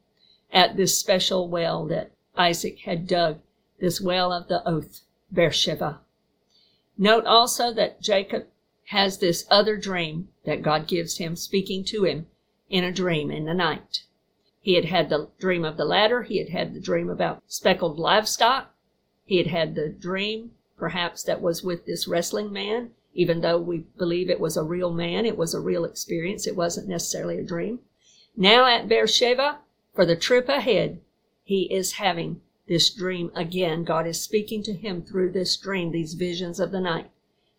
at 0.53 0.76
this 0.76 0.99
special 0.99 1.49
well 1.49 1.87
that 1.87 2.11
Isaac 2.37 2.80
had 2.80 3.07
dug, 3.07 3.41
this 3.78 4.01
well 4.01 4.32
of 4.32 4.49
the 4.49 4.66
oath, 4.68 5.03
Beersheba. 5.32 6.01
Note 6.99 7.24
also 7.26 7.72
that 7.74 8.01
Jacob 8.01 8.47
has 8.87 9.18
this 9.18 9.47
other 9.51 9.76
dream 9.76 10.28
that 10.45 10.62
God 10.62 10.87
gives 10.87 11.18
him, 11.18 11.37
speaking 11.37 11.84
to 11.84 12.05
him 12.05 12.26
in 12.68 12.84
a 12.84 12.93
dream 12.93 13.30
in 13.30 13.45
the 13.45 13.55
night. 13.55 14.05
He 14.61 14.74
had 14.74 14.87
had 14.87 15.09
the 15.09 15.28
dream 15.39 15.64
of 15.64 15.76
the 15.76 15.84
ladder. 15.84 16.22
He 16.22 16.39
had 16.39 16.49
had 16.49 16.74
the 16.74 16.80
dream 16.80 17.09
about 17.09 17.43
speckled 17.47 17.99
livestock. 17.99 18.74
He 19.24 19.39
had 19.39 19.47
had 19.47 19.74
the 19.74 19.89
dream 19.89 20.53
perhaps 20.77 21.22
that 21.24 21.41
was 21.41 21.62
with 21.62 21.87
this 21.87 22.07
wrestling 22.07 22.53
man. 22.53 22.91
Even 23.14 23.41
though 23.41 23.59
we 23.59 23.79
believe 23.97 24.29
it 24.29 24.41
was 24.41 24.57
a 24.57 24.62
real 24.62 24.93
man, 24.93 25.24
it 25.24 25.39
was 25.39 25.55
a 25.55 25.61
real 25.61 25.85
experience. 25.85 26.47
It 26.47 26.57
wasn't 26.57 26.89
necessarily 26.89 27.39
a 27.39 27.45
dream. 27.45 27.81
Now 28.37 28.66
at 28.66 28.89
Beersheba, 28.89 29.61
for 29.95 30.05
the 30.05 30.16
trip 30.16 30.49
ahead, 30.49 31.01
he 31.43 31.62
is 31.72 31.93
having 31.93 32.43
this 32.68 32.91
dream 32.91 33.31
again. 33.35 33.85
God 33.85 34.07
is 34.07 34.20
speaking 34.20 34.62
to 34.64 34.74
him 34.74 35.03
through 35.03 35.33
this 35.33 35.57
dream, 35.57 35.93
these 35.93 36.14
visions 36.14 36.61
of 36.61 36.72
the 36.72 36.81
night, 36.81 37.11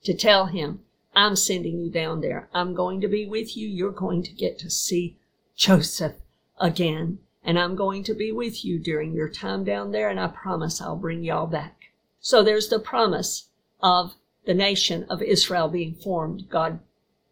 to 0.04 0.14
tell 0.14 0.46
him, 0.48 0.82
I'm 1.16 1.36
sending 1.36 1.80
you 1.80 1.90
down 1.90 2.22
there. 2.22 2.50
I'm 2.54 2.76
going 2.76 3.02
to 3.02 3.08
be 3.08 3.26
with 3.26 3.58
you. 3.58 3.68
You're 3.68 3.92
going 3.92 4.22
to 4.24 4.32
get 4.32 4.60
to 4.60 4.70
see 4.70 5.18
Joseph 5.56 6.16
again. 6.60 7.20
And 7.44 7.58
I'm 7.58 7.76
going 7.76 8.04
to 8.04 8.14
be 8.14 8.32
with 8.32 8.64
you 8.64 8.78
during 8.78 9.14
your 9.14 9.30
time 9.30 9.64
down 9.64 9.92
there. 9.92 10.10
And 10.10 10.20
I 10.20 10.28
promise 10.28 10.82
I'll 10.82 10.98
bring 10.98 11.24
y'all 11.24 11.48
back. 11.48 11.77
So 12.20 12.44
there's 12.44 12.70
the 12.70 12.80
promise 12.80 13.50
of 13.82 14.16
the 14.46 14.54
nation 14.54 15.04
of 15.10 15.22
Israel 15.22 15.68
being 15.68 15.94
formed, 15.94 16.50
God 16.50 16.80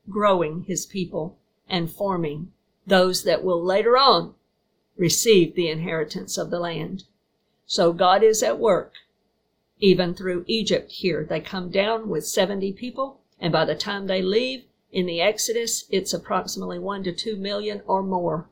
growing 0.10 0.64
his 0.64 0.86
people 0.86 1.38
and 1.68 1.92
forming 1.92 2.52
those 2.86 3.24
that 3.24 3.44
will 3.44 3.64
later 3.64 3.98
on 3.98 4.36
receive 4.98 5.56
the 5.56 5.70
inheritance 5.70 6.38
of 6.38 6.50
the 6.50 6.60
land. 6.60 7.06
So 7.66 7.94
God 7.94 8.22
is 8.22 8.44
at 8.44 8.60
work, 8.60 8.94
even 9.80 10.14
through 10.14 10.46
Egypt 10.48 10.92
here. 10.92 11.26
They 11.28 11.40
come 11.40 11.72
down 11.72 12.10
with 12.10 12.28
70 12.28 12.74
people, 12.74 13.22
and 13.40 13.52
by 13.52 13.66
the 13.66 13.76
time 13.76 14.08
they 14.08 14.22
leave 14.22 14.66
in 14.92 15.06
the 15.08 15.22
Exodus, 15.22 15.86
it's 15.90 16.14
approximately 16.14 16.80
1 16.80 17.04
to 17.04 17.12
2 17.12 17.36
million 17.36 17.82
or 17.88 18.04
more 18.04 18.48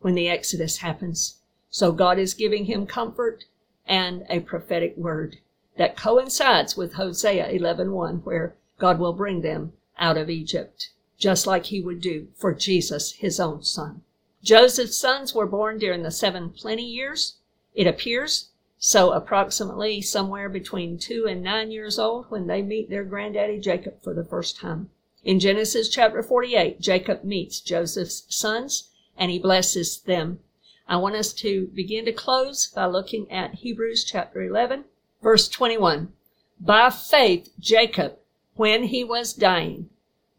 when 0.00 0.14
the 0.14 0.28
Exodus 0.28 0.78
happens. 0.78 1.38
So 1.70 1.92
God 1.92 2.18
is 2.18 2.34
giving 2.34 2.64
him 2.64 2.86
comfort 2.86 3.44
and 3.86 4.26
a 4.28 4.40
prophetic 4.40 4.96
word 4.96 5.38
that 5.78 5.96
coincides 5.96 6.76
with 6.76 6.94
Hosea 6.94 7.48
11:1 7.48 8.24
where 8.24 8.56
God 8.78 8.98
will 8.98 9.12
bring 9.12 9.40
them 9.40 9.72
out 9.96 10.18
of 10.18 10.28
Egypt 10.28 10.90
just 11.16 11.46
like 11.46 11.66
he 11.66 11.80
would 11.80 12.00
do 12.00 12.28
for 12.34 12.52
Jesus 12.52 13.12
his 13.12 13.40
own 13.40 13.62
son. 13.62 14.02
Joseph's 14.42 14.96
sons 14.96 15.34
were 15.34 15.46
born 15.46 15.78
during 15.78 16.02
the 16.02 16.10
seven 16.10 16.50
plenty 16.50 16.84
years 16.84 17.36
it 17.74 17.86
appears 17.86 18.48
so 18.76 19.12
approximately 19.12 20.00
somewhere 20.00 20.48
between 20.48 20.98
2 20.98 21.26
and 21.26 21.42
9 21.42 21.70
years 21.70 21.98
old 21.98 22.26
when 22.28 22.46
they 22.46 22.60
meet 22.62 22.90
their 22.90 23.04
granddaddy 23.04 23.58
Jacob 23.58 24.02
for 24.02 24.12
the 24.14 24.24
first 24.24 24.56
time. 24.56 24.90
In 25.24 25.40
Genesis 25.40 25.88
chapter 25.88 26.22
48, 26.22 26.80
Jacob 26.80 27.22
meets 27.22 27.60
Joseph's 27.60 28.24
sons 28.28 28.90
and 29.16 29.30
he 29.30 29.38
blesses 29.38 30.00
them. 30.00 30.40
I 30.88 30.96
want 30.96 31.16
us 31.16 31.32
to 31.34 31.66
begin 31.74 32.04
to 32.04 32.12
close 32.12 32.66
by 32.68 32.86
looking 32.86 33.30
at 33.30 33.56
Hebrews 33.56 34.04
chapter 34.04 34.42
11, 34.42 34.84
verse 35.22 35.48
21. 35.48 36.12
By 36.60 36.90
faith, 36.90 37.52
Jacob, 37.58 38.18
when 38.54 38.84
he 38.84 39.04
was 39.04 39.32
dying, 39.32 39.90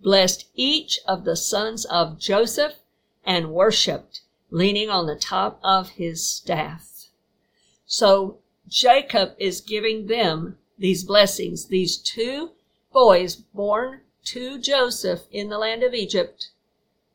blessed 0.01 0.47
each 0.55 0.99
of 1.07 1.23
the 1.23 1.35
sons 1.35 1.85
of 1.85 2.19
Joseph 2.19 2.75
and 3.25 3.53
worshiped, 3.53 4.21
leaning 4.49 4.89
on 4.89 5.07
the 5.07 5.15
top 5.15 5.59
of 5.63 5.89
his 5.91 6.25
staff. 6.25 7.09
So 7.85 8.39
Jacob 8.67 9.35
is 9.37 9.61
giving 9.61 10.07
them 10.07 10.57
these 10.77 11.03
blessings, 11.03 11.67
these 11.67 11.97
two 11.97 12.51
boys 12.93 13.35
born 13.35 14.01
to 14.25 14.59
Joseph 14.59 15.21
in 15.31 15.49
the 15.49 15.57
land 15.57 15.83
of 15.83 15.93
Egypt 15.93 16.49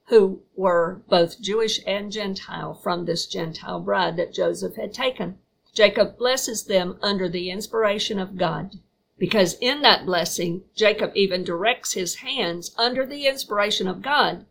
who 0.09 0.43
were 0.55 1.01
both 1.09 1.41
Jewish 1.41 1.81
and 1.87 2.12
Gentile 2.12 2.75
from 2.75 3.05
this 3.05 3.27
Gentile 3.27 3.81
bride 3.81 4.17
that 4.17 4.35
Joseph 4.35 4.77
had 4.77 4.93
taken. 4.93 5.39
Jacob 5.75 6.16
blesses 6.16 6.64
them 6.64 6.97
under 7.03 7.29
the 7.29 7.51
inspiration 7.51 8.18
of 8.18 8.37
God 8.37 8.79
because 9.18 9.55
in 9.61 9.83
that 9.83 10.07
blessing, 10.07 10.62
Jacob 10.75 11.12
even 11.14 11.45
directs 11.45 11.93
his 11.93 12.16
hands 12.16 12.75
under 12.79 13.05
the 13.05 13.27
inspiration 13.27 13.87
of 13.89 14.03
God 14.03 14.47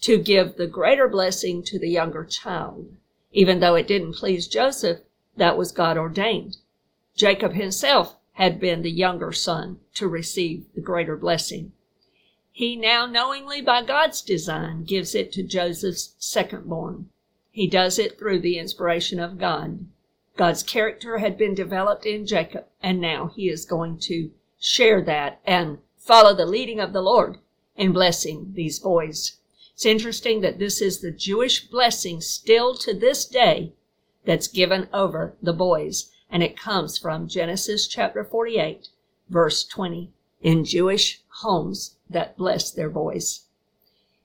to 0.00 0.18
give 0.18 0.56
the 0.56 0.66
greater 0.66 1.08
blessing 1.08 1.62
to 1.62 1.78
the 1.78 1.88
younger 1.88 2.24
child. 2.24 2.96
Even 3.32 3.60
though 3.60 3.74
it 3.74 3.86
didn't 3.86 4.14
please 4.14 4.46
Joseph, 4.46 5.00
that 5.36 5.56
was 5.56 5.72
God 5.72 5.96
ordained. 5.96 6.58
Jacob 7.16 7.52
himself 7.52 8.16
had 8.32 8.60
been 8.60 8.82
the 8.82 8.90
younger 8.90 9.32
son 9.32 9.78
to 9.94 10.08
receive 10.08 10.66
the 10.74 10.80
greater 10.80 11.16
blessing. 11.16 11.72
He 12.50 12.76
now 12.76 13.06
knowingly 13.06 13.60
by 13.60 13.82
God's 13.82 14.22
design 14.22 14.84
gives 14.84 15.14
it 15.14 15.32
to 15.32 15.42
Joseph's 15.42 16.14
second 16.18 16.68
born. 16.68 17.10
He 17.50 17.66
does 17.68 17.98
it 17.98 18.18
through 18.18 18.40
the 18.40 18.58
inspiration 18.58 19.20
of 19.20 19.38
God. 19.38 19.86
God's 20.36 20.64
character 20.64 21.18
had 21.18 21.38
been 21.38 21.54
developed 21.54 22.06
in 22.06 22.26
Jacob, 22.26 22.66
and 22.82 23.00
now 23.00 23.28
he 23.28 23.48
is 23.48 23.64
going 23.64 23.98
to 24.00 24.32
share 24.58 25.00
that 25.02 25.40
and 25.44 25.78
follow 25.96 26.34
the 26.34 26.44
leading 26.44 26.80
of 26.80 26.92
the 26.92 27.02
Lord 27.02 27.38
in 27.76 27.92
blessing 27.92 28.52
these 28.54 28.80
boys. 28.80 29.36
It's 29.74 29.86
interesting 29.86 30.40
that 30.40 30.58
this 30.58 30.80
is 30.82 31.00
the 31.00 31.12
Jewish 31.12 31.68
blessing 31.68 32.20
still 32.20 32.74
to 32.76 32.92
this 32.92 33.26
day 33.26 33.74
that's 34.24 34.48
given 34.48 34.88
over 34.92 35.36
the 35.40 35.52
boys, 35.52 36.10
and 36.28 36.42
it 36.42 36.56
comes 36.56 36.98
from 36.98 37.28
Genesis 37.28 37.86
chapter 37.86 38.24
48, 38.24 38.88
verse 39.28 39.64
20. 39.64 40.10
In 40.42 40.64
Jewish 40.64 41.22
homes, 41.42 41.96
that 42.10 42.36
bless 42.36 42.72
their 42.72 42.90
boys. 42.90 43.42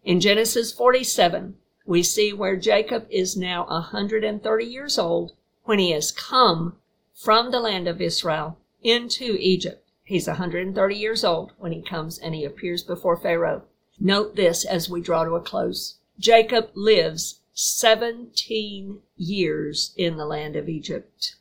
In 0.04 0.20
Genesis 0.20 0.72
47, 0.72 1.58
we 1.86 2.02
see 2.02 2.34
where 2.34 2.56
Jacob 2.56 3.06
is 3.12 3.38
now 3.38 3.66
130 3.68 4.66
years 4.66 4.98
old 4.98 5.34
when 5.70 5.78
he 5.78 5.92
has 5.92 6.12
come 6.12 6.76
from 7.14 7.52
the 7.52 7.60
land 7.60 7.88
of 7.88 8.02
Israel 8.02 8.58
into 8.82 9.38
Egypt. 9.40 9.88
He's 10.04 10.26
130 10.26 10.96
years 10.96 11.24
old 11.24 11.52
when 11.60 11.72
he 11.72 11.84
comes 11.84 12.18
and 12.18 12.34
he 12.34 12.44
appears 12.44 12.82
before 12.82 13.16
Pharaoh. 13.16 13.62
Note 14.00 14.36
this 14.36 14.66
as 14.66 14.90
we 14.90 15.00
draw 15.00 15.26
to 15.26 15.36
a 15.36 15.40
close. 15.40 16.00
Jacob 16.18 16.72
lives 16.74 17.42
17 17.54 19.02
years 19.16 19.94
in 19.96 20.18
the 20.18 20.26
land 20.26 20.56
of 20.56 20.68
Egypt 20.68 21.36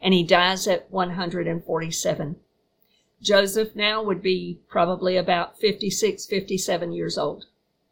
and 0.00 0.14
he 0.14 0.24
dies 0.24 0.66
at 0.66 0.90
147. 0.90 2.36
Joseph 3.20 3.76
now 3.76 4.02
would 4.02 4.22
be 4.22 4.58
probably 4.70 5.18
about 5.18 5.60
56, 5.60 6.24
57 6.24 6.92
years 6.92 7.18
old. 7.18 7.44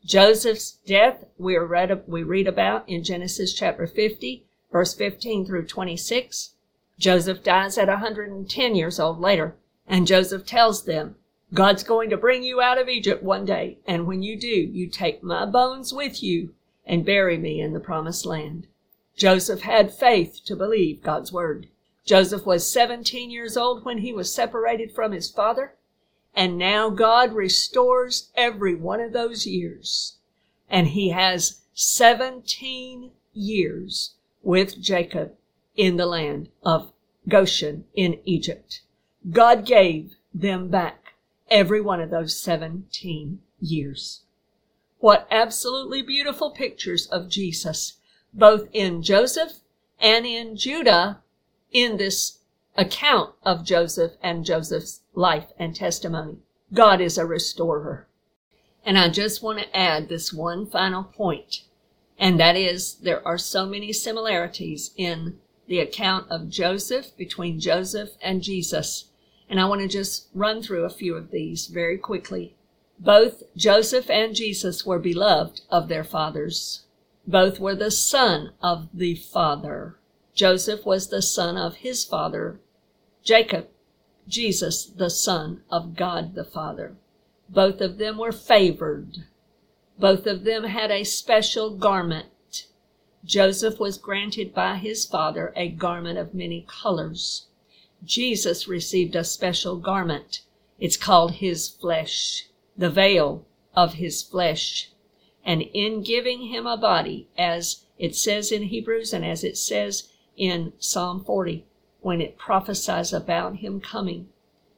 Joseph's 0.02 0.78
death 0.86 1.26
we 1.36 1.58
read, 1.58 2.04
we 2.06 2.22
read 2.22 2.48
about 2.48 2.88
in 2.88 3.04
Genesis 3.04 3.52
chapter 3.52 3.86
50, 3.86 4.46
verse 4.74 4.92
15 4.92 5.46
through 5.46 5.64
26. 5.64 6.54
Joseph 6.98 7.44
dies 7.44 7.78
at 7.78 7.86
110 7.86 8.74
years 8.74 8.98
old 8.98 9.20
later, 9.20 9.54
and 9.86 10.04
Joseph 10.04 10.44
tells 10.44 10.84
them, 10.84 11.14
God's 11.52 11.84
going 11.84 12.10
to 12.10 12.16
bring 12.16 12.42
you 12.42 12.60
out 12.60 12.76
of 12.76 12.88
Egypt 12.88 13.22
one 13.22 13.44
day, 13.44 13.78
and 13.86 14.04
when 14.04 14.24
you 14.24 14.36
do, 14.36 14.48
you 14.48 14.88
take 14.88 15.22
my 15.22 15.46
bones 15.46 15.94
with 15.94 16.24
you 16.24 16.54
and 16.84 17.04
bury 17.04 17.38
me 17.38 17.60
in 17.60 17.72
the 17.72 17.78
promised 17.78 18.26
land. 18.26 18.66
Joseph 19.16 19.60
had 19.60 19.94
faith 19.94 20.40
to 20.44 20.56
believe 20.56 21.04
God's 21.04 21.32
word. 21.32 21.68
Joseph 22.04 22.44
was 22.44 22.68
17 22.68 23.30
years 23.30 23.56
old 23.56 23.84
when 23.84 23.98
he 23.98 24.12
was 24.12 24.34
separated 24.34 24.90
from 24.90 25.12
his 25.12 25.30
father, 25.30 25.76
and 26.34 26.58
now 26.58 26.90
God 26.90 27.32
restores 27.32 28.32
every 28.34 28.74
one 28.74 28.98
of 28.98 29.12
those 29.12 29.46
years. 29.46 30.16
And 30.68 30.88
he 30.88 31.10
has 31.10 31.60
17 31.74 33.12
years 33.32 34.13
with 34.44 34.80
Jacob 34.80 35.34
in 35.76 35.96
the 35.96 36.06
land 36.06 36.48
of 36.62 36.92
Goshen 37.28 37.86
in 37.94 38.20
Egypt. 38.24 38.82
God 39.30 39.64
gave 39.64 40.14
them 40.32 40.68
back 40.68 41.14
every 41.50 41.80
one 41.80 42.00
of 42.00 42.10
those 42.10 42.38
17 42.38 43.40
years. 43.60 44.22
What 44.98 45.26
absolutely 45.30 46.02
beautiful 46.02 46.50
pictures 46.50 47.06
of 47.06 47.28
Jesus, 47.28 47.98
both 48.32 48.68
in 48.72 49.02
Joseph 49.02 49.60
and 50.00 50.26
in 50.26 50.56
Judah 50.56 51.22
in 51.72 51.96
this 51.96 52.38
account 52.76 53.34
of 53.42 53.64
Joseph 53.64 54.12
and 54.22 54.44
Joseph's 54.44 55.00
life 55.14 55.48
and 55.58 55.74
testimony. 55.74 56.38
God 56.72 57.00
is 57.00 57.18
a 57.18 57.26
restorer. 57.26 58.08
And 58.84 58.98
I 58.98 59.08
just 59.08 59.42
want 59.42 59.60
to 59.60 59.76
add 59.76 60.08
this 60.08 60.32
one 60.32 60.66
final 60.66 61.04
point, 61.04 61.62
and 62.18 62.38
that 62.40 62.56
is 62.56 62.94
there 62.96 63.26
are 63.26 63.38
so 63.38 63.66
many 63.66 63.92
similarities 63.92 64.92
in 64.96 65.38
the 65.66 65.80
account 65.80 66.30
of 66.30 66.48
Joseph 66.48 67.16
between 67.16 67.60
Joseph 67.60 68.10
and 68.22 68.42
Jesus. 68.42 69.06
And 69.48 69.60
I 69.60 69.64
want 69.66 69.80
to 69.80 69.88
just 69.88 70.28
run 70.34 70.62
through 70.62 70.84
a 70.84 70.90
few 70.90 71.16
of 71.16 71.30
these 71.30 71.66
very 71.66 71.98
quickly. 71.98 72.54
Both 72.98 73.42
Joseph 73.56 74.08
and 74.08 74.34
Jesus 74.34 74.86
were 74.86 74.98
beloved 74.98 75.62
of 75.70 75.88
their 75.88 76.04
fathers. 76.04 76.84
Both 77.26 77.58
were 77.58 77.74
the 77.74 77.90
son 77.90 78.52
of 78.62 78.88
the 78.94 79.14
Father. 79.14 79.96
Joseph 80.34 80.84
was 80.84 81.08
the 81.08 81.22
son 81.22 81.56
of 81.56 81.76
his 81.76 82.04
father, 82.04 82.60
Jacob, 83.22 83.68
Jesus, 84.26 84.84
the 84.84 85.10
son 85.10 85.62
of 85.70 85.96
God 85.96 86.34
the 86.34 86.44
Father. 86.44 86.96
Both 87.48 87.80
of 87.80 87.98
them 87.98 88.18
were 88.18 88.32
favored. 88.32 89.24
Both 89.98 90.26
of 90.26 90.44
them 90.44 90.64
had 90.64 90.90
a 90.90 91.04
special 91.04 91.76
garment. 91.76 92.66
Joseph 93.24 93.78
was 93.78 93.96
granted 93.96 94.52
by 94.52 94.76
his 94.76 95.04
father 95.04 95.52
a 95.56 95.68
garment 95.68 96.18
of 96.18 96.34
many 96.34 96.66
colors. 96.68 97.46
Jesus 98.04 98.68
received 98.68 99.16
a 99.16 99.24
special 99.24 99.76
garment. 99.76 100.42
It's 100.78 100.96
called 100.96 101.32
his 101.32 101.68
flesh, 101.68 102.48
the 102.76 102.90
veil 102.90 103.46
of 103.74 103.94
his 103.94 104.22
flesh. 104.22 104.90
And 105.44 105.62
in 105.62 106.02
giving 106.02 106.48
him 106.48 106.66
a 106.66 106.76
body, 106.76 107.28
as 107.38 107.84
it 107.98 108.16
says 108.16 108.50
in 108.50 108.64
Hebrews 108.64 109.12
and 109.12 109.24
as 109.24 109.44
it 109.44 109.56
says 109.56 110.08
in 110.36 110.72
Psalm 110.78 111.24
40. 111.24 111.64
when 112.00 112.20
it 112.20 112.36
prophesies 112.36 113.14
about 113.14 113.56
him 113.56 113.80
coming. 113.80 114.28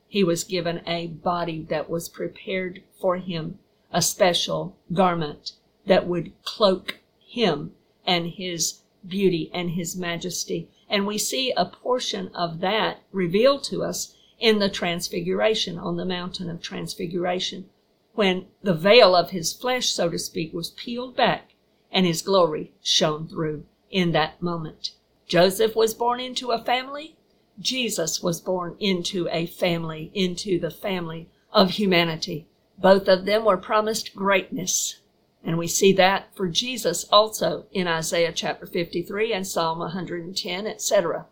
He 0.06 0.22
was 0.22 0.44
given 0.44 0.86
a 0.86 1.08
body 1.08 1.66
that 1.70 1.90
was 1.90 2.08
prepared 2.08 2.84
for 3.00 3.16
him, 3.16 3.58
a 3.97 4.03
special 4.03 4.76
garment 4.92 5.53
that 5.86 6.07
would 6.07 6.30
cloak 6.44 6.99
him 7.18 7.72
and 8.05 8.26
his 8.26 8.80
beauty 9.09 9.51
and 9.55 9.70
his 9.70 9.97
majesty. 9.97 10.68
And 10.86 11.07
we 11.07 11.16
see 11.16 11.51
a 11.57 11.64
portion 11.64 12.28
of 12.34 12.61
that 12.61 13.01
revealed 13.11 13.64
to 13.64 13.82
us 13.82 14.14
in 14.38 14.59
the 14.59 14.68
transfiguration 14.68 15.78
on 15.78 15.97
the 15.97 16.05
mountain 16.05 16.51
of 16.51 16.61
transfiguration 16.61 17.70
when 18.12 18.49
the 18.62 18.74
veil 18.74 19.16
of 19.16 19.30
his 19.30 19.55
flesh, 19.55 19.88
so 19.88 20.11
to 20.11 20.18
speak, 20.18 20.53
was 20.53 20.68
peeled 20.68 21.16
back 21.16 21.55
and 21.90 22.05
his 22.05 22.20
glory 22.20 22.74
shone 22.82 23.26
through 23.26 23.64
in 23.90 24.12
that 24.12 24.42
moment. 24.42 24.90
Joseph 25.26 25.74
was 25.74 25.94
born 25.94 26.20
into 26.20 26.51
a 26.51 26.62
family. 26.62 27.16
Jesus 27.59 28.22
was 28.22 28.42
born 28.42 28.76
into 28.78 29.26
a 29.30 29.47
family, 29.47 30.11
into 30.12 30.61
the 30.61 30.70
family 30.70 31.30
of 31.51 31.70
humanity. 31.70 32.47
Both 32.79 33.09
of 33.09 33.24
them 33.24 33.45
were 33.45 33.57
promised 33.57 34.14
greatness. 34.14 35.01
And 35.43 35.57
we 35.57 35.66
see 35.66 35.93
that 35.93 36.35
for 36.35 36.49
Jesus 36.49 37.05
also 37.05 37.66
in 37.72 37.87
Isaiah 37.87 38.33
chapter 38.33 38.66
53 38.66 39.33
and 39.33 39.47
Psalm 39.47 39.79
110, 39.79 40.66
etc. 40.66 41.27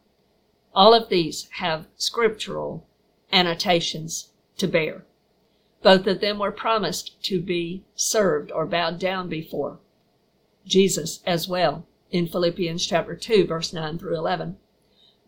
All 0.75 0.95
of 0.95 1.09
these 1.09 1.49
have 1.59 1.87
scriptural 1.97 2.87
annotations 3.33 4.31
to 4.57 4.69
bear. 4.69 5.05
Both 5.83 6.07
of 6.07 6.21
them 6.21 6.39
were 6.39 6.53
promised 6.53 7.23
to 7.25 7.43
be 7.43 7.85
served 7.95 8.51
or 8.51 8.65
bowed 8.65 8.99
down 8.99 9.29
before. 9.29 9.81
Jesus 10.65 11.21
as 11.27 11.47
well 11.47 11.87
in 12.11 12.27
Philippians 12.27 12.87
chapter 12.87 13.15
2 13.15 13.47
verse 13.47 13.73
9 13.73 13.99
through 13.99 14.17
11. 14.17 14.57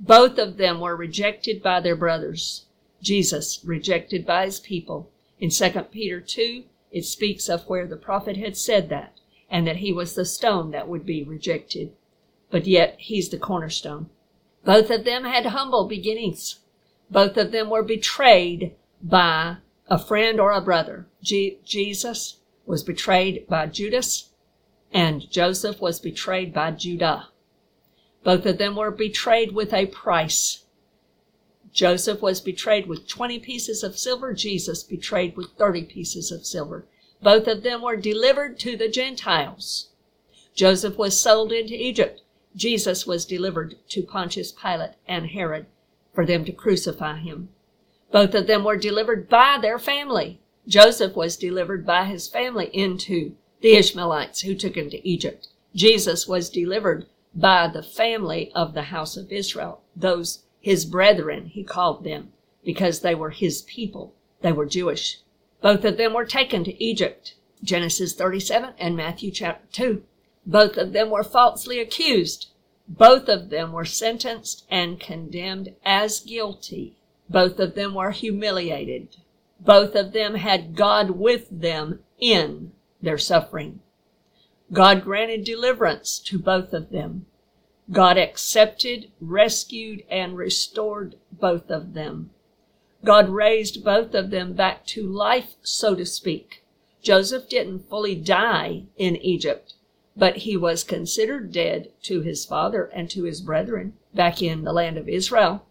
Both 0.01 0.39
of 0.39 0.57
them 0.57 0.81
were 0.81 0.97
rejected 0.97 1.63
by 1.63 1.81
their 1.81 1.97
brothers. 1.97 2.65
Jesus 3.03 3.61
rejected 3.65 4.25
by 4.25 4.47
his 4.47 4.61
people. 4.61 5.11
In 5.39 5.51
2 5.51 5.71
Peter 5.91 6.21
2, 6.21 6.65
it 6.93 7.05
speaks 7.05 7.49
of 7.49 7.69
where 7.69 7.87
the 7.87 7.97
prophet 7.97 8.37
had 8.37 8.57
said 8.57 8.89
that, 8.89 9.15
and 9.51 9.67
that 9.67 9.77
he 9.77 9.93
was 9.93 10.15
the 10.15 10.25
stone 10.25 10.71
that 10.71 10.89
would 10.89 11.05
be 11.05 11.23
rejected. 11.23 11.93
But 12.51 12.67
yet 12.67 12.97
he's 12.99 13.29
the 13.29 13.39
cornerstone. 13.39 14.09
Both 14.65 14.91
of 14.91 15.05
them 15.05 15.25
had 15.25 15.47
humble 15.47 15.87
beginnings. 15.87 16.61
Both 17.11 17.37
of 17.37 17.53
them 17.53 17.71
were 17.71 17.83
betrayed 17.83 18.75
by 19.03 19.59
a 19.89 19.99
friend 19.99 20.41
or 20.41 20.53
a 20.53 20.61
brother. 20.61 21.07
Je- 21.23 21.59
Jesus 21.65 22.39
was 22.65 22.83
betrayed 22.83 23.47
by 23.47 23.67
Judas, 23.67 24.31
and 24.93 25.31
Joseph 25.31 25.81
was 25.81 26.01
betrayed 26.01 26.53
by 26.53 26.73
Judah. 26.73 27.29
Both 28.25 28.47
of 28.47 28.59
them 28.59 28.75
were 28.75 28.91
betrayed 28.91 29.53
with 29.53 29.73
a 29.73 29.87
price. 29.87 30.65
Joseph 31.77 32.23
was 32.23 32.41
betrayed 32.41 32.87
with 32.87 33.07
20 33.07 33.39
pieces 33.39 33.83
of 33.85 33.99
silver, 33.99 34.33
Jesus 34.33 34.83
betrayed 34.83 35.37
with 35.37 35.51
30 35.59 35.85
pieces 35.85 36.33
of 36.33 36.47
silver. 36.47 36.87
Both 37.23 37.47
of 37.47 37.63
them 37.63 37.83
were 37.83 37.97
delivered 37.97 38.59
to 38.61 38.79
the 38.79 38.89
Gentiles. 38.89 39.91
Joseph 40.55 40.97
was 40.97 41.21
sold 41.21 41.53
into 41.53 41.75
Egypt. 41.75 42.23
Jesus 42.55 43.07
was 43.07 43.27
delivered 43.27 43.75
to 43.91 44.03
Pontius 44.03 44.53
Pilate 44.53 44.93
and 45.07 45.27
Herod 45.27 45.67
for 46.15 46.25
them 46.25 46.47
to 46.47 46.53
crucify 46.53 47.19
him. 47.19 47.51
Both 48.11 48.35
of 48.35 48.47
them 48.47 48.65
were 48.65 48.79
delivered 48.79 49.29
by 49.29 49.59
their 49.61 49.79
family. 49.79 50.41
Joseph 50.67 51.15
was 51.15 51.37
delivered 51.37 51.85
by 51.85 52.07
his 52.07 52.27
family 52.27 52.71
into 52.73 53.37
the 53.61 53.75
Ishmaelites 53.75 54.41
who 54.41 54.55
took 54.55 54.79
him 54.79 54.89
to 54.89 55.07
Egypt. 55.07 55.49
Jesus 55.75 56.27
was 56.27 56.49
delivered 56.49 57.05
by 57.35 57.69
the 57.69 57.83
family 57.83 58.51
of 58.55 58.73
the 58.73 58.85
house 58.85 59.19
of 59.19 59.31
Israel, 59.31 59.83
those 59.95 60.45
his 60.67 60.85
brethren, 60.85 61.47
he 61.47 61.63
called 61.63 62.03
them, 62.03 62.33
because 62.65 62.99
they 62.99 63.15
were 63.15 63.31
his 63.31 63.63
people. 63.63 64.13
They 64.41 64.51
were 64.51 64.67
Jewish. 64.67 65.21
Both 65.61 65.85
of 65.85 65.97
them 65.97 66.13
were 66.13 66.25
taken 66.25 66.65
to 66.65 66.83
Egypt, 66.83 67.37
Genesis 67.63 68.15
37 68.15 68.75
and 68.77 68.97
Matthew 68.97 69.31
chapter 69.31 69.65
2. 69.71 70.03
Both 70.45 70.77
of 70.77 70.93
them 70.93 71.11
were 71.11 71.23
falsely 71.23 71.79
accused. 71.79 72.49
Both 72.89 73.29
of 73.29 73.51
them 73.51 73.71
were 73.71 73.85
sentenced 73.85 74.67
and 74.69 74.99
condemned 74.99 75.73
as 75.85 76.19
guilty. 76.19 76.97
Both 77.31 77.61
of 77.61 77.77
them 77.77 77.95
were 77.95 78.11
humiliated. 78.11 79.19
Both 79.61 79.95
of 79.95 80.11
them 80.11 80.35
had 80.35 80.75
God 80.75 81.13
with 81.13 81.47
them 81.49 82.01
in 82.19 82.73
their 83.01 83.19
suffering. 83.19 83.83
God 84.73 85.05
granted 85.05 85.45
deliverance 85.45 86.19
to 86.25 86.41
both 86.41 86.73
of 86.73 86.91
them. 86.91 87.27
God 87.91 88.19
accepted, 88.19 89.11
rescued, 89.21 90.03
and 90.11 90.37
restored 90.37 91.17
both 91.33 91.71
of 91.71 91.95
them. 91.95 92.31
God 93.05 93.29
raised 93.29 93.85
both 93.85 94.15
of 94.15 94.31
them 94.31 94.55
back 94.55 94.85
to 94.87 95.07
life, 95.07 95.55
so 95.63 95.95
to 95.95 96.05
speak. 96.05 96.65
Joseph 97.03 97.49
didn't 97.49 97.89
fully 97.89 98.15
die 98.17 98.85
in 98.97 99.17
Egypt 99.17 99.75
but 100.17 100.39
he 100.39 100.57
was 100.57 100.83
considered 100.83 101.53
dead 101.53 101.93
to 102.03 102.23
his 102.23 102.47
father 102.47 102.87
and 102.87 103.11
to 103.11 103.25
his 103.25 103.41
brethren 103.41 103.93
back 104.15 104.41
in 104.41 104.65
the 104.65 104.73
land 104.73 104.97
of 104.97 105.09
Israel. 105.09 105.67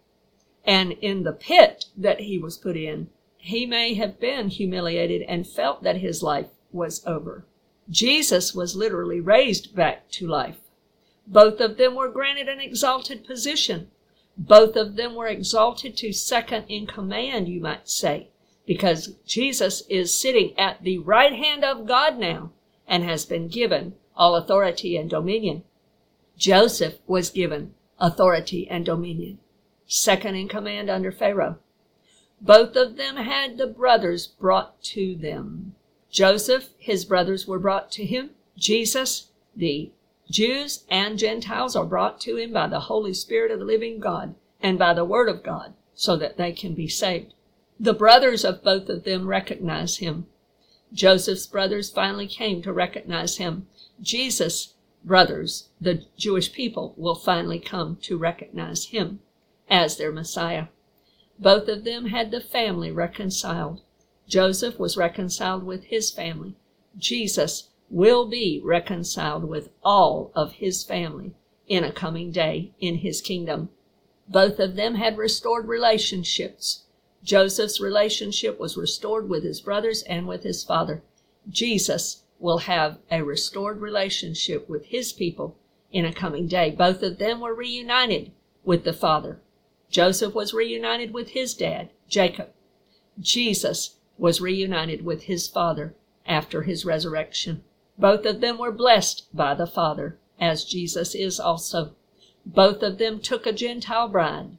And 0.63 0.91
in 0.93 1.23
the 1.23 1.33
pit 1.33 1.85
that 1.97 2.21
he 2.21 2.37
was 2.37 2.57
put 2.57 2.77
in, 2.77 3.09
he 3.37 3.65
may 3.65 3.95
have 3.95 4.19
been 4.19 4.49
humiliated 4.49 5.23
and 5.23 5.47
felt 5.47 5.83
that 5.83 5.97
his 5.97 6.21
life 6.21 6.49
was 6.71 7.05
over. 7.05 7.45
Jesus 7.89 8.53
was 8.53 8.75
literally 8.75 9.19
raised 9.19 9.75
back 9.75 10.09
to 10.11 10.27
life. 10.27 10.57
Both 11.27 11.59
of 11.59 11.77
them 11.77 11.95
were 11.95 12.09
granted 12.09 12.47
an 12.47 12.59
exalted 12.59 13.25
position. 13.25 13.89
Both 14.37 14.75
of 14.75 14.95
them 14.95 15.15
were 15.15 15.27
exalted 15.27 15.95
to 15.97 16.13
second 16.13 16.65
in 16.67 16.85
command, 16.85 17.47
you 17.47 17.61
might 17.61 17.89
say, 17.89 18.29
because 18.65 19.15
Jesus 19.25 19.83
is 19.89 20.13
sitting 20.13 20.57
at 20.57 20.83
the 20.83 20.97
right 20.99 21.33
hand 21.33 21.63
of 21.63 21.87
God 21.87 22.17
now 22.17 22.51
and 22.87 23.03
has 23.03 23.25
been 23.25 23.47
given 23.47 23.95
all 24.15 24.35
authority 24.35 24.97
and 24.97 25.09
dominion. 25.09 25.63
Joseph 26.37 26.99
was 27.07 27.29
given 27.29 27.73
authority 27.99 28.67
and 28.69 28.85
dominion, 28.85 29.39
second 29.87 30.35
in 30.35 30.47
command 30.47 30.89
under 30.89 31.11
Pharaoh. 31.11 31.57
Both 32.41 32.75
of 32.75 32.97
them 32.97 33.15
had 33.15 33.57
the 33.57 33.67
brothers 33.67 34.27
brought 34.27 34.81
to 34.83 35.15
them. 35.15 35.75
Joseph, 36.11 36.69
his 36.77 37.05
brothers 37.05 37.47
were 37.47 37.59
brought 37.59 37.91
to 37.93 38.05
him. 38.05 38.31
Jesus, 38.57 39.29
the 39.55 39.91
Jews 40.29 40.85
and 40.89 41.19
Gentiles 41.19 41.75
are 41.75 41.85
brought 41.85 42.19
to 42.21 42.37
him 42.37 42.51
by 42.51 42.67
the 42.67 42.81
Holy 42.81 43.13
Spirit 43.13 43.51
of 43.51 43.59
the 43.59 43.65
living 43.65 43.99
God 43.99 44.35
and 44.59 44.79
by 44.79 44.93
the 44.93 45.05
Word 45.05 45.29
of 45.29 45.43
God 45.43 45.73
so 45.93 46.15
that 46.17 46.37
they 46.37 46.51
can 46.51 46.73
be 46.73 46.87
saved. 46.87 47.33
The 47.79 47.93
brothers 47.93 48.43
of 48.43 48.63
both 48.63 48.89
of 48.89 49.03
them 49.03 49.27
recognize 49.27 49.97
him. 49.97 50.27
Joseph's 50.93 51.45
brothers 51.45 51.89
finally 51.89 52.27
came 52.27 52.61
to 52.61 52.73
recognize 52.73 53.37
him 53.37 53.67
Jesus' 54.01 54.73
brothers, 55.03 55.69
the 55.79 56.03
Jewish 56.17 56.51
people, 56.51 56.93
will 56.97 57.15
finally 57.15 57.59
come 57.59 57.97
to 57.97 58.17
recognize 58.17 58.85
him 58.85 59.19
as 59.69 59.97
their 59.97 60.11
Messiah. 60.11 60.67
Both 61.37 61.67
of 61.67 61.83
them 61.83 62.07
had 62.07 62.31
the 62.31 62.41
family 62.41 62.91
reconciled. 62.91 63.81
Joseph 64.27 64.79
was 64.79 64.97
reconciled 64.97 65.63
with 65.63 65.85
his 65.85 66.09
family. 66.09 66.55
Jesus 66.97 67.69
will 67.89 68.25
be 68.25 68.61
reconciled 68.63 69.43
with 69.45 69.69
all 69.83 70.31
of 70.35 70.53
his 70.53 70.83
family 70.83 71.33
in 71.67 71.83
a 71.83 71.91
coming 71.91 72.31
day 72.31 72.71
in 72.79 72.95
his 72.95 73.21
kingdom. 73.21 73.69
Both 74.27 74.59
of 74.59 74.75
them 74.75 74.95
had 74.95 75.17
restored 75.17 75.67
relationships. 75.67 76.83
Joseph's 77.23 77.79
relationship 77.79 78.59
was 78.59 78.77
restored 78.77 79.29
with 79.29 79.43
his 79.43 79.61
brothers 79.61 80.03
and 80.03 80.27
with 80.27 80.43
his 80.43 80.63
father. 80.63 81.03
Jesus 81.49 82.23
will 82.39 82.59
have 82.59 82.97
a 83.11 83.23
restored 83.23 83.79
relationship 83.79 84.67
with 84.67 84.85
his 84.85 85.13
people 85.13 85.55
in 85.91 86.05
a 86.05 86.13
coming 86.13 86.47
day. 86.47 86.71
Both 86.71 87.01
of 87.03 87.17
them 87.17 87.39
were 87.39 87.53
reunited 87.53 88.31
with 88.63 88.83
the 88.83 88.93
Father. 88.93 89.39
Joseph 89.89 90.33
was 90.33 90.53
reunited 90.53 91.13
with 91.13 91.29
his 91.29 91.53
dad, 91.53 91.89
Jacob. 92.09 92.49
Jesus 93.19 93.95
was 94.17 94.41
reunited 94.41 95.05
with 95.05 95.23
his 95.23 95.47
father 95.47 95.95
after 96.25 96.63
his 96.63 96.85
resurrection. 96.85 97.63
Both 97.97 98.25
of 98.25 98.41
them 98.41 98.57
were 98.57 98.71
blessed 98.71 99.25
by 99.33 99.53
the 99.53 99.67
Father, 99.67 100.19
as 100.39 100.65
Jesus 100.65 101.15
is 101.15 101.39
also. 101.39 101.95
Both 102.45 102.83
of 102.83 102.97
them 102.97 103.19
took 103.19 103.47
a 103.47 103.53
Gentile 103.53 104.09
bride, 104.09 104.57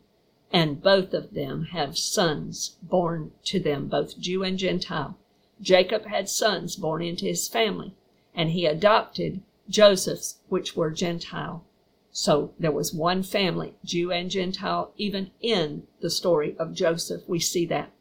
and 0.53 0.83
both 0.83 1.13
of 1.13 1.35
them 1.35 1.65
have 1.65 1.99
sons 1.99 2.77
born 2.83 3.33
to 3.45 3.61
them, 3.61 3.89
both 3.89 4.19
Jew 4.19 4.43
and 4.43 4.59
Gentile. 4.59 5.19
Jacob 5.61 6.07
had 6.07 6.29
sons 6.29 6.77
born 6.77 7.03
into 7.03 7.27
his 7.27 7.47
family, 7.49 7.95
and 8.35 8.51
he 8.51 8.65
adopted 8.67 9.43
Joseph's, 9.69 10.39
which 10.49 10.77
were 10.77 10.91
Gentile. 10.91 11.65
So 12.13 12.55
there 12.59 12.73
was 12.73 12.95
one 12.95 13.23
family, 13.23 13.75
Jew 13.85 14.11
and 14.11 14.31
Gentile, 14.31 14.93
even 14.97 15.31
in 15.43 15.87
the 16.01 16.09
story 16.09 16.57
of 16.59 16.73
Joseph. 16.73 17.29
We 17.29 17.41
see 17.41 17.67
that. 17.67 17.93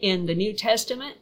In 0.00 0.26
the 0.26 0.34
New 0.34 0.52
Testament, 0.52 1.16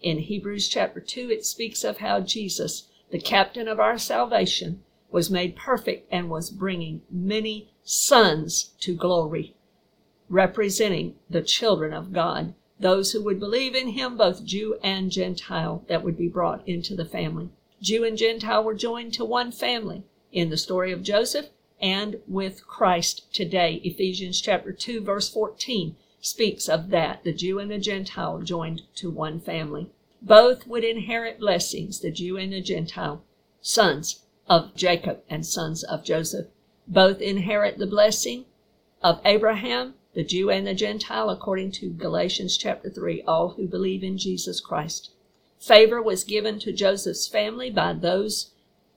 in 0.00 0.18
Hebrews 0.18 0.68
chapter 0.68 1.00
2, 1.00 1.30
it 1.30 1.44
speaks 1.44 1.82
of 1.82 1.98
how 1.98 2.20
Jesus, 2.20 2.88
the 3.10 3.20
captain 3.20 3.68
of 3.68 3.80
our 3.80 3.98
salvation, 3.98 4.82
was 5.10 5.30
made 5.30 5.56
perfect 5.56 6.06
and 6.12 6.28
was 6.28 6.50
bringing 6.50 7.00
many 7.10 7.70
sons 7.82 8.72
to 8.80 8.94
glory. 8.94 9.54
representing 10.28 11.14
the 11.30 11.40
children 11.42 11.92
of 11.92 12.12
God, 12.12 12.54
those 12.78 13.12
who 13.12 13.22
would 13.24 13.40
believe 13.40 13.74
in 13.74 13.88
him, 13.88 14.16
both 14.16 14.44
Jew 14.44 14.78
and 14.82 15.10
Gentile, 15.10 15.84
that 15.88 16.04
would 16.04 16.16
be 16.16 16.28
brought 16.28 16.66
into 16.68 16.94
the 16.94 17.04
family. 17.06 17.48
Jew 17.80 18.04
and 18.04 18.18
Gentile 18.18 18.62
were 18.62 18.74
joined 18.74 19.14
to 19.14 19.24
one 19.24 19.52
family 19.52 20.04
in 20.32 20.50
the 20.50 20.56
story 20.56 20.92
of 20.92 21.02
Joseph 21.02 21.46
and 21.80 22.20
with 22.26 22.66
Christ 22.66 23.32
today. 23.32 23.80
Ephesians 23.84 24.40
chapter 24.40 24.72
2 24.72 25.00
verse 25.00 25.28
14 25.28 25.96
speaks 26.20 26.68
of 26.68 26.90
that, 26.90 27.24
the 27.24 27.32
Jew 27.32 27.58
and 27.58 27.70
the 27.70 27.78
Gentile 27.78 28.40
joined 28.40 28.82
to 28.96 29.08
one 29.10 29.40
family. 29.40 29.88
Both 30.20 30.66
would 30.66 30.84
inherit 30.84 31.38
blessings, 31.38 32.00
the 32.00 32.10
Jew 32.10 32.36
and 32.36 32.52
the 32.52 32.60
Gentile, 32.60 33.22
sons 33.60 34.24
of 34.48 34.74
Jacob 34.74 35.22
and 35.30 35.46
sons 35.46 35.84
of 35.84 36.04
Joseph. 36.04 36.48
Both 36.86 37.20
inherit 37.20 37.78
the 37.78 37.86
blessing 37.86 38.46
of 39.02 39.20
Abraham, 39.24 39.94
the 40.14 40.24
Jew 40.24 40.50
and 40.50 40.66
the 40.66 40.74
Gentile, 40.74 41.30
according 41.30 41.70
to 41.72 41.90
Galatians 41.90 42.56
chapter 42.56 42.90
3, 42.90 43.22
all 43.22 43.50
who 43.50 43.68
believe 43.68 44.02
in 44.02 44.18
Jesus 44.18 44.60
Christ. 44.60 45.10
Favor 45.58 46.02
was 46.02 46.24
given 46.24 46.58
to 46.60 46.72
Joseph's 46.72 47.28
family 47.28 47.70
by 47.70 47.92
those 47.92 48.52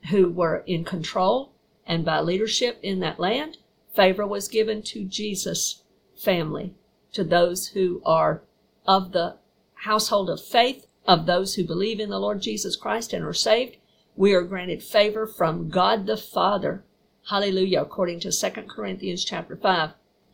who 0.09 0.29
were 0.29 0.63
in 0.65 0.83
control 0.83 1.51
and 1.85 2.05
by 2.05 2.19
leadership 2.19 2.79
in 2.81 2.99
that 3.01 3.19
land. 3.19 3.57
Favor 3.93 4.25
was 4.25 4.47
given 4.47 4.81
to 4.83 5.03
Jesus' 5.03 5.83
family, 6.15 6.73
to 7.13 7.23
those 7.23 7.67
who 7.69 8.01
are 8.05 8.41
of 8.87 9.11
the 9.11 9.37
household 9.75 10.29
of 10.29 10.41
faith, 10.41 10.87
of 11.11 11.25
those 11.25 11.55
who 11.55 11.63
believe 11.65 11.99
in 11.99 12.09
the 12.09 12.19
Lord 12.19 12.41
Jesus 12.41 12.77
Christ 12.77 13.11
and 13.11 13.25
are 13.25 13.33
saved. 13.33 13.75
We 14.15 14.33
are 14.33 14.43
granted 14.43 14.81
favor 14.81 15.27
from 15.27 15.67
God 15.67 16.05
the 16.05 16.15
Father. 16.15 16.85
Hallelujah, 17.29 17.81
according 17.81 18.21
to 18.21 18.31
2 18.31 18.49
Corinthians 18.61 19.25
chapter 19.25 19.57
5. 19.57 19.89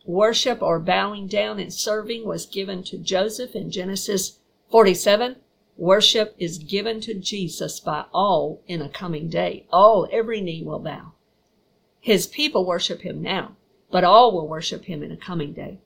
Worship 0.05 0.61
or 0.61 0.80
bowing 0.80 1.25
down 1.25 1.59
and 1.59 1.73
serving 1.73 2.25
was 2.25 2.45
given 2.45 2.84
to 2.84 2.99
Joseph 2.99 3.55
in 3.55 3.71
Genesis 3.71 4.38
47. 4.69 5.38
Worship 5.78 6.36
is 6.38 6.59
given 6.59 7.01
to 7.01 7.15
Jesus 7.15 7.80
by 7.80 8.05
all 8.13 8.61
in 8.67 8.80
a 8.80 8.88
coming 8.88 9.30
day. 9.30 9.65
All, 9.71 10.07
every 10.11 10.41
knee 10.41 10.61
will 10.61 10.78
bow. 10.78 11.13
His 11.99 12.28
people 12.28 12.65
worship 12.65 13.01
him 13.01 13.23
now, 13.23 13.57
but 13.89 14.03
all 14.03 14.32
will 14.32 14.47
worship 14.47 14.86
him 14.86 15.01
in 15.01 15.11
a 15.11 15.17
coming 15.17 15.53
day. 15.53 15.80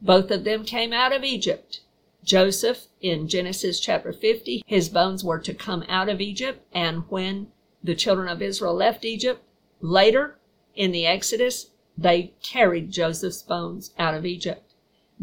Both 0.00 0.30
of 0.30 0.44
them 0.44 0.64
came 0.64 0.94
out 0.94 1.12
of 1.12 1.24
Egypt. 1.24 1.80
Joseph 2.24 2.86
in 3.02 3.28
Genesis 3.28 3.78
chapter 3.78 4.12
50, 4.12 4.64
his 4.66 4.88
bones 4.88 5.22
were 5.22 5.38
to 5.38 5.52
come 5.52 5.84
out 5.88 6.08
of 6.08 6.20
Egypt, 6.22 6.66
and 6.72 7.04
when 7.10 7.48
the 7.82 7.94
children 7.94 8.28
of 8.28 8.40
Israel 8.40 8.74
left 8.74 9.04
Egypt, 9.04 9.42
later 9.80 10.38
in 10.74 10.90
the 10.90 11.06
Exodus, 11.06 11.70
they 11.98 12.32
carried 12.42 12.90
Joseph's 12.90 13.42
bones 13.42 13.92
out 13.98 14.14
of 14.14 14.24
Egypt. 14.24 14.72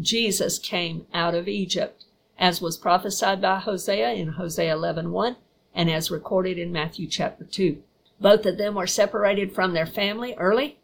Jesus 0.00 0.58
came 0.58 1.06
out 1.12 1.34
of 1.34 1.48
Egypt 1.48 2.04
as 2.38 2.62
was 2.62 2.78
prophesied 2.78 3.42
by 3.42 3.58
Hosea 3.58 4.12
in 4.12 4.28
Hosea 4.28 4.74
11:1 4.74 5.36
and 5.74 5.90
as 5.90 6.10
recorded 6.10 6.58
in 6.58 6.72
Matthew 6.72 7.06
chapter 7.06 7.44
2. 7.44 7.82
Both 8.20 8.46
of 8.46 8.58
them 8.58 8.74
were 8.74 8.86
separated 8.86 9.52
from 9.52 9.74
their 9.74 9.86
family 9.86 10.34
early. 10.34 10.78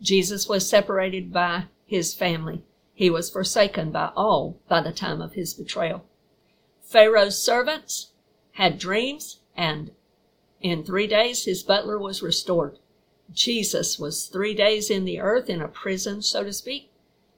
Jesus 0.00 0.48
was 0.48 0.68
separated 0.68 1.32
by 1.32 1.64
his 1.86 2.14
family. 2.14 2.62
He 2.96 3.10
was 3.10 3.28
forsaken 3.28 3.90
by 3.90 4.12
all 4.14 4.60
by 4.68 4.80
the 4.80 4.92
time 4.92 5.20
of 5.20 5.32
his 5.32 5.52
betrayal. 5.52 6.04
Pharaoh's 6.80 7.36
servants 7.36 8.12
had 8.52 8.78
dreams, 8.78 9.40
and 9.56 9.90
in 10.60 10.84
three 10.84 11.08
days 11.08 11.44
his 11.44 11.64
butler 11.64 11.98
was 11.98 12.22
restored. 12.22 12.78
Jesus 13.32 13.98
was 13.98 14.26
three 14.26 14.54
days 14.54 14.90
in 14.90 15.04
the 15.04 15.18
earth 15.18 15.50
in 15.50 15.60
a 15.60 15.66
prison, 15.66 16.22
so 16.22 16.44
to 16.44 16.52
speak, 16.52 16.92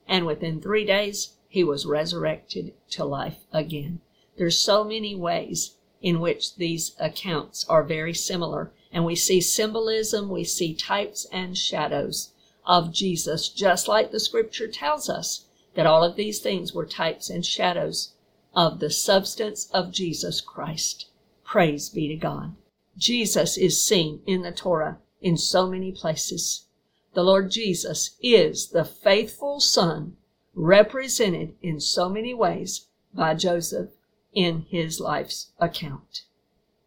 and 0.07 0.27
within 0.27 0.61
three 0.61 0.85
days 0.85 1.33
he 1.49 1.63
was 1.63 1.87
resurrected 1.87 2.73
to 2.91 3.03
life 3.03 3.39
again. 3.51 4.01
There's 4.37 4.59
so 4.59 4.83
many 4.83 5.15
ways 5.15 5.75
in 6.03 6.19
which 6.19 6.57
these 6.57 6.95
accounts 6.99 7.65
are 7.67 7.83
very 7.83 8.13
similar, 8.13 8.71
and 8.91 9.03
we 9.03 9.15
see 9.15 9.41
symbolism, 9.41 10.29
we 10.29 10.43
see 10.43 10.75
types 10.75 11.25
and 11.31 11.57
shadows 11.57 12.31
of 12.63 12.93
Jesus, 12.93 13.49
just 13.49 13.87
like 13.87 14.11
the 14.11 14.19
scripture 14.19 14.67
tells 14.67 15.09
us 15.09 15.45
that 15.77 15.85
all 15.85 16.03
of 16.03 16.15
these 16.15 16.39
things 16.39 16.73
were 16.73 16.87
types 16.87 17.29
and 17.29 17.45
shadows 17.45 18.15
of 18.55 18.79
the 18.79 18.89
substance 18.89 19.69
of 19.71 19.91
Jesus 19.91 20.41
Christ. 20.41 21.05
Praise 21.43 21.87
be 21.87 22.07
to 22.07 22.15
God. 22.15 22.55
Jesus 22.97 23.59
is 23.59 23.79
seen 23.79 24.21
in 24.25 24.41
the 24.41 24.51
Torah 24.51 24.97
in 25.21 25.37
so 25.37 25.67
many 25.67 25.91
places. 25.91 26.65
The 27.13 27.21
Lord 27.21 27.51
Jesus 27.51 28.15
is 28.23 28.69
the 28.69 28.83
faithful 28.83 29.59
Son 29.59 30.17
represented 30.55 31.53
in 31.61 31.79
so 31.79 32.09
many 32.09 32.33
ways 32.33 32.87
by 33.13 33.35
Joseph 33.35 33.91
in 34.33 34.65
his 34.69 34.99
life's 34.99 35.51
account 35.59 36.23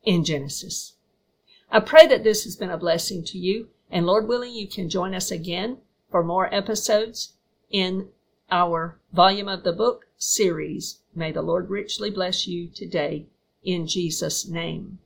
in 0.02 0.24
Genesis. 0.24 0.94
I 1.70 1.78
pray 1.78 2.08
that 2.08 2.24
this 2.24 2.42
has 2.42 2.56
been 2.56 2.70
a 2.70 2.76
blessing 2.76 3.22
to 3.26 3.38
you, 3.38 3.68
and 3.88 4.04
Lord 4.04 4.26
willing, 4.26 4.52
you 4.52 4.66
can 4.66 4.90
join 4.90 5.14
us 5.14 5.30
again 5.30 5.78
for 6.10 6.24
more 6.24 6.52
episodes 6.52 7.34
in 7.70 8.08
our 8.50 8.98
volume 9.12 9.48
of 9.48 9.62
the 9.62 9.72
book 9.72 10.06
series. 10.18 10.98
May 11.14 11.32
the 11.32 11.42
Lord 11.42 11.70
richly 11.70 12.10
bless 12.10 12.46
you 12.46 12.68
today 12.68 13.26
in 13.62 13.86
Jesus' 13.86 14.48
name. 14.48 14.98